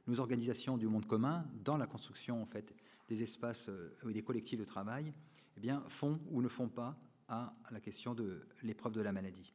nos 0.07 0.21
organisations 0.21 0.79
du 0.79 0.87
monde 0.87 1.07
commun 1.07 1.45
dans 1.65 1.77
la 1.77 1.89
construction 1.89 2.43
en 2.43 2.47
fait 2.47 2.77
des 3.09 3.25
espaces 3.25 3.71
et 4.09 4.13
des 4.13 4.23
collectifs 4.23 4.61
de 4.61 4.65
travail, 4.65 5.13
eh 5.61 5.69
font 5.89 6.21
ou 6.31 6.43
ne 6.43 6.49
font 6.49 6.69
pas 6.69 6.97
à 7.27 7.57
la 7.73 7.81
question 7.81 8.15
de 8.15 8.47
l'épreuve 8.63 8.93
de 8.93 9.01
la 9.01 9.11
maladie. 9.11 9.54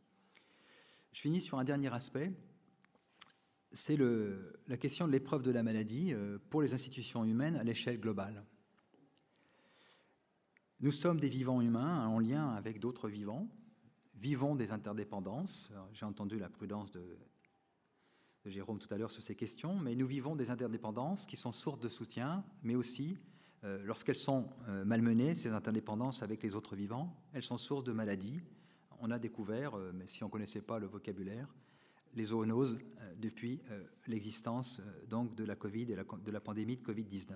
Je 1.11 1.21
finis 1.21 1.41
sur 1.41 1.59
un 1.59 1.63
dernier 1.63 1.93
aspect, 1.93 2.31
c'est 3.71 3.97
la 3.97 4.77
question 4.77 5.07
de 5.07 5.11
l'épreuve 5.11 5.43
de 5.43 5.51
la 5.51 5.63
maladie 5.63 6.13
pour 6.49 6.61
les 6.61 6.73
institutions 6.73 7.23
humaines 7.23 7.55
à 7.55 7.63
l'échelle 7.63 7.99
globale. 7.99 8.43
Nous 10.81 10.93
sommes 10.93 11.19
des 11.19 11.27
vivants 11.27 11.59
humains 11.59 12.07
en 12.07 12.19
lien 12.19 12.49
avec 12.51 12.79
d'autres 12.79 13.09
vivants, 13.09 13.49
vivons 14.15 14.55
des 14.55 14.71
interdépendances. 14.71 15.73
J'ai 15.91 16.05
entendu 16.05 16.39
la 16.39 16.49
prudence 16.49 16.91
de, 16.91 17.17
Jérôme 18.45 18.79
tout 18.79 18.91
à 18.93 18.97
l'heure 18.97 19.11
sur 19.11 19.21
ces 19.21 19.35
questions, 19.35 19.77
mais 19.77 19.95
nous 19.95 20.07
vivons 20.07 20.35
des 20.35 20.49
interdépendances 20.49 21.25
qui 21.25 21.35
sont 21.35 21.51
sources 21.51 21.79
de 21.79 21.89
soutien, 21.89 22.43
mais 22.63 22.75
aussi, 22.75 23.17
euh, 23.65 23.83
lorsqu'elles 23.83 24.15
sont 24.15 24.49
euh, 24.69 24.85
malmenées, 24.85 25.35
ces 25.35 25.49
interdépendances 25.49 26.23
avec 26.23 26.41
les 26.41 26.55
autres 26.55 26.75
vivants, 26.75 27.13
elles 27.33 27.43
sont 27.43 27.57
sources 27.57 27.83
de 27.83 27.91
maladies. 27.91 28.41
On 28.99 29.11
a 29.11 29.19
découvert, 29.19 29.77
euh, 29.77 29.91
mais 29.93 30.07
si 30.07 30.23
on 30.23 30.27
ne 30.27 30.31
connaissait 30.31 30.61
pas 30.61 30.79
le 30.79 30.87
vocabulaire, 30.87 31.47
les 32.15 32.25
zoonoses 32.25 32.79
depuis 33.17 33.61
l'existence 34.07 34.81
donc 35.07 35.35
de 35.35 35.43
la 35.43 35.55
Covid 35.55 35.91
et 35.91 35.95
de 35.95 36.31
la 36.31 36.39
pandémie 36.39 36.75
de 36.75 36.81
Covid-19. 36.81 37.35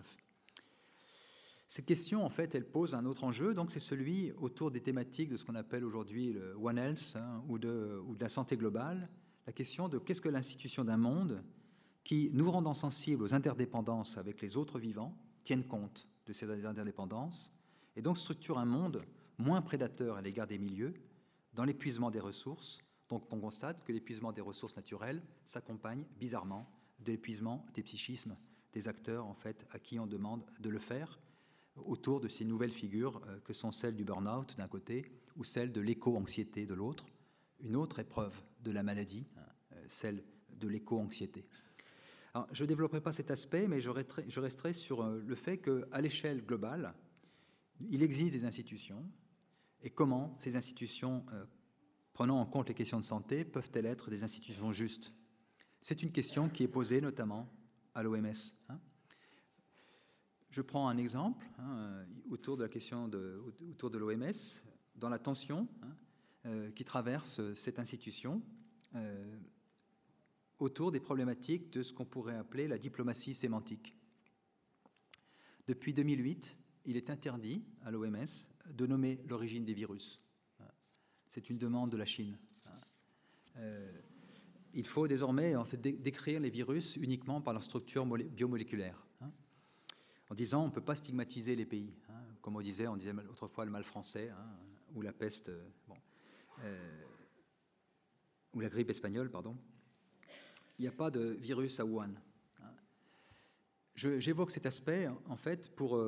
Cette 1.74 1.86
question, 1.86 2.24
en 2.24 2.30
fait, 2.30 2.54
elle 2.54 2.66
pose 2.66 2.94
un 2.94 3.06
autre 3.06 3.24
enjeu, 3.24 3.56
donc 3.56 3.72
c'est 3.72 3.80
celui 3.80 4.32
autour 4.34 4.70
des 4.70 4.82
thématiques 4.82 5.30
de 5.30 5.38
ce 5.38 5.46
qu'on 5.46 5.56
appelle 5.56 5.84
aujourd'hui 5.84 6.34
le 6.34 6.56
One 6.56 6.78
Health 6.78 7.16
hein, 7.16 7.44
ou, 7.48 7.58
de, 7.58 8.00
ou, 8.06 8.16
de, 8.16 8.22
la 8.22 8.30
santé 8.30 8.58
globale, 8.58 9.10
la 9.48 9.54
question 9.54 9.90
de 9.90 9.98
qu'est-ce 9.98 10.22
que 10.22 10.30
l'institution 10.30 10.84
d'un 10.84 10.98
monde 10.98 11.44
qui, 12.04 12.30
nous 12.34 12.52
rendant 12.52 12.76
sensibles 12.76 13.24
aux 13.24 13.34
interdépendances 13.34 14.18
avec 14.18 14.40
les 14.42 14.56
autres 14.56 14.78
vivants, 14.78 15.18
tiennent 15.44 15.64
compte 15.64 16.08
de 16.28 16.34
ces 16.34 16.66
interdépendances 16.66 17.52
et 17.96 18.02
donc 18.02 18.18
structure 18.18 18.60
un 18.60 18.66
monde 18.66 19.04
moins 19.38 19.64
prédateur 19.64 20.18
à 20.18 20.22
l'égard 20.22 20.46
des 20.46 20.60
milieux 20.60 20.94
dans 21.54 21.66
l'épuisement 21.66 22.12
des 22.12 22.20
ressources. 22.20 22.82
Donc 23.10 23.32
on 23.32 23.40
constate 23.40 23.84
que 23.84 23.92
l'épuisement 23.92 24.32
des 24.32 24.42
ressources 24.42 24.76
naturelles 24.76 25.22
s'accompagne 25.46 26.06
bizarrement 26.20 26.70
de 27.00 27.12
l'épuisement 27.12 27.66
des 27.74 27.84
psychismes 27.84 28.36
des 28.74 28.88
acteurs 28.88 29.26
en 29.26 29.34
fait 29.34 29.66
à 29.72 29.80
qui 29.80 30.00
on 30.00 30.08
demande 30.08 30.44
de 30.60 30.70
le 30.70 30.80
faire 30.80 31.20
autour 31.76 32.20
de 32.20 32.28
ces 32.28 32.46
nouvelles 32.46 32.72
figures 32.72 33.22
euh, 33.28 33.40
que 33.40 33.54
sont 33.54 33.72
celles 33.72 33.96
du 33.96 34.04
burn-out 34.04 34.56
d'un 34.58 34.68
côté 34.68 35.06
ou 35.36 35.44
celles 35.44 35.72
de 35.72 35.82
l'éco-anxiété 35.82 36.66
de 36.66 36.74
l'autre, 36.74 37.08
une 37.62 37.76
autre 37.76 38.00
épreuve 38.00 38.44
de 38.62 38.72
la 38.72 38.84
maladie, 38.84 39.26
hein, 39.38 39.42
euh, 39.74 39.86
celle 39.88 40.24
de 40.60 40.68
l'éco-anxiété. 40.68 41.44
je 42.52 42.64
ne 42.64 42.68
développerai 42.68 43.02
pas 43.02 43.12
cet 43.12 43.32
aspect, 43.32 43.68
mais 43.68 43.82
je 43.82 43.90
resterai, 43.90 44.74
sur 44.74 45.02
euh, 45.02 45.24
le 45.26 45.36
fait 45.36 45.58
qu'à 45.58 46.02
l'échelle 46.02 46.46
globale, 46.46 46.94
il 47.90 48.04
existe 48.04 48.34
des 48.34 48.46
institutions, 48.46 49.04
et 49.84 49.90
comment 49.90 50.34
ces 50.40 50.56
institutions, 50.56 51.26
prenant 52.14 52.40
en 52.40 52.46
compte 52.46 52.70
les 52.70 52.74
questions 52.74 53.00
de 53.00 53.06
santé, 53.06 53.44
peuvent-elles 53.46 53.86
être 53.86 54.10
des 54.10 54.24
institutions 54.24 54.72
justes? 54.72 55.14
C'est 55.82 56.02
une 56.02 56.12
question 56.12 56.48
qui 56.48 56.64
est 56.64 56.70
posée 56.70 57.02
notamment 57.02 57.50
à 57.94 58.04
l'OMS. 58.04 58.32
Hein. 58.70 58.80
Je 60.50 60.62
prends 60.62 60.88
un 60.88 60.98
exemple 60.98 61.46
hein, 61.60 62.06
autour 62.30 62.58
de 62.58 62.64
la 62.64 62.70
question 62.70 63.10
autour 63.70 63.90
de 63.90 63.98
l'OMS, 63.98 64.62
dans 64.96 65.10
la 65.10 65.20
tension 65.20 65.68
hein, 65.82 65.96
euh, 66.46 66.72
qui 66.72 66.86
traverse 66.86 67.54
cette 67.56 67.80
institution 67.80 68.42
euh, 68.96 69.40
autour 70.60 70.92
des 70.92 71.00
problématiques 71.00 71.72
de 71.72 71.84
ce 71.84 71.92
qu'on 71.92 72.06
pourrait 72.06 72.38
appeler 72.38 72.68
la 72.68 72.78
diplomatie 72.78 73.34
sémantique. 73.34 73.98
Depuis 75.68 75.94
2008, 75.94 76.56
il 76.86 76.98
est 76.98 77.10
interdit 77.10 77.64
à 77.84 77.92
l'OMS 77.92 78.26
de 78.74 78.88
nommer 78.88 79.20
l'origine 79.28 79.66
des 79.66 79.74
virus. 79.74 80.20
C'est 81.28 81.50
une 81.50 81.58
demande 81.58 81.92
de 81.92 81.98
la 81.98 82.06
Chine. 82.06 82.38
Euh, 83.58 83.92
il 84.74 84.86
faut 84.86 85.08
désormais 85.08 85.54
décrire 85.82 86.40
les 86.40 86.50
virus 86.50 86.96
uniquement 86.98 87.42
par 87.42 87.54
leur 87.54 87.64
structure 87.64 88.06
biomoléculaire 88.06 89.04
en 90.34 90.36
disant 90.36 90.64
on 90.64 90.68
ne 90.68 90.72
peut 90.72 90.82
pas 90.82 90.96
stigmatiser 90.96 91.56
les 91.56 91.66
pays. 91.66 91.94
Hein. 92.10 92.14
comme 92.42 92.56
on 92.56 92.62
disait, 92.62 92.88
on 92.88 92.98
disait 92.98 93.14
autrefois 93.30 93.66
le 93.66 93.72
mal 93.72 93.84
français 93.84 94.30
hein, 94.30 94.58
ou 94.96 95.02
la 95.02 95.14
peste, 95.14 95.50
euh, 95.50 95.64
euh, 96.64 97.04
ou 98.54 98.60
la 98.60 98.70
grippe 98.70 98.90
espagnole, 98.90 99.30
pardon. 99.30 99.56
Il 100.80 100.82
n'y 100.82 100.88
a 100.88 100.92
pas 100.92 101.12
de 101.12 101.22
virus 101.22 101.80
à 101.80 101.86
Wuhan. 101.86 102.16
Hein. 102.64 102.72
J'évoque 103.94 104.50
cet 104.50 104.66
aspect 104.66 105.08
en 105.08 105.36
fait 105.36 105.70
pour, 105.76 106.04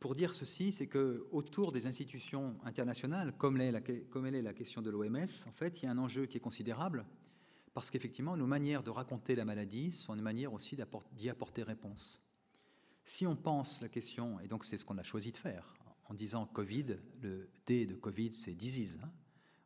pour 0.00 0.14
dire 0.14 0.34
ceci, 0.34 0.72
c'est 0.72 0.86
que 0.86 1.24
autour 1.32 1.72
des 1.72 1.86
institutions 1.86 2.56
internationales, 2.64 3.32
comme, 3.38 3.56
la, 3.56 3.80
comme 3.80 4.26
elle 4.26 4.34
est 4.34 4.42
la 4.42 4.54
question 4.54 4.82
de 4.82 4.90
l'OMS, 4.90 5.46
en 5.46 5.52
fait, 5.52 5.82
il 5.82 5.86
y 5.86 5.88
a 5.88 5.92
un 5.92 5.98
enjeu 5.98 6.26
qui 6.26 6.36
est 6.36 6.40
considérable 6.40 7.06
parce 7.72 7.90
qu'effectivement, 7.90 8.36
nos 8.36 8.46
manières 8.46 8.82
de 8.82 8.90
raconter 8.90 9.34
la 9.34 9.44
maladie 9.44 9.92
sont 9.92 10.14
une 10.14 10.22
manière 10.22 10.52
aussi 10.54 10.78
d'y 11.12 11.28
apporter 11.28 11.62
réponse. 11.62 12.22
Si 13.04 13.26
on 13.26 13.36
pense 13.36 13.82
la 13.82 13.88
question, 13.88 14.40
et 14.40 14.48
donc 14.48 14.64
c'est 14.64 14.78
ce 14.78 14.84
qu'on 14.84 14.98
a 14.98 15.02
choisi 15.02 15.30
de 15.30 15.36
faire, 15.36 15.74
en 16.08 16.14
disant 16.14 16.46
Covid, 16.46 16.96
le 17.22 17.48
D 17.66 17.86
de 17.86 17.94
Covid, 17.94 18.32
c'est 18.32 18.54
disease. 18.54 18.98
Hein. 19.02 19.10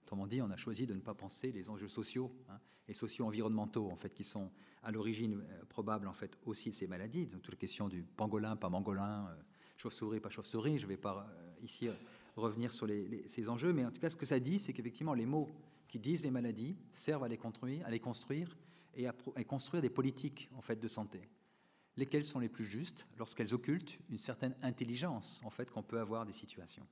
Autrement 0.03 0.27
dit, 0.27 0.43
on 0.43 0.51
a 0.51 0.57
choisi 0.57 0.87
de 0.87 0.95
ne 0.95 1.01
pas 1.01 1.15
penser 1.15 1.53
les 1.53 1.69
enjeux 1.69 1.89
sociaux 1.89 2.33
hein, 2.49 2.59
et 2.89 2.95
socio-environnementaux, 2.95 3.89
en 3.89 3.97
fait, 3.97 4.13
qui 4.13 4.25
sont 4.25 4.51
à 4.83 4.91
l'origine 4.91 5.41
euh, 5.49 5.65
probable, 5.69 6.09
en 6.09 6.13
fait, 6.13 6.37
aussi 6.47 6.71
de 6.71 6.75
ces 6.75 6.89
maladies. 6.89 7.27
Donc, 7.27 7.43
toute 7.43 7.55
la 7.55 7.61
question 7.61 7.89
du 7.89 8.03
pangolin, 8.03 8.57
pas 8.57 8.69
mangolin, 8.69 9.29
euh, 9.29 9.43
chauve-souris, 9.81 10.21
pas 10.21 10.29
chauve-souris. 10.29 10.79
Je 10.79 10.85
ne 10.85 10.91
vais 10.91 10.97
pas 10.97 11.27
euh, 11.27 11.65
ici 11.65 11.89
revenir 12.37 12.73
sur 12.73 12.87
ces 13.27 13.49
enjeux, 13.49 13.73
mais 13.73 13.85
en 13.85 13.91
tout 13.91 14.01
cas, 14.01 14.11
ce 14.11 14.17
que 14.17 14.27
ça 14.27 14.39
dit, 14.39 14.59
c'est 14.59 14.73
qu'effectivement, 14.73 15.15
les 15.15 15.27
mots 15.27 15.49
qui 15.89 15.99
disent 15.99 16.23
les 16.23 16.31
maladies 16.31 16.77
servent 16.93 17.25
à 17.25 17.29
les 17.29 17.39
construire, 17.39 17.85
à 17.87 17.91
les 17.91 18.01
construire 18.01 18.57
et 18.95 19.07
à, 19.09 19.13
construire 19.45 19.83
des 19.83 19.91
politiques, 19.91 20.51
en 20.55 20.61
fait, 20.61 20.79
de 20.79 20.89
santé 20.89 21.21
lesquelles 21.97 22.25
sont 22.25 22.39
les 22.39 22.49
plus 22.49 22.65
justes 22.65 23.07
lorsqu'elles 23.19 23.53
occultent 23.53 23.99
une 24.09 24.17
certaine 24.17 24.55
intelligence 24.63 25.43
en 25.45 25.51
fait 25.51 25.71
qu'on 25.71 25.83
peut 25.83 25.99
avoir 25.99 26.25
des 26.25 26.33
situations. 26.33 26.87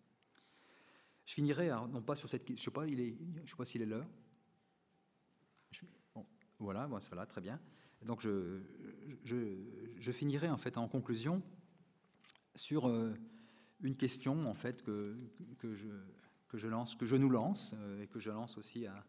Je 1.25 1.33
finirai 1.33 1.69
non 1.69 2.03
pas 2.03 2.15
sur 2.15 2.29
cette 2.29 2.51
je 2.51 2.61
sais 2.61 2.71
pas 2.71 2.87
il 2.87 3.01
est 3.01 3.17
je 3.45 3.51
sais 3.51 3.57
pas 3.57 3.65
s'il 3.65 3.81
est 3.81 3.87
l'heure. 3.87 4.09
Voilà, 6.59 6.89
bon, 6.89 6.99
très 6.99 7.41
bien. 7.41 7.59
Donc 8.03 8.21
je, 8.21 8.61
je, 9.25 10.13
finirai 10.13 10.51
en 10.51 10.59
fait 10.59 10.77
en 10.77 10.89
conclusion 10.89 11.43
sur 12.59 12.89
euh, 12.89 13.15
une 13.81 13.97
question 13.97 14.49
en 14.49 14.55
fait 14.55 14.83
que, 14.83 15.17
je, 15.63 16.69
lance, 16.69 16.95
que 16.97 17.07
je 17.07 17.17
nous 17.17 17.31
lance 17.31 17.75
euh, 17.77 18.03
et 18.03 18.07
que 18.09 18.19
je 18.19 18.31
lance 18.31 18.59
aussi 18.59 18.87
à, 18.87 19.05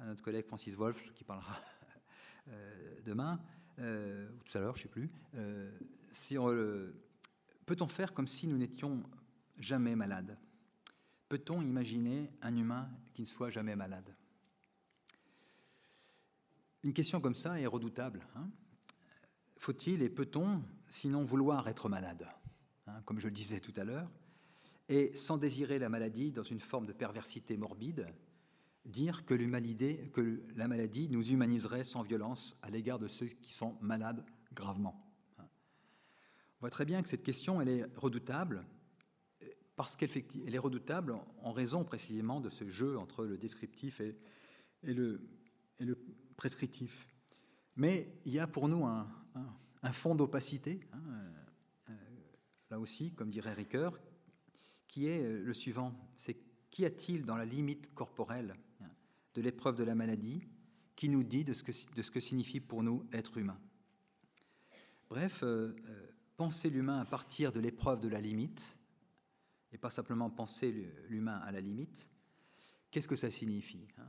notre 0.00 0.22
collègue 0.22 0.46
Francis 0.46 0.76
Wolf 0.76 1.12
qui 1.12 1.24
parlera 1.24 1.56
euh, 2.48 3.00
demain. 3.04 3.40
Ou 3.78 4.42
tout 4.44 4.58
à 4.58 4.60
l'heure, 4.60 4.74
je 4.74 4.80
ne 4.80 4.82
sais 4.82 4.88
plus, 4.88 5.08
euh, 5.36 5.70
si 6.10 6.34
peut-on 7.64 7.86
faire 7.86 8.12
comme 8.12 8.26
si 8.26 8.48
nous 8.48 8.58
n'étions 8.58 9.04
jamais 9.56 9.94
malades? 9.94 10.36
Peut-on 11.28 11.62
imaginer 11.62 12.32
un 12.42 12.56
humain 12.56 12.90
qui 13.14 13.22
ne 13.22 13.26
soit 13.26 13.50
jamais 13.50 13.76
malade? 13.76 14.16
Une 16.82 16.92
question 16.92 17.20
comme 17.20 17.36
ça 17.36 17.60
est 17.60 17.66
redoutable. 17.66 18.26
Hein. 18.34 18.50
Faut-il 19.58 20.02
et 20.02 20.08
peut-on 20.08 20.64
sinon 20.88 21.22
vouloir 21.22 21.68
être 21.68 21.88
malade? 21.88 22.26
Hein, 22.88 23.02
Comme 23.04 23.20
je 23.20 23.28
le 23.28 23.32
disais 23.32 23.60
tout 23.60 23.74
à 23.76 23.84
l'heure, 23.84 24.10
et 24.88 25.14
sans 25.14 25.36
désirer 25.36 25.78
la 25.78 25.88
maladie 25.88 26.32
dans 26.32 26.42
une 26.42 26.60
forme 26.60 26.86
de 26.86 26.92
perversité 26.92 27.56
morbide, 27.56 28.06
dire 28.84 29.24
que, 29.26 29.34
que 29.34 30.42
la 30.56 30.68
maladie 30.68 31.08
nous 31.10 31.30
humaniserait 31.30 31.84
sans 31.84 32.02
violence 32.02 32.58
à 32.62 32.70
l'égard 32.70 32.98
de 32.98 33.06
ceux 33.06 33.26
qui 33.26 33.52
sont 33.52 33.76
malades 33.80 34.24
gravement. 34.54 35.04
On 35.38 36.60
voit 36.60 36.70
très 36.70 36.84
bien 36.84 37.02
que 37.02 37.08
cette 37.08 37.22
question, 37.22 37.60
elle 37.60 37.68
est 37.68 37.96
redoutable, 37.96 38.64
parce 39.76 39.94
qu'elle 39.94 40.10
est 40.52 40.58
redoutable 40.58 41.16
en 41.42 41.52
raison 41.52 41.84
précisément 41.84 42.40
de 42.40 42.50
ce 42.50 42.68
jeu 42.68 42.98
entre 42.98 43.24
le 43.24 43.38
descriptif 43.38 44.00
et, 44.00 44.16
le, 44.82 45.20
prescriptif. 46.36 47.06
Mais 47.76 48.12
il 48.24 48.32
y 48.32 48.40
a 48.40 48.48
pour 48.48 48.68
nous 48.68 48.84
un, 48.86 49.06
fond 49.92 50.16
d'opacité, 50.16 50.80
hein, 50.92 50.98
là 52.70 52.78
aussi, 52.78 53.12
comme 53.12 53.30
dirait 53.30 53.52
Ricoeur, 53.52 53.98
qui 54.86 55.06
est 55.06 55.22
le 55.22 55.54
suivant, 55.54 55.94
c'est 56.14 56.36
qu'y 56.70 56.84
a-t-il 56.84 57.24
dans 57.24 57.36
la 57.36 57.44
limite 57.44 57.94
corporelle 57.94 58.54
de 59.34 59.40
l'épreuve 59.40 59.76
de 59.76 59.84
la 59.84 59.94
maladie 59.94 60.42
qui 60.96 61.08
nous 61.08 61.22
dit 61.22 61.44
de 61.44 61.54
ce 61.54 61.62
que, 61.62 61.72
de 61.94 62.02
ce 62.02 62.10
que 62.10 62.20
signifie 62.20 62.60
pour 62.60 62.82
nous 62.82 63.06
être 63.12 63.38
humain? 63.38 63.58
Bref, 65.08 65.42
euh, 65.42 65.74
euh, 65.86 66.06
penser 66.36 66.70
l'humain 66.70 67.00
à 67.00 67.04
partir 67.04 67.52
de 67.52 67.60
l'épreuve 67.60 68.00
de 68.00 68.08
la 68.08 68.20
limite, 68.20 68.78
et 69.72 69.78
pas 69.78 69.90
simplement 69.90 70.30
penser 70.30 70.92
l'humain 71.08 71.38
à 71.38 71.52
la 71.52 71.60
limite, 71.60 72.08
Qu'est-ce 72.90 73.08
que 73.08 73.16
ça 73.16 73.30
signifie 73.30 73.86
hein? 73.98 74.06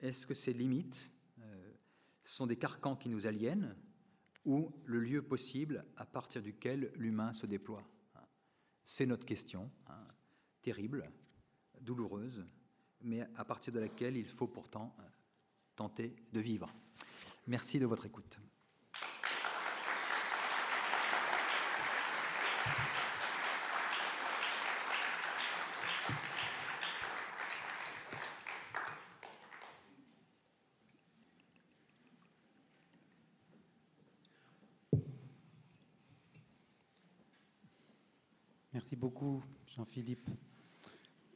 Est-ce 0.00 0.26
que 0.26 0.34
ces 0.34 0.52
limites 0.52 1.10
sont 2.22 2.46
des 2.46 2.56
carcans 2.56 2.96
qui 2.96 3.08
nous 3.08 3.26
aliènent 3.26 3.74
ou 4.44 4.72
le 4.84 5.00
lieu 5.00 5.22
possible 5.22 5.84
à 5.96 6.06
partir 6.06 6.42
duquel 6.42 6.92
l'humain 6.96 7.32
se 7.32 7.46
déploie 7.46 7.84
C'est 8.84 9.06
notre 9.06 9.26
question, 9.26 9.70
hein, 9.88 10.06
terrible, 10.62 11.10
douloureuse, 11.80 12.46
mais 13.02 13.26
à 13.36 13.44
partir 13.44 13.72
de 13.72 13.80
laquelle 13.80 14.16
il 14.16 14.26
faut 14.26 14.48
pourtant 14.48 14.94
tenter 15.76 16.12
de 16.32 16.40
vivre. 16.40 16.72
Merci 17.46 17.78
de 17.78 17.86
votre 17.86 18.06
écoute. 18.06 18.38
Merci 38.72 38.89
beaucoup, 39.00 39.42
Jean-Philippe, 39.74 40.28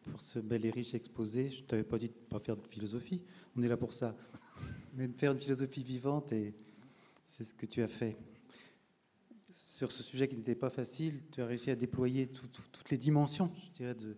pour 0.03 0.21
ce 0.21 0.39
bel 0.39 0.67
et 0.67 0.71
riche 0.71 0.93
exposé. 0.93 1.49
Je 1.49 1.63
ne 1.63 1.67
t'avais 1.67 1.83
pas 1.83 1.97
dit 1.97 2.09
de 2.09 2.13
ne 2.13 2.29
pas 2.29 2.39
faire 2.39 2.59
de 2.59 2.67
philosophie, 2.67 3.23
on 3.57 3.63
est 3.63 3.69
là 3.69 3.79
pour 3.79 3.95
ça. 3.95 4.15
Mais 4.95 5.09
de 5.09 5.17
faire 5.17 5.33
une 5.33 5.41
philosophie 5.41 5.83
vivante, 5.83 6.31
et 6.33 6.53
c'est 7.27 7.43
ce 7.43 7.55
que 7.55 7.65
tu 7.65 7.83
as 7.83 7.89
fait. 7.89 8.19
Sur 9.51 9.91
ce 9.93 10.03
sujet 10.03 10.29
qui 10.29 10.37
n'était 10.37 10.55
pas 10.55 10.69
facile, 10.69 11.23
tu 11.33 11.41
as 11.41 11.47
réussi 11.47 11.71
à 11.71 11.75
déployer 11.75 12.27
toutes 12.27 12.91
les 12.91 12.99
dimensions, 12.99 13.51
je 13.69 13.71
dirais, 13.71 13.95
de 13.95 14.15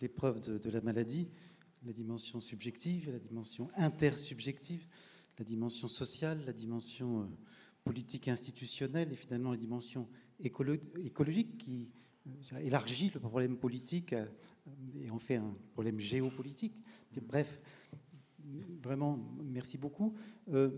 l'épreuve 0.00 0.40
de, 0.40 0.70
la 0.70 0.80
maladie, 0.80 1.28
la 1.86 1.92
dimension 1.92 2.40
subjective, 2.40 3.08
la 3.12 3.20
dimension 3.20 3.70
intersubjective, 3.76 4.84
la 5.38 5.44
dimension 5.44 5.86
sociale, 5.86 6.42
la 6.44 6.52
dimension 6.52 7.20
euh, 7.20 7.24
politique 7.84 8.26
institutionnelle, 8.26 9.12
et 9.12 9.16
finalement 9.16 9.52
la 9.52 9.58
dimension 9.58 10.08
écologique 10.40 11.56
qui 11.58 11.88
élargit 12.60 13.10
le 13.14 13.20
problème 13.20 13.56
politique 13.56 14.12
euh, 14.12 14.26
et 15.00 15.10
en 15.10 15.18
fait 15.18 15.36
un 15.36 15.54
problème 15.72 15.98
géopolitique. 15.98 16.74
bref, 17.22 17.60
vraiment, 18.82 19.18
merci 19.42 19.78
beaucoup. 19.78 20.14
Euh, 20.48 20.70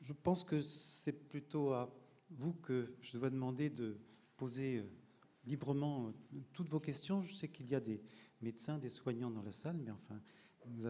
je 0.00 0.12
pense 0.12 0.44
que 0.44 0.60
c'est 0.60 1.28
plutôt 1.28 1.72
à 1.72 1.92
vous 2.30 2.52
que 2.54 2.94
je 3.00 3.16
dois 3.16 3.30
demander 3.30 3.70
de 3.70 3.96
poser 4.36 4.78
euh, 4.78 4.82
librement 5.46 6.12
toutes 6.52 6.68
vos 6.68 6.80
questions. 6.80 7.22
Je 7.22 7.34
sais 7.34 7.48
qu'il 7.48 7.66
y 7.66 7.74
a 7.74 7.80
des 7.80 8.00
médecins, 8.40 8.78
des 8.78 8.88
soignants 8.88 9.30
dans 9.30 9.42
la 9.42 9.52
salle, 9.52 9.78
mais 9.82 9.90
enfin, 9.90 10.20
nous, 10.66 10.88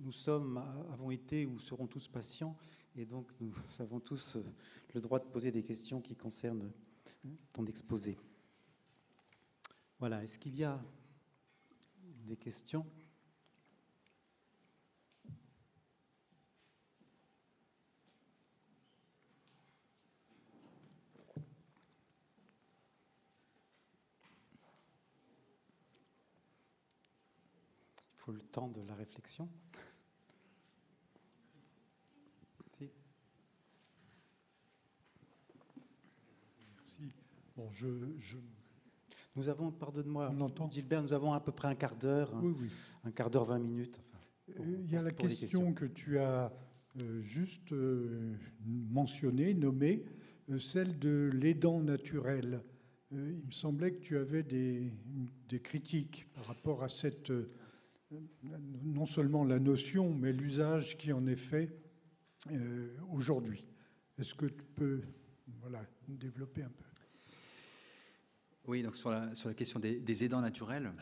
nous, 0.00 0.12
sommes, 0.12 0.58
avons 0.90 1.10
été 1.10 1.46
ou 1.46 1.60
serons 1.60 1.86
tous 1.86 2.08
patients, 2.08 2.56
et 2.96 3.04
donc 3.04 3.30
nous 3.40 3.54
avons 3.78 4.00
tous 4.00 4.38
le 4.94 5.00
droit 5.00 5.18
de 5.18 5.26
poser 5.26 5.50
des 5.50 5.62
questions 5.62 6.00
qui 6.00 6.16
concernent 6.16 6.70
ton 7.52 7.66
exposé. 7.66 8.18
Voilà, 9.98 10.22
est-ce 10.22 10.38
qu'il 10.38 10.56
y 10.56 10.64
a 10.64 10.82
des 12.26 12.36
questions? 12.36 12.86
Il 28.14 28.24
faut 28.24 28.32
le 28.32 28.42
temps 28.42 28.68
de 28.68 28.80
la 28.82 28.94
réflexion. 28.94 29.48
Bon, 37.56 37.70
je, 37.70 37.86
Nous 39.36 39.48
avons, 39.48 39.70
pardonne-moi, 39.70 40.34
Gilbert, 40.70 41.02
nous 41.02 41.12
avons 41.12 41.32
à 41.32 41.40
peu 41.40 41.52
près 41.52 41.68
un 41.68 41.74
quart 41.74 41.96
d'heure, 41.96 42.32
oui, 42.42 42.54
oui. 42.58 42.68
un 43.04 43.10
quart 43.10 43.30
d'heure, 43.30 43.44
20 43.44 43.58
minutes. 43.58 44.00
Euh, 44.48 44.62
il 44.84 44.90
y 44.90 44.96
a 44.96 45.02
la 45.02 45.12
question 45.12 45.72
que 45.74 45.84
tu 45.84 46.18
as 46.18 46.52
euh, 47.00 47.22
juste 47.22 47.72
euh, 47.72 48.34
mentionnée, 48.64 49.54
nommée, 49.54 50.04
celle 50.58 50.98
de 50.98 51.30
l'aidant 51.32 51.80
naturel. 51.80 52.62
il 53.10 53.42
me 53.46 53.50
semblait 53.50 53.92
que 53.92 54.00
tu 54.00 54.16
avais 54.16 54.42
des, 54.42 54.90
des 55.48 55.60
critiques 55.60 56.26
par 56.34 56.46
rapport 56.46 56.82
à 56.82 56.88
cette, 56.88 57.32
non 58.82 59.06
seulement 59.06 59.44
la 59.44 59.58
notion, 59.58 60.12
mais 60.12 60.32
l'usage 60.32 60.98
qui 60.98 61.12
en 61.12 61.26
est 61.26 61.36
fait 61.36 61.74
aujourd'hui. 63.10 63.64
Est-ce 64.18 64.34
que 64.34 64.46
tu 64.46 64.64
peux 64.74 65.00
voilà, 65.60 65.86
développer 66.08 66.62
un 66.62 66.70
peu? 66.70 66.91
Oui, 68.68 68.82
donc 68.82 68.94
sur 68.94 69.10
la, 69.10 69.34
sur 69.34 69.48
la 69.48 69.54
question 69.54 69.80
des, 69.80 70.24
aidants 70.24 70.40
naturels, 70.40 70.92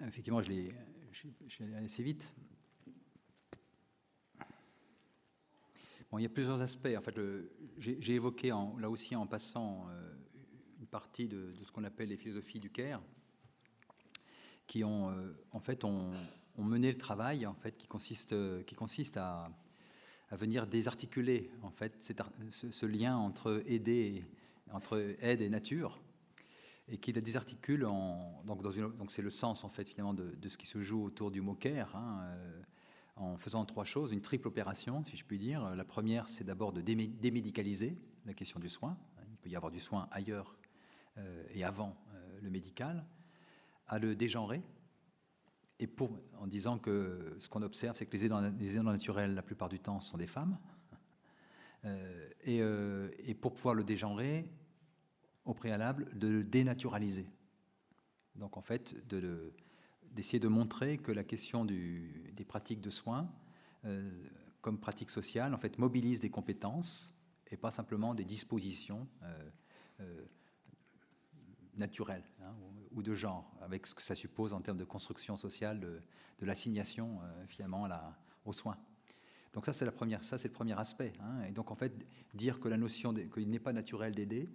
effectivement, 0.00 0.42
je 0.42 0.48
l'ai 0.48 0.68
assez 1.84 2.02
vite. 2.02 2.28
Bon, 6.10 6.18
il 6.18 6.22
y 6.22 6.26
a 6.26 6.28
plusieurs 6.28 6.60
aspects. 6.60 6.88
En 6.98 7.02
fait, 7.02 7.14
j'ai 7.78 8.14
évoqué 8.14 8.48
là 8.48 8.90
aussi 8.90 9.14
en 9.14 9.28
passant 9.28 9.86
euh, 9.90 10.12
une 10.80 10.88
partie 10.88 11.28
de, 11.28 11.54
ce 11.62 11.70
qu'on 11.70 11.84
appelle 11.84 12.08
les 12.08 12.16
philosophies 12.16 12.58
du 12.58 12.70
Caire, 12.70 13.00
qui 14.66 14.82
ont 14.82 15.10
euh, 15.10 15.32
en 15.52 15.60
fait 15.60 15.84
ont, 15.84 16.12
mené 16.58 16.90
le 16.90 16.98
travail 16.98 17.46
en 17.46 17.54
fait 17.54 17.74
qui 17.78 17.86
consiste 17.86 18.34
qui 18.66 18.74
consiste 18.74 19.16
à, 19.16 19.50
à 20.28 20.36
venir 20.36 20.66
désarticuler 20.66 21.50
en 21.62 21.70
fait 21.70 21.96
ce, 22.50 22.70
ce, 22.70 22.84
lien 22.84 23.16
entre 23.16 23.62
aider 23.64 24.22
entre 24.70 25.16
aide 25.20 25.40
et 25.40 25.48
nature 25.48 25.98
et 26.90 26.98
qui 26.98 27.12
la 27.12 27.20
désarticule 27.20 27.86
en, 27.86 28.42
donc, 28.44 28.62
dans 28.62 28.72
une, 28.72 28.90
donc 28.96 29.12
c'est 29.12 29.22
le 29.22 29.30
sens 29.30 29.64
en 29.64 29.68
fait 29.68 29.88
finalement 29.88 30.12
de, 30.12 30.48
ce 30.48 30.58
qui 30.58 30.66
se 30.66 30.80
joue 30.82 31.04
autour 31.04 31.30
du 31.30 31.40
mot 31.40 31.54
care, 31.54 31.94
hein, 31.94 32.22
euh, 32.24 32.62
en 33.16 33.36
faisant 33.36 33.64
trois 33.64 33.84
choses, 33.84 34.12
une 34.12 34.20
triple 34.20 34.48
opération 34.48 35.04
si 35.04 35.16
je 35.16 35.24
puis 35.24 35.38
dire. 35.38 35.74
La 35.76 35.84
première 35.84 36.28
c'est 36.28 36.44
d'abord 36.44 36.72
de 36.72 36.80
démédicaliser 36.80 37.96
la 38.26 38.34
question 38.34 38.58
du 38.58 38.68
soin. 38.68 38.98
Il 39.30 39.36
peut 39.36 39.50
y 39.50 39.56
avoir 39.56 39.70
du 39.70 39.80
soin 39.80 40.08
ailleurs 40.10 40.56
euh, 41.16 41.44
et 41.50 41.64
avant 41.64 41.96
euh, 42.12 42.40
le 42.42 42.50
médical, 42.50 43.06
à 43.86 43.98
le 43.98 44.16
dégenrer. 44.16 44.62
Et 45.78 45.86
pour, 45.86 46.18
en 46.38 46.46
disant 46.46 46.78
que 46.78 47.36
ce 47.38 47.48
qu'on 47.48 47.62
observe, 47.62 47.96
c'est 47.96 48.04
que 48.04 48.14
les 48.14 48.26
aidants 48.76 48.82
naturels, 48.82 49.34
la 49.34 49.42
plupart 49.42 49.70
du 49.70 49.78
temps, 49.78 50.00
sont 50.00 50.18
des 50.18 50.26
femmes. 50.26 50.58
et, 52.44 52.58
et, 52.58 53.34
pour 53.34 53.54
pouvoir 53.54 53.74
le 53.74 53.82
dégenrer, 53.82 54.44
au 55.50 55.54
préalable 55.54 56.06
de 56.16 56.28
le 56.28 56.44
dénaturaliser. 56.44 57.26
Donc 58.36 58.56
en 58.56 58.62
fait, 58.62 58.94
d'essayer 60.12 60.38
de, 60.38 60.48
montrer 60.48 60.96
que 60.96 61.10
la 61.10 61.24
question 61.24 61.64
des 61.64 62.44
pratiques 62.46 62.80
de 62.80 62.90
soins, 62.90 63.28
euh, 63.84 64.08
comme 64.60 64.78
pratique 64.78 65.10
sociale, 65.10 65.52
en 65.52 65.58
fait, 65.58 65.76
mobilise 65.78 66.20
des 66.20 66.30
compétences 66.30 67.12
et 67.50 67.56
pas 67.56 67.72
simplement 67.72 68.14
des 68.14 68.24
dispositions 68.24 69.08
euh, 69.24 69.50
euh, 70.00 70.24
naturelles 71.76 72.30
hein, 72.42 72.54
ou, 72.92 73.02
de 73.02 73.14
genre, 73.14 73.52
avec 73.60 73.88
ce 73.88 73.94
que 73.96 74.02
ça 74.02 74.14
suppose 74.14 74.52
en 74.52 74.60
termes 74.60 74.78
de 74.78 74.84
construction 74.84 75.36
sociale, 75.36 75.80
de, 75.80 75.96
l'assignation 76.42 77.20
finalement 77.48 77.86
aux 78.46 78.52
soins. 78.54 78.78
Donc 79.52 79.66
ça 79.66 79.74
c'est 79.74 79.84
le 79.84 79.90
premier 79.90 80.78
aspect. 80.78 81.12
Hein. 81.20 81.42
Et 81.42 81.50
donc 81.52 81.70
en 81.70 81.74
fait, 81.74 81.92
dire 82.32 82.60
que 82.60 82.68
la 82.68 82.78
notion 82.78 83.12
qu'il 83.12 83.50
n'est 83.50 83.58
pas 83.58 83.74
naturel 83.74 84.14
d'aider, 84.14 84.46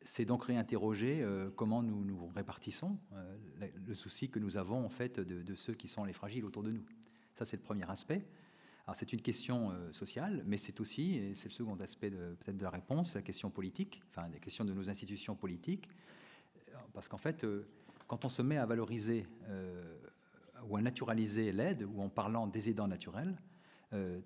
c'est 0.00 0.24
donc 0.24 0.44
réinterroger 0.44 1.22
euh, 1.22 1.50
comment 1.56 1.82
nous 1.82 2.04
nous 2.04 2.26
répartissons 2.28 2.98
euh, 3.12 3.36
le 3.86 3.94
souci 3.94 4.28
que 4.28 4.38
nous 4.38 4.56
avons 4.56 4.84
en 4.84 4.90
fait 4.90 5.18
de, 5.18 5.54
ceux 5.54 5.74
qui 5.74 5.88
sont 5.88 6.04
les 6.04 6.12
fragiles 6.12 6.44
autour 6.44 6.62
de 6.62 6.70
nous. 6.70 6.84
Ça, 7.34 7.44
c'est 7.44 7.56
le 7.56 7.62
premier 7.62 7.88
aspect. 7.90 8.24
Alors, 8.86 8.96
c'est 8.96 9.12
une 9.12 9.22
question 9.22 9.70
euh, 9.70 9.92
sociale, 9.92 10.44
mais 10.46 10.58
c'est 10.58 10.78
aussi, 10.80 11.16
et 11.16 11.34
c'est 11.34 11.48
le 11.48 11.54
second 11.54 11.76
aspect 11.80 12.10
peut-être 12.10 12.56
de 12.56 12.62
la 12.62 12.70
réponse, 12.70 13.14
la 13.14 13.22
question 13.22 13.50
politique, 13.50 14.02
enfin, 14.10 14.28
la 14.28 14.38
question 14.38 14.64
de 14.64 14.72
nos 14.72 14.90
institutions 14.90 15.34
politiques. 15.34 15.88
Parce 16.92 17.08
qu'en 17.08 17.18
fait, 17.18 17.46
quand 18.06 18.24
on 18.24 18.28
se 18.28 18.42
met 18.42 18.58
à 18.58 18.66
valoriser 18.66 19.26
ou 20.68 20.76
à 20.76 20.82
naturaliser 20.82 21.50
l'aide, 21.50 21.82
ou 21.82 22.02
en 22.02 22.08
parlant 22.08 22.46
des 22.46 22.68
aidants 22.68 22.86
naturels, 22.86 23.36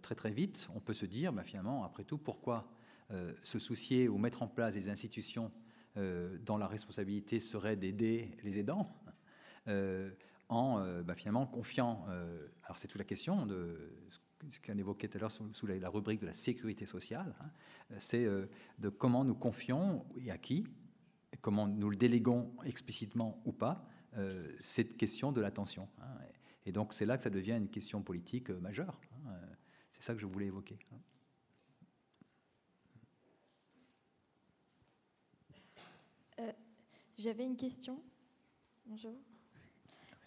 très 0.02 0.14
très 0.14 0.30
vite, 0.30 0.68
on 0.74 0.80
peut 0.80 0.92
se 0.92 1.06
dire, 1.06 1.32
bah, 1.32 1.44
finalement, 1.44 1.84
après 1.84 2.04
tout, 2.04 2.18
pourquoi 2.18 2.68
se 3.42 3.58
soucier 3.58 4.08
ou 4.08 4.18
mettre 4.18 4.42
en 4.42 4.48
place 4.48 4.74
des 4.74 4.90
institutions 4.90 5.50
euh, 5.98 6.38
dont 6.44 6.58
la 6.58 6.68
responsabilité 6.68 7.40
serait 7.40 7.74
d'aider 7.74 8.30
les 8.44 8.58
aidants, 8.58 8.94
euh, 9.66 10.10
en 10.48 10.78
euh, 10.78 11.02
bah, 11.02 11.14
finalement 11.16 11.44
confiant. 11.46 12.06
alors 12.62 12.78
c'est 12.78 12.86
toute 12.86 12.98
la 12.98 13.04
question 13.04 13.46
de 13.46 13.76
ce 14.50 14.60
qu'on 14.60 14.78
évoquait 14.78 15.08
tout 15.08 15.18
à 15.18 15.20
l'heure 15.20 15.32
sous, 15.32 15.66
la, 15.66 15.88
rubrique 15.88 16.20
de 16.20 16.26
la 16.26 16.34
sécurité 16.34 16.86
sociale, 16.86 17.34
hein, 17.40 17.50
c'est 17.98 18.26
de 18.78 18.88
comment 18.88 19.24
nous 19.24 19.34
confions 19.34 20.04
et 20.14 20.30
à 20.30 20.38
qui, 20.38 20.66
et 21.32 21.36
comment 21.38 21.66
nous 21.66 21.90
le 21.90 21.96
déléguons 21.96 22.54
explicitement 22.64 23.42
ou 23.44 23.52
pas, 23.52 23.84
cette 24.60 24.96
question 24.96 25.32
de 25.32 25.40
l'attention. 25.40 25.88
Hein. 26.00 26.18
Et 26.64 26.70
donc 26.70 26.94
c'est 26.94 27.06
là 27.06 27.16
que 27.16 27.24
ça 27.24 27.30
devient 27.30 27.56
une 27.56 27.70
question 27.70 28.02
politique 28.02 28.50
majeure. 28.50 29.00
Hein. 29.26 29.32
C'est 29.92 30.04
ça 30.04 30.14
que 30.14 30.20
je 30.20 30.26
voulais 30.26 30.46
évoquer. 30.46 30.78
Hein. 36.38 36.52
J'avais 37.16 37.44
une 37.44 37.56
question. 37.56 38.00
Bonjour. 38.86 39.14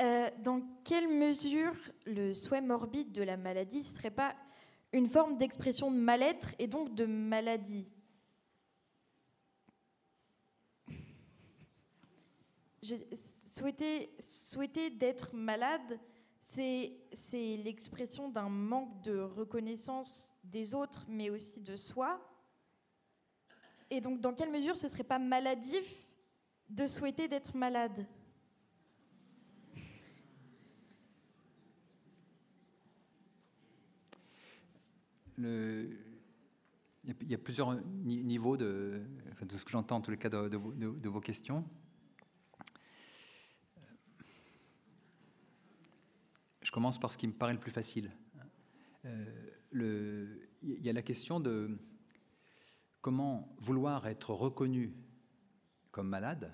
Euh, 0.02 0.30
dans 0.44 0.62
quelle 0.84 1.08
mesure 1.08 1.74
le 2.06 2.34
souhait 2.34 2.62
morbide 2.62 3.12
de 3.12 3.24
la 3.24 3.38
maladie 3.38 3.80
ne 3.80 3.84
serait 3.84 4.12
pas 4.12 4.36
une 4.94 5.08
forme 5.08 5.38
d'expression 5.38 5.92
de 5.92 5.98
mal-être 5.98 6.54
et 6.60 6.68
donc 6.68 6.96
de 6.96 7.06
maladie 7.06 7.88
souhaiter 13.14 14.90
d'être 14.90 15.36
malade, 15.36 16.00
c'est 16.42 16.92
l'expression 17.32 18.30
d'un 18.30 18.50
manque 18.50 19.02
de 19.04 19.20
reconnaissance 19.20 20.36
des 20.44 20.74
autres, 20.74 21.06
mais 21.08 21.30
aussi 21.30 21.62
de 21.62 21.76
soi. 21.76 22.20
Et 23.92 24.00
donc, 24.00 24.22
dans 24.22 24.34
quelle 24.34 24.52
mesure 24.52 24.78
ce 24.78 24.88
serait 24.88 25.04
pas 25.04 25.20
maladif 25.20 26.08
de 26.70 26.88
souhaiter 26.88 27.28
d'être 27.28 27.56
malade. 27.56 28.06
il 35.38 37.28
y 37.28 37.34
a 37.34 37.38
plusieurs 37.40 37.74
niveaux 38.04 38.58
de, 38.58 39.02
de 39.42 39.58
ce 39.58 39.66
que 39.66 39.72
j'entends 39.72 39.96
en 39.96 40.02
tous 40.02 40.12
les 40.12 40.18
cas 40.18 40.30
de, 40.30 41.08
vos 41.08 41.20
questions. 41.20 41.66
Je 46.62 46.72
commence 46.72 47.00
par 47.00 47.12
ce 47.12 47.18
qui 47.18 47.28
me 47.28 47.34
paraît 47.34 47.54
le 47.54 47.60
plus 47.60 47.72
facile. 47.72 48.12
Euh, 49.06 50.38
il 50.62 50.86
y 50.86 50.90
a 50.90 50.94
la 50.94 51.02
question 51.02 51.40
de 51.40 51.76
comment 53.02 53.56
vouloir 53.60 54.08
être 54.08 54.32
reconnu 54.32 54.94
comme 55.92 56.08
malade 56.08 56.54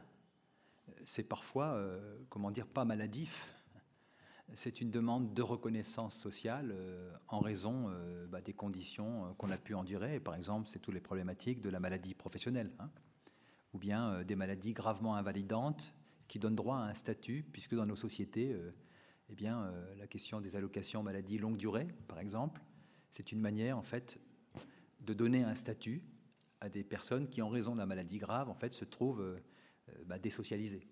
c'est 1.07 1.23
parfois, 1.23 1.73
euh, 1.73 2.17
comment 2.29 2.51
dire, 2.51 2.67
pas 2.67 2.85
maladif. 2.85 3.53
C'est 4.53 4.81
une 4.81 4.91
demande 4.91 5.33
de 5.33 5.41
reconnaissance 5.41 6.17
sociale 6.17 6.73
euh, 6.73 7.11
en 7.27 7.39
raison 7.39 7.89
euh, 7.89 8.27
bah, 8.27 8.41
des 8.41 8.53
conditions 8.53 9.33
qu'on 9.37 9.49
a 9.49 9.57
pu 9.57 9.73
endurer. 9.73 10.19
par 10.19 10.35
exemple, 10.35 10.69
c'est 10.69 10.79
toutes 10.79 10.93
les 10.93 11.01
problématiques 11.01 11.61
de 11.61 11.69
la 11.69 11.79
maladie 11.79 12.13
professionnelle, 12.13 12.71
hein. 12.79 12.89
ou 13.73 13.77
bien 13.77 14.23
des 14.23 14.35
maladies 14.35 14.73
gravement 14.73 15.15
invalidantes 15.15 15.93
qui 16.27 16.39
donnent 16.39 16.55
droit 16.55 16.77
à 16.77 16.89
un 16.89 16.93
statut, 16.93 17.45
puisque 17.53 17.75
dans 17.75 17.85
nos 17.85 17.95
sociétés, 17.95 18.53
eh 19.29 19.35
bien, 19.35 19.71
la 19.97 20.07
question 20.07 20.41
des 20.41 20.57
allocations 20.57 21.03
maladie 21.03 21.37
longue 21.37 21.57
durée, 21.57 21.87
par 22.07 22.19
exemple, 22.19 22.61
c'est 23.11 23.31
une 23.31 23.39
manière 23.39 23.77
en 23.77 23.81
fait 23.81 24.19
de 25.01 25.13
donner 25.13 25.43
un 25.43 25.55
statut 25.55 26.01
à 26.59 26.69
des 26.69 26.83
personnes 26.83 27.27
qui, 27.27 27.41
en 27.41 27.49
raison 27.49 27.75
la 27.75 27.85
maladie 27.85 28.17
grave, 28.17 28.49
en 28.49 28.55
fait, 28.55 28.73
se 28.73 28.85
trouvent 28.85 29.39
bah, 30.05 30.19
désocialisées. 30.19 30.87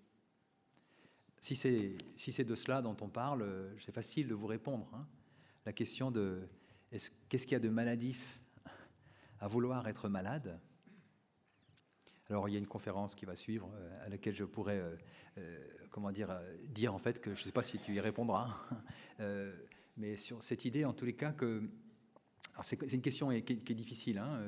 Si 1.46 1.54
c'est 1.54 1.96
si 2.16 2.44
de 2.44 2.54
cela 2.56 2.82
dont 2.82 2.96
on 3.00 3.08
parle, 3.08 3.42
euh, 3.42 3.72
c'est 3.78 3.94
facile 3.94 4.26
de 4.26 4.34
vous 4.34 4.48
répondre. 4.48 4.88
Hein. 4.94 5.06
La 5.64 5.72
question 5.72 6.10
de 6.10 6.40
qu'est-ce 7.28 7.46
qu'il 7.46 7.52
y 7.52 7.54
a 7.54 7.60
de 7.60 7.68
maladif 7.68 8.40
à 9.40 9.46
vouloir 9.46 9.86
être 9.86 10.08
malade? 10.08 10.58
Alors 12.28 12.48
il 12.48 12.52
y 12.52 12.56
a 12.56 12.58
une 12.58 12.66
conférence 12.66 13.14
qui 13.14 13.26
va 13.26 13.36
suivre 13.36 13.70
euh, 13.76 14.04
à 14.04 14.08
laquelle 14.08 14.34
je 14.34 14.42
pourrais, 14.42 14.82
euh, 15.38 15.58
comment 15.90 16.10
dire, 16.10 16.36
dire 16.64 16.92
en 16.92 16.98
fait 16.98 17.20
que 17.20 17.32
je 17.32 17.42
ne 17.42 17.44
sais 17.44 17.52
pas 17.52 17.62
si 17.62 17.78
tu 17.78 17.94
y 17.94 18.00
répondras, 18.00 18.48
mais 19.96 20.16
sur 20.16 20.42
cette 20.42 20.64
idée 20.64 20.84
en 20.84 20.94
tous 20.94 21.04
les 21.04 21.14
cas 21.14 21.30
que, 21.30 21.62
c'est 22.62 22.92
une 22.92 23.02
question 23.02 23.28
qui 23.28 23.52
est, 23.52 23.74
difficile. 23.74 24.18
Hein, 24.18 24.40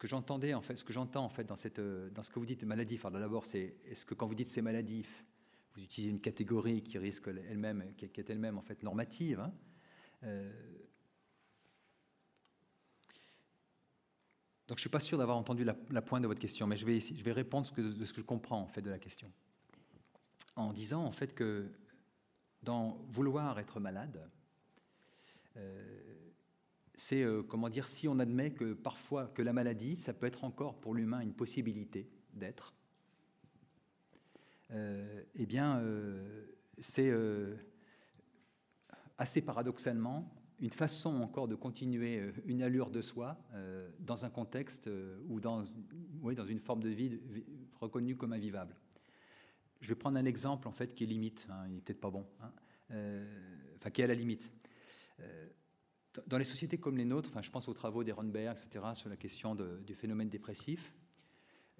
que 0.00 0.08
j'entendais 0.08 0.54
en 0.54 0.62
fait, 0.62 0.76
ce 0.76 0.82
que 0.82 0.94
j'entends 0.94 1.26
en 1.26 1.28
fait 1.28 1.44
dans 1.44 1.56
cette, 1.56 1.78
euh, 1.78 2.08
dans 2.10 2.22
ce 2.22 2.30
que 2.30 2.38
vous 2.38 2.46
dites 2.46 2.64
maladif. 2.64 3.04
Alors 3.04 3.20
d'abord, 3.20 3.44
c'est 3.44 3.76
est-ce 3.84 4.06
que 4.06 4.14
quand 4.14 4.26
vous 4.26 4.34
dites 4.34 4.48
c'est 4.48 4.62
maladif, 4.62 5.24
vous 5.74 5.82
utilisez 5.82 6.10
une 6.10 6.20
catégorie 6.20 6.82
qui 6.82 6.96
risque 6.96 7.28
elle-même, 7.28 7.94
qui, 7.96 8.06
est 8.06 8.30
elle-même 8.30 8.56
en 8.56 8.62
fait 8.62 8.82
normative. 8.82 9.40
Hein. 9.40 9.52
Euh, 10.24 10.50
donc 14.68 14.78
je 14.78 14.80
suis 14.80 14.90
pas 14.90 15.00
sûr 15.00 15.18
d'avoir 15.18 15.36
entendu 15.36 15.64
la, 15.64 15.74
pointe 16.02 16.22
de 16.22 16.26
votre 16.26 16.40
question, 16.40 16.66
mais 16.66 16.76
je 16.76 16.86
vais, 16.86 16.98
je 16.98 17.22
vais 17.22 17.32
répondre 17.32 17.66
ce 17.66 17.72
que, 17.72 17.82
de 17.82 18.04
ce 18.06 18.14
que 18.14 18.22
je 18.22 18.26
comprends 18.26 18.62
en 18.62 18.68
fait 18.68 18.80
de 18.80 18.90
la 18.90 18.98
question, 18.98 19.30
en 20.56 20.72
disant 20.72 21.04
en 21.04 21.12
fait 21.12 21.34
que 21.34 21.70
dans 22.62 23.04
vouloir 23.10 23.58
être 23.58 23.80
malade, 23.80 24.30
euh, 25.58 26.19
c'est 27.00 27.22
euh, 27.22 27.42
comment 27.42 27.70
dire 27.70 27.88
si 27.88 28.08
on 28.08 28.18
admet 28.18 28.52
que 28.52 28.74
parfois 28.74 29.28
que 29.28 29.40
la 29.40 29.54
maladie, 29.54 29.96
ça 29.96 30.12
peut 30.12 30.26
être 30.26 30.44
encore 30.44 30.78
pour 30.80 30.94
l'humain 30.94 31.20
une 31.20 31.32
possibilité 31.32 32.10
d'être. 32.34 32.74
Euh, 34.70 35.22
eh 35.34 35.46
bien, 35.46 35.78
euh, 35.78 36.44
c'est 36.78 37.10
assez 39.16 39.40
paradoxalement 39.40 40.30
une 40.60 40.72
façon 40.72 41.22
encore 41.22 41.48
de 41.48 41.54
continuer 41.54 42.32
une 42.44 42.62
allure 42.62 42.90
de 42.90 43.00
soi 43.00 43.38
dans 44.00 44.26
un 44.26 44.30
contexte 44.30 44.90
ou 45.26 45.40
dans, 45.40 45.64
oui, 46.20 46.34
dans 46.34 46.44
une 46.44 46.60
forme 46.60 46.82
de 46.82 46.90
vie 46.90 47.18
reconnue 47.80 48.14
comme 48.14 48.34
invivable. 48.34 48.76
Je 49.80 49.88
vais 49.88 49.94
prendre 49.94 50.18
un 50.18 50.26
exemple 50.26 50.68
en 50.68 50.72
fait 50.72 50.94
qui 50.94 51.04
est 51.04 51.06
limite, 51.06 51.48
hein, 51.50 51.64
il 51.66 51.76
n'est 51.76 51.80
peut-être 51.80 52.00
pas 52.00 52.10
bon, 52.10 52.26
hein, 52.42 52.52
enfin 53.76 53.90
qui 53.90 54.02
est 54.02 54.04
à 54.04 54.08
la 54.08 54.14
limite 54.14 54.52
dans 56.26 56.38
les 56.38 56.44
sociétés 56.44 56.78
comme 56.78 56.96
les 56.96 57.04
nôtres, 57.04 57.28
enfin, 57.28 57.42
je 57.42 57.50
pense 57.50 57.68
aux 57.68 57.74
travaux 57.74 58.04
d'Ehrenberg, 58.04 58.56
etc., 58.58 58.84
sur 58.94 59.08
la 59.08 59.16
question 59.16 59.54
du 59.54 59.94
phénomène 59.94 60.28
dépressif, 60.28 60.92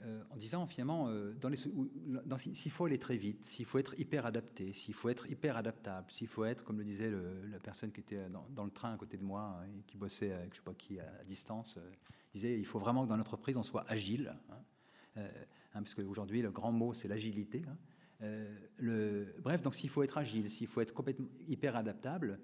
euh, 0.04 0.22
en 0.30 0.36
disant 0.36 0.66
finalement, 0.66 1.08
euh, 1.08 1.34
s'il 2.36 2.70
faut 2.70 2.86
aller 2.86 2.98
très 2.98 3.16
vite, 3.16 3.44
s'il 3.44 3.66
faut 3.66 3.78
être 3.78 3.98
hyper 3.98 4.24
adapté, 4.24 4.72
s'il 4.72 4.94
faut 4.94 5.10
être 5.10 5.28
hyper 5.28 5.56
adaptable, 5.56 6.10
s'il 6.10 6.28
faut 6.28 6.44
être, 6.44 6.64
comme 6.64 6.78
le 6.78 6.84
disait 6.84 7.10
la 7.10 7.58
personne 7.58 7.92
qui 7.92 8.00
était 8.00 8.28
dans, 8.30 8.64
le 8.64 8.70
train 8.70 8.94
à 8.94 8.96
côté 8.96 9.18
de 9.18 9.22
moi 9.22 9.58
hein, 9.60 9.66
et 9.66 9.82
qui 9.82 9.98
bossait 9.98 10.32
avec 10.32 10.54
je 10.54 10.58
sais 10.58 10.64
pas 10.64 10.72
qui 10.72 10.98
à, 11.00 11.24
distance, 11.24 11.76
euh, 11.76 11.90
disait 12.32 12.58
il 12.58 12.64
faut 12.64 12.78
vraiment 12.78 13.04
que 13.04 13.08
dans 13.08 13.16
notre 13.16 13.34
entreprise 13.34 13.58
on 13.58 13.62
soit 13.62 13.84
agile, 13.88 14.34
hein, 14.50 14.56
hein, 15.16 15.28
parce 15.74 15.94
qu'aujourd'hui 15.94 16.40
le 16.40 16.50
grand 16.50 16.72
mot 16.72 16.94
c'est 16.94 17.08
l'agilité. 17.08 17.62
le, 18.20 19.34
bref, 19.40 19.60
donc 19.60 19.74
s'il 19.74 19.90
faut 19.90 20.02
être 20.02 20.16
agile, 20.16 20.48
s'il 20.48 20.66
faut 20.66 20.80
être 20.80 20.94
complètement 20.94 21.28
hyper 21.46 21.76
adaptable, 21.76 22.40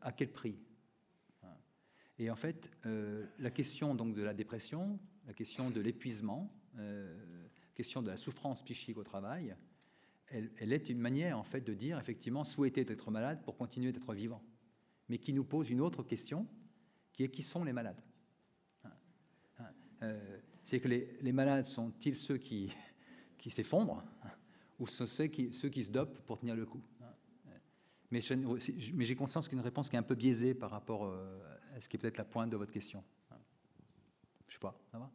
à 0.00 0.12
quel 0.12 0.32
prix? 0.32 0.56
Et 2.18 2.30
en 2.30 2.36
fait, 2.36 2.70
euh, 2.86 3.26
la 3.38 3.50
question 3.50 3.94
donc 3.94 4.14
de 4.14 4.22
la 4.22 4.34
dépression, 4.34 4.98
la 5.26 5.34
question 5.34 5.70
de 5.70 5.80
l'épuisement, 5.80 6.52
euh, 6.78 7.16
question 7.74 8.02
de 8.02 8.10
la 8.10 8.16
souffrance 8.16 8.62
psychique 8.62 8.96
au 8.96 9.02
travail, 9.02 9.56
elle, 10.28 10.72
est 10.72 10.88
une 10.88 10.98
manière 10.98 11.38
en 11.38 11.44
fait 11.44 11.60
de 11.60 11.74
dire 11.74 11.98
effectivement 11.98 12.44
souhaiter 12.44 12.80
être 12.80 13.10
malade 13.10 13.42
pour 13.44 13.56
continuer 13.56 13.92
d'être 13.92 14.14
vivant, 14.14 14.42
mais 15.08 15.18
qui 15.18 15.32
nous 15.32 15.44
pose 15.44 15.70
une 15.70 15.80
autre 15.80 16.02
question, 16.02 16.46
qui 17.12 17.24
est 17.24 17.28
qui 17.28 17.42
sont 17.42 17.64
les 17.64 17.72
malades? 17.72 18.02
Hein, 18.84 18.92
hein, 19.58 19.68
euh, 20.02 20.38
C'est 20.62 20.80
que 20.80 20.88
les, 20.88 21.32
malades 21.32 21.64
sont-ils 21.64 22.16
ceux 22.16 22.38
qui, 22.38 22.72
qui 23.38 23.50
s'effondrent 23.50 24.04
ou 24.78 24.86
ceux 24.86 25.26
qui, 25.26 25.52
ceux 25.52 25.68
qui 25.68 25.84
se 25.84 25.90
dopent 25.90 26.18
pour 26.26 26.38
tenir 26.38 26.56
le 26.56 26.64
coup? 26.64 26.82
Hein, 27.00 27.12
mais 28.10 28.20
j'ai 28.20 29.16
conscience 29.16 29.48
qu'une 29.48 29.60
réponse 29.60 29.88
qui 29.88 29.96
est 29.96 29.98
un 29.98 30.04
peu 30.04 30.14
biaisée 30.14 30.54
par 30.54 30.70
rapport 30.70 31.12
ce 31.80 31.88
qui 31.88 31.96
est 31.96 31.98
peut-être 31.98 32.18
la 32.18 32.24
pointe 32.24 32.50
de 32.50 32.56
votre 32.56 32.72
question. 32.72 33.02
Je 34.48 34.54
sais 34.54 34.60
pas, 34.60 34.78
ça 34.90 34.98
va? 34.98 35.10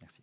Merci. 0.00 0.22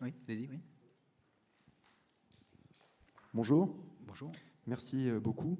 Oui, 0.00 0.14
allez-y, 0.28 0.46
oui. 0.48 0.60
Bonjour. 3.38 3.72
Bonjour. 4.04 4.32
Merci 4.66 5.08
euh, 5.08 5.20
beaucoup 5.20 5.56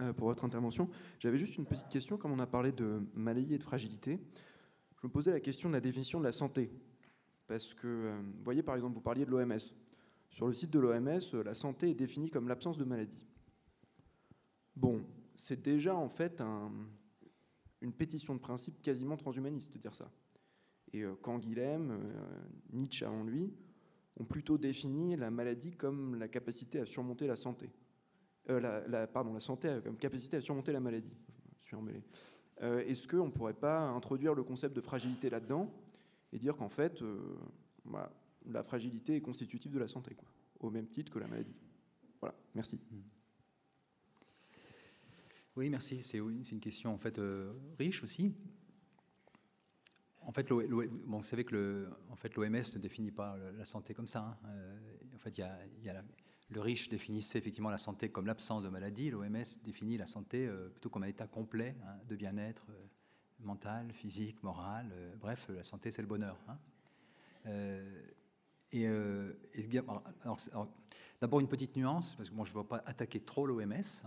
euh, 0.00 0.14
pour 0.14 0.28
votre 0.28 0.42
intervention. 0.46 0.88
J'avais 1.18 1.36
juste 1.36 1.58
une 1.58 1.66
petite 1.66 1.90
question, 1.90 2.16
comme 2.16 2.32
on 2.32 2.38
a 2.38 2.46
parlé 2.46 2.72
de 2.72 3.02
maladie 3.12 3.52
et 3.52 3.58
de 3.58 3.62
fragilité. 3.62 4.18
Je 4.96 5.06
me 5.06 5.12
posais 5.12 5.30
la 5.30 5.40
question 5.40 5.68
de 5.68 5.74
la 5.74 5.82
définition 5.82 6.18
de 6.18 6.24
la 6.24 6.32
santé. 6.32 6.70
Parce 7.46 7.74
que, 7.74 7.86
euh, 7.86 8.20
vous 8.22 8.42
voyez, 8.42 8.62
par 8.62 8.74
exemple, 8.74 8.94
vous 8.94 9.02
parliez 9.02 9.26
de 9.26 9.30
l'OMS. 9.30 9.58
Sur 10.30 10.46
le 10.46 10.54
site 10.54 10.70
de 10.70 10.78
l'OMS, 10.78 11.20
la 11.44 11.52
santé 11.52 11.90
est 11.90 11.94
définie 11.94 12.30
comme 12.30 12.48
l'absence 12.48 12.78
de 12.78 12.84
maladie. 12.84 13.28
Bon, 14.74 15.04
c'est 15.34 15.60
déjà 15.60 15.94
en 15.94 16.08
fait 16.08 16.42
une 17.82 17.92
pétition 17.92 18.34
de 18.34 18.40
principe 18.40 18.80
quasiment 18.80 19.18
transhumaniste 19.18 19.74
de 19.74 19.78
dire 19.78 19.92
ça. 19.92 20.10
Et 20.94 21.04
Canguilhem, 21.20 22.00
Nietzsche 22.72 23.04
avant 23.04 23.24
lui, 23.24 23.52
ont 24.20 24.24
plutôt 24.24 24.58
défini 24.58 25.16
la 25.16 25.30
maladie 25.30 25.72
comme 25.72 26.16
la 26.16 26.28
capacité 26.28 26.80
à 26.80 26.86
surmonter 26.86 27.26
la 27.26 27.36
santé. 27.36 27.70
la, 28.46 29.06
pardon, 29.06 29.32
la 29.32 29.40
santé 29.40 29.78
comme 29.82 29.96
capacité 29.96 30.36
à 30.36 30.40
surmonter 30.40 30.72
la 30.72 30.80
maladie. 30.80 31.16
Je 31.48 31.56
me 31.56 31.62
suis 31.62 31.76
emmêlé. 31.76 32.02
Est-ce 32.60 33.08
qu'on 33.08 33.26
ne 33.26 33.30
pourrait 33.30 33.54
pas 33.54 33.80
introduire 33.80 34.34
le 34.34 34.42
concept 34.42 34.76
de 34.76 34.80
fragilité 34.82 35.30
là-dedans 35.30 35.72
et 36.32 36.38
dire 36.38 36.56
qu'en 36.56 36.68
fait, 36.68 37.02
bah, 37.86 38.12
la 38.46 38.62
fragilité 38.62 39.16
est 39.16 39.20
constitutive 39.20 39.72
de 39.72 39.78
la 39.78 39.88
santé, 39.88 40.16
au 40.58 40.70
même 40.70 40.88
titre 40.88 41.12
que 41.12 41.18
la 41.18 41.26
maladie? 41.26 41.56
Voilà, 42.20 42.34
merci. 42.54 42.78
Hmm. 42.90 43.00
Oui, 45.56 45.68
merci. 45.68 46.02
C'est 46.02 46.18
une 46.18 46.60
question 46.60 46.94
en 46.94 46.98
fait 46.98 47.18
euh, 47.18 47.52
riche 47.78 48.04
aussi. 48.04 48.34
En 50.22 50.32
fait, 50.32 50.50
vous 50.50 51.22
savez 51.22 51.44
que 51.44 51.88
l'OMS 52.36 52.50
ne 52.50 52.78
définit 52.78 53.10
pas 53.10 53.36
la 53.56 53.64
santé 53.64 53.94
comme 53.94 54.06
ça. 54.06 54.20
Hein. 54.20 54.36
Euh, 54.46 54.78
en 55.14 55.18
fait, 55.18 55.38
il 55.38 55.40
y 55.84 55.88
a, 55.90 56.04
le 56.50 56.60
riche 56.60 56.88
définissait 56.88 57.38
effectivement 57.38 57.70
la 57.70 57.78
santé 57.78 58.10
comme 58.10 58.26
l'absence 58.26 58.62
de 58.62 58.68
maladie. 58.68 59.10
L'OMS 59.10 59.44
définit 59.64 59.96
la 59.96 60.06
santé 60.06 60.46
euh, 60.46 60.68
plutôt 60.68 60.90
comme 60.90 61.04
un 61.04 61.08
état 61.08 61.26
complet 61.26 61.76
hein, 61.84 61.96
de 62.08 62.16
bien-être 62.16 62.66
mental, 63.40 63.90
physique, 63.92 64.42
moral. 64.42 64.92
bref, 65.18 65.48
la 65.48 65.62
santé, 65.62 65.90
c'est 65.90 66.02
le 66.02 66.08
bonheur. 66.08 66.38
Hein. 66.46 66.58
Et, 68.72 68.86
d'abord 71.20 71.40
une 71.40 71.48
petite 71.48 71.74
nuance, 71.74 72.14
parce 72.16 72.28
que 72.28 72.34
bon, 72.34 72.44
je 72.44 72.52
ne 72.52 72.58
veux 72.58 72.64
pas 72.64 72.82
attaquer 72.84 73.20
trop 73.20 73.46
l'OMS. 73.46 74.04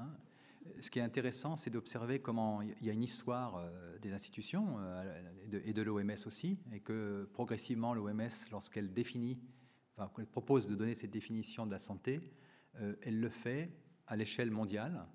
Ce 0.79 0.89
qui 0.89 0.99
est 0.99 1.03
intéressant, 1.03 1.55
c'est 1.55 1.69
d'observer 1.69 2.19
comment 2.19 2.61
il 2.61 2.85
y 2.85 2.89
a 2.89 2.93
une 2.93 3.03
histoire 3.03 3.57
euh, 3.57 3.97
des 3.99 4.13
institutions 4.13 4.75
euh, 4.79 5.31
et 5.65 5.73
de, 5.73 5.81
l'OMS 5.81 6.15
aussi, 6.25 6.57
et 6.71 6.79
que 6.79 7.29
progressivement 7.33 7.93
l'OMS, 7.93 8.29
lorsqu'elle 8.51 8.93
définit, 8.93 9.39
propose 10.31 10.67
de 10.67 10.75
donner 10.75 10.95
cette 10.95 11.11
définition 11.11 11.65
de 11.65 11.71
la 11.71 11.79
santé, 11.79 12.19
euh, 12.79 12.95
elle 13.01 13.19
le 13.19 13.29
fait 13.29 13.71
à 14.07 14.15
l'échelle 14.15 14.51
mondiale, 14.51 15.05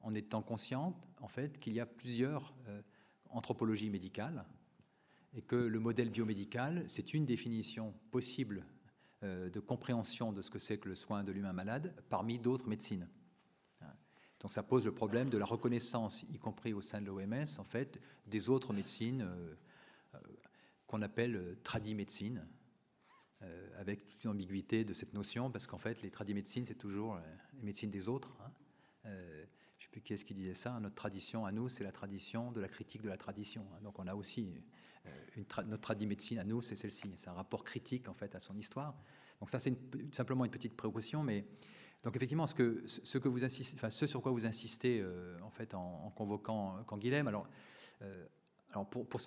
en 0.00 0.14
étant 0.14 0.42
consciente 0.42 1.08
en 1.20 1.28
fait 1.28 1.58
qu'il 1.58 1.72
y 1.72 1.80
a 1.80 1.86
plusieurs 1.86 2.54
anthropologies 3.30 3.90
médicales 3.90 4.44
et 5.34 5.42
que 5.42 5.56
le 5.56 5.80
modèle 5.80 6.10
biomédical, 6.10 6.84
c'est 6.86 7.12
une 7.12 7.24
définition 7.24 7.92
possible 8.12 8.64
de 9.22 9.58
compréhension 9.58 10.32
de 10.32 10.42
ce 10.42 10.50
que 10.50 10.60
c'est 10.60 10.78
que 10.78 10.88
le 10.88 10.94
soin 10.94 11.24
de 11.24 11.32
l'humain 11.32 11.52
malade 11.52 11.92
parmi 12.08 12.38
d'autres 12.38 12.68
médecines. 12.68 13.08
Donc 14.40 14.52
ça 14.52 14.62
pose 14.62 14.84
le 14.84 14.92
problème 14.92 15.30
de 15.30 15.38
la 15.38 15.44
reconnaissance, 15.44 16.24
y 16.30 16.38
compris 16.38 16.72
au 16.72 16.80
sein 16.80 17.00
de 17.00 17.06
l'OMS, 17.06 17.58
en 17.58 17.64
fait, 17.64 18.00
des 18.26 18.48
autres 18.48 18.72
médecines 18.72 19.22
euh, 19.22 19.54
euh, 20.14 20.18
qu'on 20.86 21.02
appelle 21.02 21.56
tradimédecine, 21.62 22.46
avec 23.78 24.06
toute 24.06 24.24
une 24.24 24.30
ambiguïté 24.30 24.84
de 24.84 24.94
cette 24.94 25.12
notion, 25.12 25.50
parce 25.50 25.66
qu'en 25.66 25.78
fait, 25.78 26.00
les 26.00 26.10
tradimédecines, 26.10 26.64
c'est 26.64 26.74
toujours 26.74 27.20
les 27.58 27.62
médecines 27.62 27.90
des 27.90 28.08
autres. 28.08 28.34
Hein. 28.40 28.50
je 29.04 29.10
ne 29.10 29.82
sais 29.82 29.88
plus 29.92 30.00
qui 30.00 30.14
est-ce 30.14 30.24
qui 30.24 30.34
disait 30.34 30.54
ça. 30.54 30.80
Notre 30.80 30.94
tradition 30.94 31.44
à 31.44 31.52
nous, 31.52 31.68
c'est 31.68 31.84
la 31.84 31.92
tradition 31.92 32.50
de 32.50 32.60
la 32.60 32.66
critique 32.66 33.02
de 33.02 33.10
la 33.10 33.18
tradition. 33.18 33.66
Hein. 33.74 33.80
Donc 33.82 33.98
on 33.98 34.06
a 34.06 34.14
aussi 34.14 34.40
une 34.40 34.62
notre 35.66 35.82
tradimédecine 35.82 36.38
à 36.38 36.44
nous, 36.44 36.62
c'est 36.62 36.76
celle-ci. 36.76 37.12
C'est 37.16 37.28
un 37.28 37.34
rapport 37.34 37.64
critique 37.64 38.08
en 38.08 38.14
fait 38.14 38.34
à 38.34 38.40
son 38.40 38.56
histoire. 38.56 38.94
Donc 39.40 39.50
ça, 39.50 39.58
c'est 39.58 39.74
simplement 40.14 40.44
une 40.44 40.50
petite 40.50 40.74
précaution, 40.74 41.22
mais 41.22 41.44
donc 42.02 42.14
effectivement, 42.16 42.46
ce, 42.46 42.54
que, 42.54 42.86
ce, 42.86 44.06
sur 44.06 44.22
quoi 44.22 44.30
vous 44.30 44.46
insistez 44.46 45.00
euh, 45.00 45.36
en 45.42 45.50
fait 45.50 45.74
en, 45.74 46.12
convoquant 46.14 46.82
Canguilhem, 46.86 47.26
alors, 47.26 47.48
euh, 48.02 48.26
alors 48.70 48.88
pour, 48.88 49.06
pour 49.06 49.20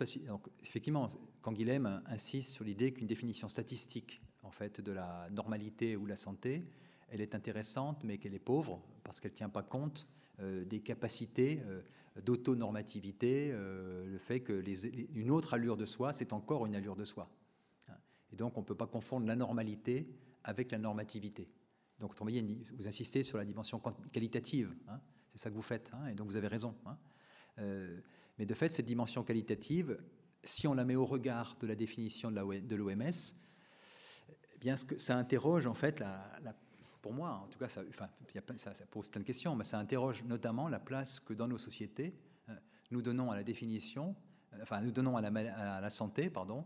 effectivement, 0.62 1.08
Canguilhem 1.42 2.02
insiste 2.06 2.52
sur 2.52 2.64
l'idée 2.64 2.94
qu'une 2.94 3.08
définition 3.08 3.50
statistique 3.50 4.22
en 4.44 4.52
fait 4.52 4.82
de 4.82 4.92
la 4.92 5.28
normalité 5.32 5.98
ou 5.98 6.06
la 6.06 6.16
santé, 6.16 6.64
elle 7.10 7.22
est 7.22 7.36
intéressante, 7.36 8.04
mais 8.04 8.18
qu'elle 8.18 8.34
est 8.34 8.40
pauvre 8.40 8.82
parce 9.04 9.20
qu'elle 9.20 9.32
ne 9.32 9.38
tient 9.38 9.50
pas 9.50 9.64
compte 9.64 10.08
euh, 10.40 10.64
des 10.64 10.80
capacités 10.80 11.62
d'autonormativité, 12.24 13.52
le 13.54 14.18
fait 14.18 14.42
que 14.42 15.32
autre 15.32 15.54
allure 15.54 15.78
de 15.78 15.86
soi, 15.86 16.12
c'est 16.12 16.34
encore 16.34 16.66
une 16.66 16.76
allure 16.76 16.98
de 16.98 17.06
soi. 17.06 17.30
Et 18.32 18.36
donc, 18.36 18.58
on 18.58 18.62
ne 18.62 18.66
peut 18.66 18.76
pas 18.76 18.88
confondre 18.88 19.26
la 19.26 19.36
normalité 19.36 20.08
avec 20.44 20.72
la 20.72 20.78
normativité. 20.78 21.50
Donc, 22.00 22.14
vous 22.22 22.88
insistez 22.88 23.24
sur 23.24 23.38
la 23.38 23.46
dimension 23.46 23.82
qualitative. 24.12 24.74
Hein. 24.88 25.00
c'est 25.34 25.44
ça 25.44 25.50
que 25.50 25.56
vous 25.56 25.62
faites, 25.62 25.92
hein, 25.94 26.08
et 26.08 26.14
donc 26.14 26.28
vous 26.28 26.38
avez 26.38 26.48
raison. 26.48 26.76
Hein. 26.86 26.98
Euh, 27.60 28.00
mais 28.38 28.46
de 28.46 28.54
fait, 28.54 28.72
cette 28.72 28.86
dimension 28.86 29.24
qualitative, 29.24 30.02
si 30.44 30.66
on 30.68 30.74
la 30.74 30.86
met 30.86 30.96
au 30.96 31.06
regard 31.06 31.58
de 31.60 31.68
la 31.68 31.76
définition 31.76 32.32
de 32.32 32.76
l'OMS, 32.76 33.02
eh 33.02 34.58
bien, 34.60 34.76
ça 34.78 35.18
interroge 35.18 35.68
en 35.68 35.74
fait, 35.74 36.02
pour 37.02 37.14
moi, 37.14 37.32
en 37.44 37.48
tout 37.48 37.60
cas, 37.60 37.68
ça, 37.68 37.84
pose 38.90 39.10
plein 39.10 39.20
de 39.20 39.26
questions, 39.26 39.56
mais 39.56 39.66
ça 39.66 39.78
interroge 39.78 40.24
notamment 40.24 40.70
la 40.70 40.80
place 40.80 41.20
que 41.20 41.34
dans 41.34 41.50
nos 41.50 41.58
sociétés, 41.58 42.16
nous 42.92 43.02
donnons 43.02 43.30
à 43.30 43.36
la 43.36 43.44
définition, 43.44 44.16
enfin, 44.62 44.80
nous 44.82 44.92
donnons 44.92 45.18
à 45.18 45.22
la, 45.22 45.78
à 45.78 45.82
la 45.82 45.90
santé, 45.90 46.30
pardon, 46.30 46.66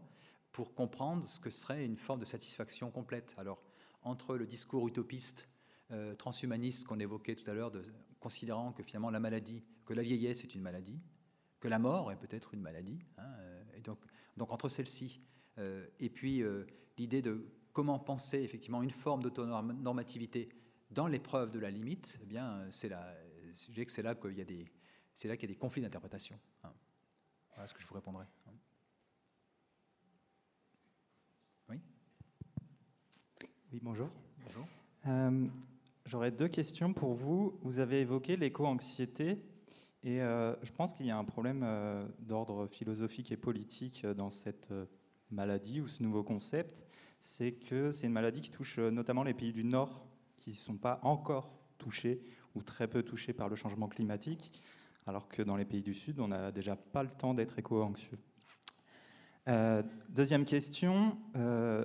pour 0.52 0.76
comprendre 0.76 1.24
ce 1.24 1.40
que 1.40 1.50
serait 1.50 1.84
une 1.84 1.98
forme 1.98 2.20
de 2.20 2.26
satisfaction 2.26 2.92
complète. 2.92 3.34
Alors, 3.40 3.64
entre 4.04 4.38
le 4.38 4.46
discours 4.46 4.88
utopiste, 4.88 5.50
euh, 5.92 6.16
transhumaniste 6.16 6.86
qu'on 6.86 7.00
évoquait 7.00 7.36
tout 7.36 7.50
à 7.50 7.54
l'heure, 7.54 7.72
considérant 8.20 8.72
que 8.72 8.84
finalement 8.84 9.10
la 9.10 9.20
maladie, 9.20 9.64
que 9.86 9.94
la 9.94 10.02
vieillesse 10.02 10.44
est 10.44 10.56
une 10.56 10.62
maladie, 10.62 11.00
que 11.60 11.68
la 11.68 11.80
mort 11.80 12.12
est 12.12 12.18
peut-être 12.18 12.54
une 12.54 12.62
maladie, 12.62 13.00
hein, 13.18 13.32
euh, 13.40 13.64
et 13.76 13.82
donc, 13.82 14.00
entre 14.52 14.70
celles-ci, 14.70 15.22
euh, 15.58 15.88
et 16.00 16.10
puis 16.10 16.42
l'idée 16.98 17.22
de 17.22 17.46
comment 17.74 18.00
penser 18.00 18.40
effectivement 18.40 18.82
une 18.82 18.92
forme 18.92 19.22
d'autonormativité 19.22 20.50
dans 20.92 21.08
l'épreuve 21.08 21.52
de 21.52 21.60
la 21.60 21.72
limite, 21.72 22.20
eh 22.22 22.26
bien, 22.26 22.66
c'est 22.70 22.90
là, 22.90 23.16
je 23.56 23.84
que 23.84 23.92
c'est 23.92 24.04
là 24.04 24.16
qu'il 24.16 24.38
y 24.38 24.42
a 24.42 24.46
des, 24.46 24.72
c'est 25.14 25.28
là 25.28 25.38
qu'il 25.38 25.50
y 25.50 25.52
a 25.52 25.54
des 25.54 25.60
conflits 25.60 25.82
d'interprétation. 25.82 26.40
Hein. 26.64 26.74
Voilà 27.56 27.68
ce 27.68 27.74
que 27.74 27.82
je 27.82 27.88
vous 27.88 27.96
répondrai. 27.96 28.26
Hein. 28.48 28.54
Oui, 33.74 33.80
bonjour. 33.82 34.08
Bonjour. 34.44 34.68
Euh, 35.08 35.48
j'aurais 36.06 36.30
deux 36.30 36.48
questions 36.48 36.94
pour 36.94 37.16
vous. 37.16 37.58
Vous 37.64 37.80
avez 37.80 38.02
évoqué 38.02 38.36
l'éco-anxiété 38.36 39.40
et 40.04 40.22
euh, 40.22 40.54
je 40.62 40.72
pense 40.72 40.94
qu'il 40.94 41.08
y 41.08 41.10
a 41.10 41.18
un 41.18 41.24
problème 41.24 41.64
euh, 41.64 42.08
d'ordre 42.20 42.68
philosophique 42.68 43.32
et 43.32 43.38
politique 43.38 44.06
dans 44.06 44.30
cette 44.30 44.72
maladie 45.32 45.82
ou 45.82 45.88
ce 45.88 46.04
nouveau 46.04 46.22
concept. 46.22 46.86
C'est 47.20 47.54
que 47.54 47.92
c'est 47.92 48.06
une 48.06 48.14
maladie 48.14 48.42
qui 48.42 48.52
touche 48.52 48.78
notamment 48.78 49.24
les 49.24 49.34
pays 49.34 49.54
du 49.54 49.64
Nord 49.64 50.06
qui 50.38 50.52
ne 50.52 50.56
sont 50.56 50.78
pas 50.78 51.00
encore 51.02 51.58
touchés 51.80 52.22
ou 52.54 52.62
très 52.62 52.88
peu 52.88 53.02
touchés 53.02 53.34
par 53.34 53.50
le 53.50 53.56
changement 53.56 53.88
climatique, 53.88 54.52
alors 55.08 55.28
que 55.28 55.42
dans 55.42 55.56
les 55.56 55.66
pays 55.66 55.82
du 55.82 55.96
Sud, 55.96 56.20
on 56.20 56.28
n'a 56.28 56.52
déjà 56.52 56.76
pas 56.76 57.02
le 57.02 57.10
temps 57.10 57.34
d'être 57.34 57.58
éco-anxieux. 57.58 58.20
deuxième 60.10 60.46
question, 60.46 61.18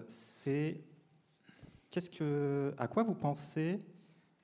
c'est 0.07 0.83
Qu'est-ce 1.91 2.11
que, 2.11 2.75
à 2.77 2.87
quoi 2.87 3.03
vous 3.03 3.15
pensez 3.15 3.81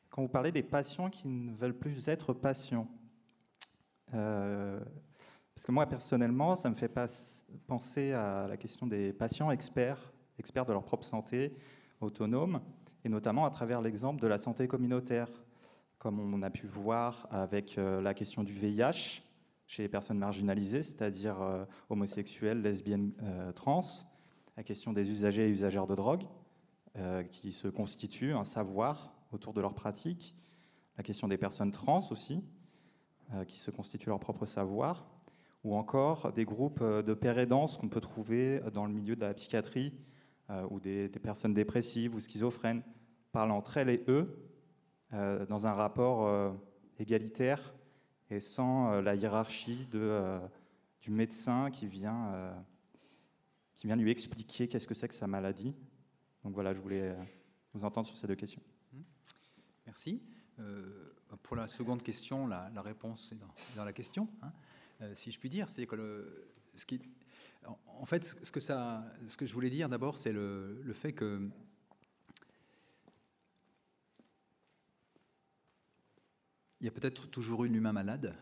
quand 0.09 0.23
vous 0.23 0.29
parlez 0.29 0.51
des 0.51 0.63
patients 0.63 1.11
qui 1.11 1.29
ne 1.29 1.53
veulent 1.53 1.77
plus 1.77 2.09
être 2.09 2.33
patients 2.33 2.89
euh, 4.15 4.81
Parce 5.55 5.67
que 5.67 5.73
moi, 5.73 5.87
personnellement, 5.87 6.57
ça 6.57 6.71
me 6.71 6.75
fait 6.75 6.89
pas 6.89 7.07
penser 7.67 8.13
à 8.13 8.47
la 8.49 8.57
question 8.57 8.87
des 8.87 9.13
patients 9.13 9.51
experts, 9.51 10.13
experts 10.39 10.65
de 10.65 10.73
leur 10.73 10.85
propre 10.85 11.05
santé, 11.05 11.55
autonomes, 12.01 12.63
et 13.05 13.11
notamment 13.11 13.45
à 13.45 13.51
travers 13.51 13.83
l'exemple 13.83 14.23
de 14.23 14.27
la 14.27 14.39
santé 14.39 14.67
communautaire, 14.67 15.29
comme 15.99 16.19
on 16.19 16.41
a 16.41 16.51
pu 16.51 16.67
voir 16.67 17.27
avec 17.31 17.77
euh, 17.77 18.01
la 18.01 18.15
question 18.15 18.43
du 18.43 18.55
VIH 18.55 19.23
chez 19.67 19.83
les 19.83 19.89
personnes 19.89 20.19
marginalisées, 20.19 20.83
c'est-à-dire 20.83 21.43
euh, 21.43 21.65
homosexuelles, 21.91 22.63
lesbiennes, 22.63 23.13
trans, 23.55 23.85
la 24.57 24.63
question 24.63 24.95
des 24.95 25.11
usagers 25.11 25.49
et 25.49 25.51
usagères 25.51 25.87
de 25.87 25.95
drogue, 25.95 26.25
qui 27.31 27.53
se 27.53 27.67
constituent 27.67 28.35
un 28.35 28.45
savoir 28.45 29.13
autour 29.33 29.53
de 29.53 29.61
leur 29.61 29.75
pratique, 29.75 30.37
la 30.97 31.03
question 31.03 31.29
des 31.29 31.37
personnes 31.37 31.73
trans 31.73 32.09
aussi, 32.11 32.43
euh, 33.33 33.45
qui 33.45 33.59
se 33.59 33.71
constituent 33.71 34.11
leur 34.11 34.21
propre 34.21 34.47
savoir, 34.47 35.07
ou 35.65 35.75
encore 35.75 36.33
des 36.33 36.45
groupes 36.45 36.83
euh, 36.83 37.03
de 37.03 37.17
aidants 37.27 37.67
qu'on 37.67 37.89
peut 37.89 38.01
trouver 38.01 38.61
dans 38.73 38.87
le 38.87 38.93
milieu 38.93 39.17
de 39.17 39.23
la 39.23 39.35
psychiatrie, 39.35 39.93
ou 40.71 40.79
des, 40.79 41.09
personnes 41.09 41.55
dépressives 41.55 42.15
ou 42.15 42.21
schizophrènes, 42.21 42.83
parlent 43.33 43.51
entre 43.51 43.79
elles 43.79 43.89
et 43.89 44.05
eux 44.09 44.47
dans 45.11 45.67
un 45.67 45.73
rapport 45.73 46.55
égalitaire 46.99 47.73
et 48.29 48.41
sans 48.41 49.01
la 49.01 49.15
hiérarchie 49.15 49.89
du 51.01 51.11
médecin 51.11 51.71
qui 51.71 51.87
vient, 51.87 52.53
qui 53.75 53.87
vient 53.87 53.97
lui 53.97 54.11
expliquer 54.11 54.69
qu'est-ce 54.69 54.87
que 54.87 54.93
c'est 54.93 55.09
que 55.09 55.15
sa 55.15 55.27
maladie. 55.27 55.75
Donc 56.45 56.53
voilà, 56.53 56.75
je 56.75 56.81
voulais 56.81 57.09
euh, 57.09 57.25
vous 57.73 57.85
entendre 57.85 58.07
sur 58.07 58.17
ces 58.17 58.27
deux 58.27 58.35
questions. 58.35 58.63
Mmh. 58.93 59.01
Merci. 59.87 60.23
Euh, 60.61 61.11
pour 61.43 61.57
la 61.57 61.67
seconde 61.67 62.03
question, 62.03 62.47
la, 62.47 62.71
réponse 62.83 63.33
est 63.33 63.39
dans, 63.75 63.85
la 63.85 63.93
question, 63.93 64.29
hein. 64.43 64.53
euh, 65.01 65.15
si 65.15 65.33
je 65.33 65.39
puis 65.39 65.49
dire. 65.49 65.69
C'est 65.69 65.87
que 65.87 66.53
ce 66.75 66.85
en 67.87 68.05
fait, 68.05 68.25
ce 68.25 68.53
que, 69.37 69.47
je 69.47 69.55
voulais 69.55 69.71
dire 69.71 69.89
d'abord, 69.89 70.19
c'est 70.19 70.33
le, 70.33 70.93
fait 70.95 71.15
que 71.15 71.49
il 76.81 76.85
y 76.85 76.89
a 76.89 76.93
peut-être 76.93 77.27
toujours 77.31 77.65
eu 77.65 77.69
l'humain 77.69 77.93
malade, 77.93 78.37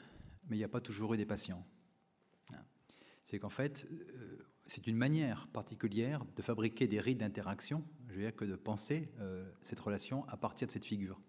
mais 0.48 0.56
il 0.56 0.58
n'y 0.58 0.64
a 0.64 0.68
pas 0.68 0.80
toujours 0.80 1.14
eu 1.14 1.16
des 1.16 1.26
patients. 1.26 1.64
C'est 3.22 3.38
qu'en 3.38 3.48
fait, 3.48 3.86
c'est 4.66 4.86
une 4.86 4.96
manière 4.96 5.48
particulière 5.48 6.24
de 6.36 6.42
fabriquer 6.42 6.86
des 6.86 7.00
rites 7.00 7.18
d'interaction, 7.18 7.84
je 8.08 8.14
veux 8.14 8.22
dire 8.22 8.36
que 8.36 8.44
de 8.44 8.56
penser 8.56 9.08
euh, 9.20 9.44
cette 9.62 9.80
relation 9.80 10.26
à 10.28 10.36
partir 10.36 10.66
de 10.66 10.72
cette 10.72 10.84
figure. 10.84 11.20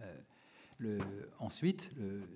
Euh, 0.00 1.00
ensuite, 1.40 1.92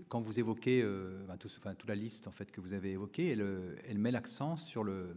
quand 0.09 0.21
vous 0.21 0.41
évoquez 0.41 0.85
enfin, 1.29 1.77
toute 1.77 1.89
la 1.89 1.95
liste 1.95 2.27
en 2.27 2.33
fait 2.33 2.51
que 2.51 2.61
vous 2.61 2.75
avez 2.75 2.91
évoquée, 2.91 3.29
elle, 3.29 3.99
met 3.99 4.11
l'accent 4.11 4.57
sur 4.57 4.83
le, 4.83 5.17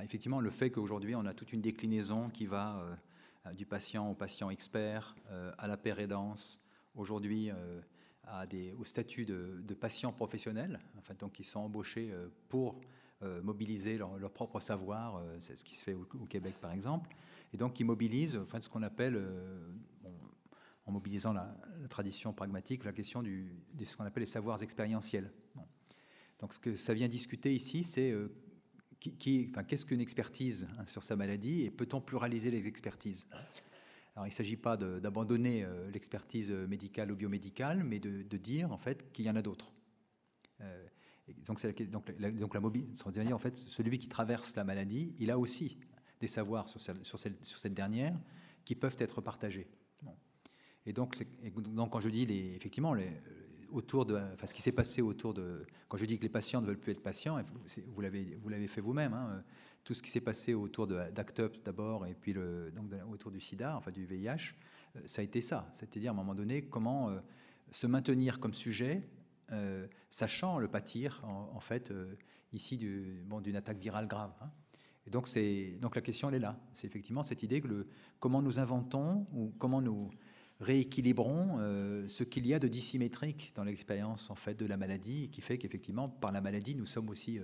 effectivement 0.00 0.40
le 0.40 0.50
fait 0.50 0.70
qu'aujourd'hui 0.70 1.16
on 1.16 1.26
a 1.26 1.34
toute 1.34 1.52
une 1.52 1.60
déclinaison 1.60 2.30
qui 2.30 2.46
va 2.46 2.86
du 3.56 3.66
patient 3.66 4.08
au 4.08 4.14
patient 4.14 4.48
expert, 4.48 5.16
à 5.58 5.66
la 5.66 5.76
pérédance, 5.76 6.60
aujourd'hui 6.94 7.50
au 8.78 8.84
statut 8.84 9.24
de, 9.24 9.60
de 9.60 9.74
patients 9.74 10.12
professionnels, 10.12 10.78
enfin, 10.98 11.14
donc 11.18 11.32
qui 11.32 11.42
sont 11.42 11.58
embauchés 11.58 12.14
pour 12.48 12.76
euh, 12.76 12.78
mobiliser 13.42 13.98
leur, 13.98 14.30
propre 14.32 14.60
savoir, 14.60 15.16
euh, 15.16 15.36
c'est 15.40 15.56
ce 15.56 15.64
qui 15.64 15.74
se 15.74 15.82
fait 15.84 15.94
au, 15.94 16.26
Québec 16.26 16.54
par 16.60 16.72
exemple, 16.72 17.10
et 17.52 17.56
donc 17.56 17.74
qui 17.74 17.84
mobilisent 17.84 18.36
enfin, 18.36 18.60
ce 18.60 18.68
qu'on 18.68 18.82
appelle, 18.82 19.14
euh, 19.16 19.70
en 20.86 20.92
mobilisant 20.92 21.32
la, 21.32 21.54
tradition 21.88 22.32
pragmatique, 22.32 22.84
la 22.84 22.92
question 22.92 23.22
du, 23.22 23.52
de 23.74 23.84
ce 23.84 23.96
qu'on 23.96 24.04
appelle 24.04 24.22
les 24.22 24.26
savoirs 24.26 24.62
expérientiels. 24.62 25.30
Donc 26.40 26.54
ce 26.54 26.58
que 26.58 26.74
ça 26.74 26.94
vient 26.94 27.08
discuter 27.08 27.54
ici, 27.54 27.84
c'est 27.84 28.12
qu'est-ce 28.98 29.86
qu'une 29.86 30.00
expertise 30.00 30.66
hein, 30.78 30.86
sur 30.86 31.04
sa 31.04 31.14
maladie 31.14 31.62
et 31.62 31.70
peut-on 31.70 32.00
pluraliser 32.00 32.50
les 32.50 32.66
expertises? 32.66 33.28
Alors, 34.14 34.26
il 34.26 34.30
ne 34.30 34.34
s'agit 34.34 34.56
pas 34.56 34.76
d'abandonner 34.76 35.66
l'expertise 35.92 36.50
médicale 36.50 37.12
ou 37.12 37.16
biomédicale, 37.16 37.84
mais 37.84 38.00
de, 38.00 38.22
de 38.22 38.36
dire 38.36 38.72
en 38.72 38.76
fait 38.76 39.12
qu'il 39.12 39.24
y 39.24 39.30
en 39.30 39.36
a 39.36 39.42
d'autres 39.42 39.72
donc, 41.44 41.62
la, 42.18 42.30
donc 42.30 42.54
en 42.54 43.38
fait, 43.38 43.56
celui 43.56 43.98
qui 43.98 44.08
traverse 44.08 44.56
la 44.56 44.64
maladie, 44.64 45.14
il 45.18 45.30
a 45.30 45.38
aussi 45.38 45.78
des 46.20 46.26
savoirs 46.26 46.68
sur, 46.68 46.80
cette 46.80 47.74
dernière 47.74 48.18
qui 48.64 48.74
peuvent 48.74 48.96
être 48.98 49.20
partagés. 49.20 49.68
Et 50.86 50.92
donc, 50.92 51.16
quand 51.90 52.00
je 52.00 52.08
dis 52.08 52.22
effectivement 52.54 52.94
autour 53.70 54.04
de, 54.04 54.20
ce 54.44 54.52
qui 54.52 54.62
s'est 54.62 54.72
passé 54.72 55.00
autour 55.00 55.32
de, 55.34 55.64
quand 55.88 55.96
je 55.96 56.04
dis 56.04 56.18
que 56.18 56.22
les 56.22 56.28
patients 56.28 56.60
ne 56.60 56.66
veulent 56.66 56.78
plus 56.78 56.92
être 56.92 57.02
patients, 57.02 57.40
vous 57.88 58.00
l'avez, 58.00 58.66
fait 58.66 58.80
vous-même, 58.80 59.14
hein, 59.14 59.42
tout 59.84 59.94
ce 59.94 60.02
qui 60.02 60.10
s'est 60.10 60.20
passé 60.20 60.54
autour 60.54 60.86
d'ACT 60.86 61.40
UP 61.40 61.64
d'abord 61.64 62.06
et 62.06 62.14
puis 62.14 62.34
autour 63.10 63.30
du 63.30 63.40
SIDA, 63.40 63.76
enfin 63.76 63.90
du 63.90 64.06
VIH, 64.06 64.54
euh, 64.96 65.00
ça 65.06 65.22
a 65.22 65.24
été 65.24 65.40
ça. 65.40 65.68
C'est-à-dire 65.72 66.12
à 66.12 66.14
un 66.14 66.16
moment 66.16 66.34
donné 66.34 66.62
comment 66.62 67.10
euh, 67.10 67.20
se 67.70 67.86
maintenir 67.86 68.38
comme 68.38 68.54
sujet 68.54 69.02
euh, 69.52 69.86
sachant 70.08 70.58
le 70.58 70.68
pâtir, 70.68 71.22
en, 71.24 71.60
fait, 71.60 71.90
euh, 71.90 72.16
ici, 72.52 72.78
d'une 72.78 73.56
attaque 73.56 73.78
virale 73.78 74.06
grave. 74.06 74.32
Hein. 74.40 74.50
Donc, 75.10 75.28
la 75.34 76.00
question, 76.00 76.28
elle 76.28 76.36
est 76.36 76.38
là. 76.38 76.58
C'est 76.72 76.86
effectivement 76.86 77.22
cette 77.22 77.42
idée 77.42 77.60
que 77.60 77.86
comment 78.18 78.40
nous 78.40 78.60
inventons 78.60 79.26
ou 79.32 79.52
comment 79.58 79.82
nous 79.82 80.10
rééquilibrons 80.60 81.56
euh, 81.58 82.08
ce 82.08 82.24
qu'il 82.24 82.46
y 82.46 82.54
a 82.54 82.58
de 82.58 82.68
dissymétrique 82.68 83.52
dans 83.54 83.64
l'expérience 83.64 84.30
en 84.30 84.36
fait 84.36 84.54
de 84.54 84.64
la 84.64 84.76
maladie, 84.76 85.28
qui 85.30 85.42
fait 85.42 85.58
qu'effectivement, 85.58 86.08
par 86.08 86.32
la 86.32 86.40
maladie, 86.40 86.74
nous 86.74 86.86
sommes 86.86 87.10
aussi 87.10 87.40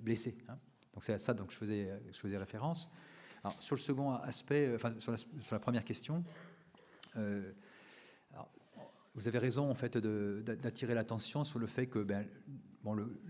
blessés. 0.00 0.36
Hein. 0.48 0.58
Donc 0.92 1.04
c'est 1.04 1.14
à 1.14 1.18
ça 1.18 1.34
donc 1.34 1.50
je 1.50 1.56
faisais, 1.56 2.36
référence. 2.36 2.90
Sur 3.60 3.76
le 3.76 3.80
second 3.80 4.12
aspect, 4.12 4.72
enfin 4.74 4.94
sur 4.98 5.14
la 5.52 5.60
première 5.60 5.84
question, 5.84 6.24
vous 9.16 9.28
avez 9.28 9.38
raison 9.38 9.70
en 9.70 9.74
fait 9.74 9.96
d'attirer 9.96 10.94
l'attention 10.94 11.42
sur 11.42 11.58
le 11.58 11.66
fait 11.66 11.86
que 11.86 12.00
ben, 12.00 12.26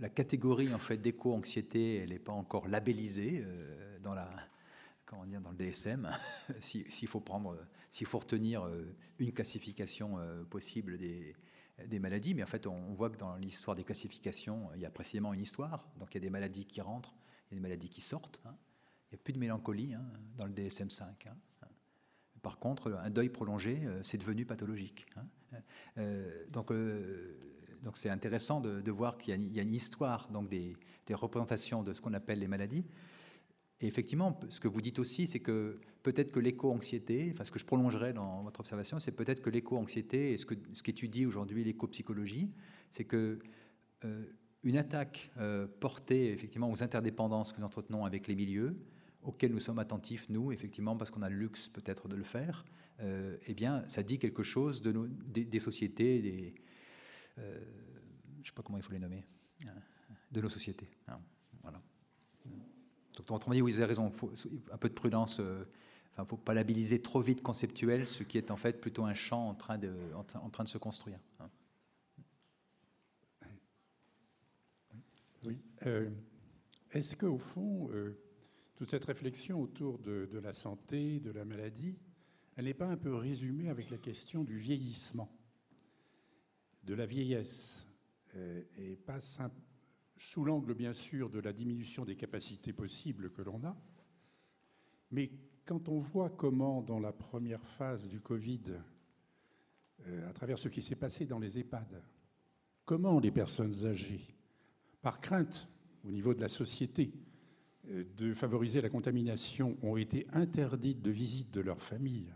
la 0.00 0.08
catégorie 0.08 0.74
en 0.74 0.78
fait 0.78 0.98
d'éco-anxiété, 0.98 1.96
elle 1.96 2.10
n'est 2.10 2.18
pas 2.18 2.32
encore 2.32 2.68
labellisée 2.68 3.42
euh, 3.44 3.98
dans 4.00 4.14
la 4.14 4.28
comment 5.06 5.24
dire 5.24 5.40
dans 5.40 5.52
le 5.52 5.56
DSM. 5.56 6.10
S'il 6.60 7.08
faut 7.08 7.20
prendre, 7.20 7.56
s'il 7.88 8.08
faut 8.08 8.18
retenir 8.18 8.66
euh, 8.66 8.84
une 9.20 9.32
classification 9.32 10.18
euh, 10.18 10.42
possible 10.42 10.98
des, 10.98 11.32
maladies, 12.00 12.34
mais 12.34 12.42
en 12.42 12.46
fait 12.46 12.66
on, 12.66 12.92
voit 12.92 13.08
que 13.08 13.16
dans 13.16 13.36
l'histoire 13.36 13.76
des 13.76 13.84
classifications, 13.84 14.68
il 14.74 14.80
y 14.80 14.86
a 14.86 14.90
précisément 14.90 15.32
une 15.32 15.40
histoire. 15.40 15.88
Donc 15.98 16.12
il 16.12 16.16
y 16.16 16.18
a 16.18 16.20
des 16.20 16.30
maladies 16.30 16.64
qui 16.64 16.80
rentrent, 16.80 17.14
il 17.48 17.54
y 17.54 17.54
a 17.54 17.56
des 17.58 17.62
maladies 17.62 17.88
qui 17.88 18.00
sortent. 18.00 18.40
Hein. 18.44 18.56
Il 19.12 19.14
n'y 19.14 19.20
a 19.20 19.22
plus 19.22 19.32
de 19.32 19.38
mélancolie 19.38 19.94
hein, 19.94 20.04
dans 20.36 20.46
le 20.46 20.52
DSM-5. 20.52 21.04
Hein. 21.28 21.36
Par 22.42 22.58
contre, 22.58 22.92
un 22.92 23.10
deuil 23.10 23.28
prolongé, 23.28 23.80
c'est 24.02 24.18
devenu 24.18 24.44
pathologique. 24.44 25.06
Donc, 26.50 26.70
euh, 26.70 27.38
donc 27.82 27.96
c'est 27.96 28.10
intéressant 28.10 28.60
de, 28.60 28.90
voir 28.90 29.16
qu'il 29.18 29.54
y, 29.54 29.58
a 29.58 29.62
une 29.62 29.74
histoire 29.74 30.28
donc 30.30 30.48
des, 30.48 30.76
représentations 31.10 31.82
de 31.82 31.92
ce 31.92 32.00
qu'on 32.00 32.14
appelle 32.14 32.38
les 32.38 32.48
maladies. 32.48 32.84
Et 33.80 33.86
effectivement, 33.86 34.40
ce 34.48 34.58
que 34.58 34.68
vous 34.68 34.80
dites 34.80 34.98
aussi, 34.98 35.26
c'est 35.26 35.40
que 35.40 35.78
peut-être 36.02 36.32
que 36.32 36.40
l'éco-anxiété, 36.40 37.30
enfin 37.32 37.44
ce 37.44 37.52
que 37.52 37.58
je 37.58 37.66
prolongerai 37.66 38.12
dans 38.12 38.42
votre 38.42 38.60
observation, 38.60 38.98
c'est 39.00 39.12
peut-être 39.12 39.42
que 39.42 39.50
l'éco-anxiété 39.50 40.32
et 40.32 40.38
ce 40.38 40.46
qu'étudie 40.46 40.74
ce 40.74 40.82
qu'étudie 40.82 41.26
aujourd'hui 41.26 41.62
l'éco-psychologie, 41.62 42.50
c'est 42.90 43.04
que 43.04 43.38
euh, 44.04 44.24
une 44.62 44.78
attaque 44.78 45.30
portée 45.78 46.32
effectivement 46.32 46.70
aux 46.70 46.82
interdépendances 46.82 47.52
que 47.52 47.60
nous 47.60 47.66
entretenons 47.66 48.04
avec 48.04 48.26
les 48.26 48.34
milieux, 48.34 48.76
auxquels 49.26 49.52
nous 49.52 49.60
sommes 49.60 49.80
attentifs, 49.80 50.28
nous, 50.28 50.52
effectivement, 50.52 50.96
parce 50.96 51.10
qu'on 51.10 51.22
a 51.22 51.28
le 51.28 51.36
luxe 51.36 51.68
peut-être 51.68 52.08
de 52.08 52.16
le 52.16 52.24
faire, 52.24 52.64
euh, 53.00 53.36
eh 53.46 53.54
bien, 53.54 53.86
ça 53.88 54.02
dit 54.02 54.18
quelque 54.18 54.42
chose 54.42 54.80
de 54.80 54.92
nos, 54.92 55.06
des, 55.06 55.58
sociétés, 55.58 56.22
des, 56.22 56.54
euh, 57.38 57.60
je 58.36 58.40
ne 58.40 58.44
sais 58.44 58.52
pas 58.52 58.62
comment 58.62 58.78
il 58.78 58.82
faut 58.82 58.92
les 58.92 59.00
nommer, 59.00 59.26
hein, 59.66 59.74
de 60.30 60.40
nos 60.40 60.48
sociétés. 60.48 60.88
Hein, 61.08 61.20
voilà. 61.62 61.82
Donc, 63.16 63.30
autrement 63.30 63.54
dit, 63.54 63.62
oui, 63.62 63.72
vous 63.72 63.78
avez 63.78 63.86
raison, 63.86 64.10
faut, 64.12 64.32
un 64.70 64.78
peu 64.78 64.88
de 64.88 64.94
prudence, 64.94 65.40
euh, 65.40 65.64
enfin, 66.12 66.24
pour 66.24 66.40
pas 66.40 66.54
labelliser 66.54 67.02
trop 67.02 67.20
vite 67.20 67.42
conceptuel, 67.42 68.06
ce 68.06 68.22
qui 68.22 68.38
est 68.38 68.52
en 68.52 68.56
fait 68.56 68.80
plutôt 68.80 69.04
un 69.04 69.14
champ 69.14 69.48
en 69.48 69.54
train 69.54 69.76
de, 69.76 69.92
en, 70.14 70.50
train 70.50 70.64
de 70.64 70.68
se 70.68 70.78
construire. 70.78 71.18
Hein. 71.40 71.50
Oui. 75.44 75.60
Est-ce 76.92 77.16
qu'au 77.16 77.38
fond, 77.38 77.90
toute 78.76 78.90
cette 78.90 79.06
réflexion 79.06 79.60
autour 79.60 79.98
de, 79.98 80.38
la 80.38 80.52
santé, 80.52 81.18
de 81.18 81.30
la 81.30 81.44
maladie, 81.44 81.96
elle 82.56 82.66
n'est 82.66 82.74
pas 82.74 82.86
un 82.86 82.96
peu 82.96 83.14
résumée 83.14 83.70
avec 83.70 83.90
la 83.90 83.96
question 83.96 84.44
du 84.44 84.58
vieillissement, 84.58 85.34
de 86.84 86.94
la 86.94 87.06
vieillesse, 87.06 87.88
euh, 88.36 88.62
et 88.76 88.96
pas 88.96 89.18
sous 90.18 90.44
l'angle 90.44 90.74
bien 90.74 90.92
sûr 90.92 91.30
de 91.30 91.40
la 91.40 91.52
diminution 91.52 92.04
des 92.04 92.16
capacités 92.16 92.74
possibles 92.74 93.30
que 93.30 93.42
l'on 93.42 93.64
a, 93.64 93.76
mais 95.10 95.30
quand 95.64 95.88
on 95.88 95.98
voit 95.98 96.30
comment 96.30 96.82
dans 96.82 97.00
la 97.00 97.12
première 97.12 97.66
phase 97.66 98.06
du 98.06 98.20
Covid, 98.20 98.74
euh, 100.06 100.28
à 100.28 100.32
travers 100.34 100.58
ce 100.58 100.68
qui 100.68 100.82
s'est 100.82 100.96
passé 100.96 101.24
dans 101.24 101.38
les 101.38 101.58
EHPAD, 101.58 102.02
comment 102.84 103.18
les 103.20 103.30
personnes 103.30 103.86
âgées, 103.86 104.26
par 105.00 105.18
crainte 105.18 105.68
au 106.04 106.10
niveau 106.10 106.34
de 106.34 106.40
la 106.40 106.48
société, 106.48 107.12
de 108.16 108.34
favoriser 108.34 108.80
la 108.80 108.88
contamination 108.88 109.76
ont 109.82 109.96
été 109.96 110.26
interdites 110.32 111.02
de 111.02 111.10
visite 111.10 111.50
de 111.52 111.60
leur 111.60 111.80
famille 111.80 112.32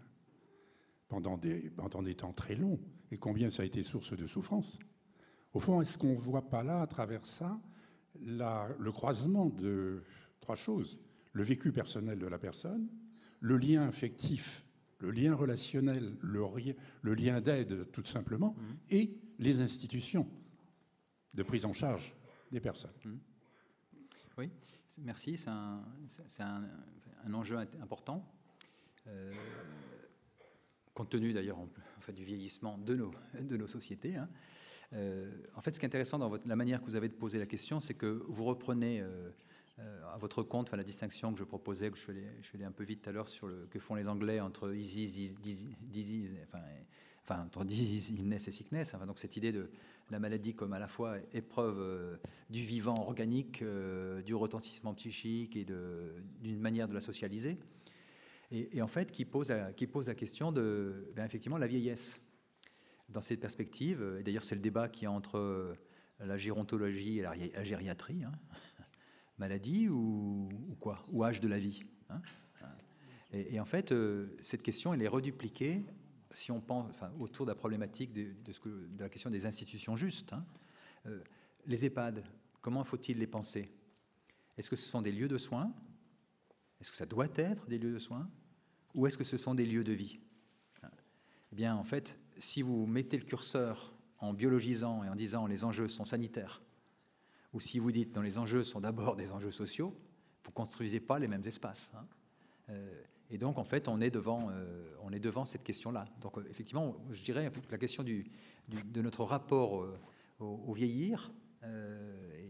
pendant 1.09 1.37
des, 1.37 1.71
pendant 1.71 2.03
des 2.03 2.15
temps 2.15 2.33
très 2.33 2.55
longs, 2.55 2.81
et 3.11 3.17
combien 3.17 3.51
ça 3.51 3.63
a 3.63 3.67
été 3.67 3.83
source 3.83 4.17
de 4.17 4.27
souffrance? 4.27 4.79
Au 5.53 5.59
fond, 5.59 5.81
est-ce 5.81 5.99
qu'on 5.99 6.13
ne 6.13 6.17
voit 6.17 6.49
pas 6.49 6.63
là, 6.63 6.83
à 6.83 6.87
travers 6.87 7.27
ça, 7.27 7.61
le 8.21 8.91
croisement 8.91 9.47
de 9.47 10.03
trois 10.41 10.57
choses? 10.57 10.99
Le 11.33 11.43
vécu 11.43 11.73
personnel 11.73 12.19
de 12.19 12.27
la 12.27 12.39
personne, 12.39 12.89
le 13.41 13.57
lien 13.57 13.87
affectif, 13.87 14.65
le 14.99 15.11
lien 15.11 15.35
relationnel, 15.35 16.17
le, 16.21 16.45
le 17.03 17.15
lien 17.15 17.41
d'aide, 17.41 17.91
tout 17.93 18.05
simplement, 18.05 18.55
mmh. 18.57 18.75
et 18.91 19.19
les 19.39 19.61
institutions 19.61 20.29
de 21.35 21.43
prise 21.43 21.65
en 21.65 21.73
charge 21.73 22.15
des 22.53 22.61
personnes. 22.61 22.91
Mmh. 23.05 23.11
Oui, 24.41 24.49
merci. 25.03 25.37
C'est 25.37 25.51
un, 26.43 26.65
enjeu 27.35 27.59
important, 27.59 28.27
euh, 29.07 29.35
compte 30.95 31.11
tenu 31.11 31.35
d'ailleurs 31.35 31.59
du 32.15 32.25
vieillissement 32.25 32.79
de 32.79 32.95
nos, 32.95 33.11
de 33.39 33.57
nos 33.59 33.67
sociétés. 33.67 34.17
Hein. 34.17 34.31
Euh, 34.95 35.31
en 35.57 35.61
fait, 35.61 35.73
ce 35.73 35.79
qui 35.79 35.85
est 35.85 35.89
intéressant 35.89 36.19
dans 36.19 36.33
la 36.47 36.57
manière 36.57 36.81
que 36.81 36.87
vous 36.87 36.97
avez 36.97 37.11
de 37.11 37.15
poser 37.15 37.39
la 37.39 37.45
question, 37.45 37.81
c'est 37.81 37.93
que 37.93 38.25
vous 38.29 38.45
reprenez 38.45 39.03
euh, 39.03 39.31
à 40.11 40.17
votre 40.17 40.43
compte 40.43 40.69
enfin, 40.69 40.79
la 40.79 40.85
distinction 40.85 41.35
que 41.35 41.39
je 41.39 41.45
proposais, 41.45 41.91
que 41.91 41.99
je 41.99 42.43
suis 42.43 42.65
un 42.65 42.73
peu 42.73 42.85
vite 42.85 43.03
tout 43.03 43.11
à 43.11 43.13
l'heure 43.13 43.29
sur 43.29 43.47
le 43.47 43.67
que 43.67 43.79
font 43.79 43.95
les 43.95 44.09
Anglais 44.09 44.41
entre 44.41 44.75
easy, 44.75 45.35
disease, 45.39 46.31
enfin, 46.45 46.65
enfin, 47.31 47.65
dit 47.65 48.13
illness 48.13 48.49
et 48.49 48.53
sickness, 48.53 48.95
donc 49.07 49.19
cette 49.19 49.37
idée 49.37 49.53
de 49.53 49.71
la 50.11 50.19
maladie 50.19 50.55
comme 50.55 50.73
à 50.73 50.79
la 50.79 50.89
fois 50.89 51.17
épreuve 51.33 51.79
euh, 51.79 52.17
du 52.49 52.61
vivant 52.61 53.07
organique, 53.07 53.63
euh, 53.63 54.23
du 54.23 54.35
retentissement 54.35 54.95
psychique 54.95 55.57
et 55.57 55.65
d'une 55.65 56.61
manière 56.61 56.89
de 56.89 56.95
la 56.95 57.01
socialiser, 57.01 57.59
et, 58.51 58.83
en 58.83 58.89
fait 58.89 59.13
qui 59.13 59.25
pose, 59.25 59.53
qui 59.77 59.87
pose 59.87 60.09
la 60.09 60.15
question 60.15 60.51
de, 60.51 61.13
ben, 61.15 61.25
effectivement, 61.25 61.59
la 61.59 61.69
vieillesse. 61.69 62.21
Dans 63.09 63.21
cette 63.21 63.41
perspective, 63.41 64.19
et 64.21 64.23
d'ailleurs 64.23 64.45
c'est 64.45 64.55
le 64.55 64.61
débat 64.61 64.89
qui 64.89 65.05
est 65.05 65.09
entre 65.09 65.75
la 66.21 66.37
gérontologie 66.37 67.19
et 67.19 67.23
la, 67.23 67.65
gériatrie, 67.65 68.23
hein. 68.23 68.31
maladie 69.39 69.89
ou, 69.89 70.49
quoi, 70.79 71.05
ou 71.11 71.25
âge 71.25 71.41
de 71.41 71.49
la 71.49 71.59
vie. 71.59 71.83
Hein? 72.11 72.21
et, 73.33 73.59
en 73.61 73.65
fait, 73.65 73.93
euh, 73.93 74.37
cette 74.43 74.63
question, 74.63 74.93
elle 74.95 75.03
est 75.03 75.09
redupliquée 75.09 75.85
si 76.33 76.53
on 76.53 76.61
pense 76.61 76.89
enfin, 76.91 77.11
autour 77.19 77.47
de 77.47 77.51
la 77.51 77.57
problématique 77.57 78.13
de, 78.13 78.35
la 78.99 79.09
question 79.09 79.31
des 79.31 79.47
institutions 79.47 79.97
justes. 79.97 80.33
Hein. 80.33 80.45
Euh, 81.07 81.21
les 81.67 81.85
EHPAD, 81.85 82.25
comment 82.61 82.85
faut-il 82.85 83.19
les 83.19 83.27
penser? 83.27 83.71
Est-ce 84.57 84.71
que 84.71 84.77
ce 84.77 84.87
sont 84.87 85.03
des 85.03 85.13
lieux 85.13 85.29
de 85.29 85.39
soins? 85.39 85.73
Est-ce 86.81 86.91
que 86.91 86.97
ça 86.97 87.07
doit 87.07 87.29
être 87.37 87.67
des 87.67 87.79
lieux 87.79 87.93
de 87.93 87.99
soins? 87.99 88.29
Ou 88.95 89.07
est-ce 89.07 89.19
que 89.19 89.25
ce 89.25 89.37
sont 89.37 89.55
des 89.55 89.67
lieux 89.67 89.85
de 89.85 89.93
vie? 89.93 90.19
Eh 91.53 91.57
bien, 91.57 91.75
en 91.75 91.85
fait, 91.85 92.19
si 92.39 92.63
vous 92.63 92.87
mettez 92.87 93.19
le 93.19 93.25
curseur 93.25 93.93
en 94.19 94.33
biologisant 94.33 95.03
et 95.05 95.09
en 95.09 95.17
disant 95.17 95.47
les 95.47 95.65
enjeux 95.65 95.89
sont 95.89 96.05
sanitaires, 96.05 96.63
ou 97.53 97.61
si 97.61 97.79
vous 97.79 97.91
dites 97.91 98.15
non, 98.15 98.23
les 98.23 98.39
enjeux 98.39 98.63
sont 98.63 98.81
d'abord 98.81 99.17
des 99.17 99.33
enjeux 99.33 99.51
sociaux, 99.51 99.93
vous 100.45 100.51
ne 100.51 100.55
construisez 100.55 101.01
pas 101.01 101.19
les 101.19 101.27
mêmes 101.27 101.45
espaces. 101.45 101.93
Hein. 101.95 102.07
Euh, 102.71 103.03
et 103.31 103.39
donc, 103.39 103.59
en 103.59 103.65
fait, 103.65 103.87
on 103.89 104.01
est 104.01 104.11
devant, 104.11 104.49
euh, 104.51 104.91
on 105.03 105.13
est 105.13 105.21
devant 105.21 105.45
cette 105.45 105.63
question-là. 105.63 106.05
Donc, 106.21 106.37
euh, 106.37 106.45
effectivement, 106.51 106.97
je 107.11 107.23
dirais 107.23 107.51
que 107.51 107.71
la 107.71 107.79
question 107.79 108.03
du, 108.03 108.25
de 108.69 109.03
notre 109.03 109.25
rapport 109.25 109.87
au, 110.41 110.73
vieillir 110.73 111.33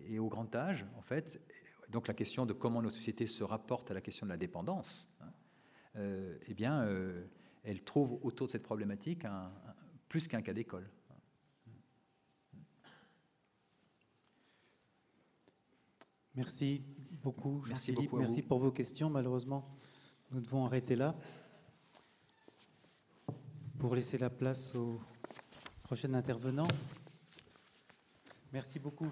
et 0.06 0.18
au 0.18 0.28
grand 0.28 0.54
âge, 0.54 0.86
en 0.96 1.02
fait, 1.02 1.40
donc 1.88 2.06
la 2.06 2.14
question 2.14 2.46
de 2.46 2.52
comment 2.52 2.80
nos 2.80 2.90
sociétés 2.90 3.26
se 3.26 3.42
rapportent 3.42 3.90
à 3.90 3.94
la 3.94 4.00
question 4.00 4.26
de 4.26 4.30
la 4.30 4.36
dépendance, 4.36 5.10
hein, 5.20 6.00
eh 6.46 6.54
bien, 6.54 6.86
elle 7.64 7.82
trouve 7.82 8.20
autour 8.22 8.46
de 8.46 8.52
cette 8.52 8.62
problématique 8.62 9.24
un, 9.24 9.50
plus 10.08 10.28
qu'un 10.28 10.42
cas 10.42 10.52
d'école. 10.52 10.88
Merci 16.34 16.82
beaucoup, 17.22 17.64
Jean-Philippe. 17.66 18.12
Merci, 18.12 18.42
pour 18.42 18.58
vos 18.58 18.70
questions. 18.70 19.10
Malheureusement, 19.10 19.74
nous 20.32 20.40
devons 20.40 20.64
arrêter 20.64 20.94
là 20.94 21.12
pour 23.80 23.96
laisser 23.96 24.16
la 24.16 24.30
place 24.30 24.76
au 24.76 25.00
prochain 25.82 26.14
intervenant. 26.14 26.68
Merci 28.52 28.78
beaucoup. 28.78 29.10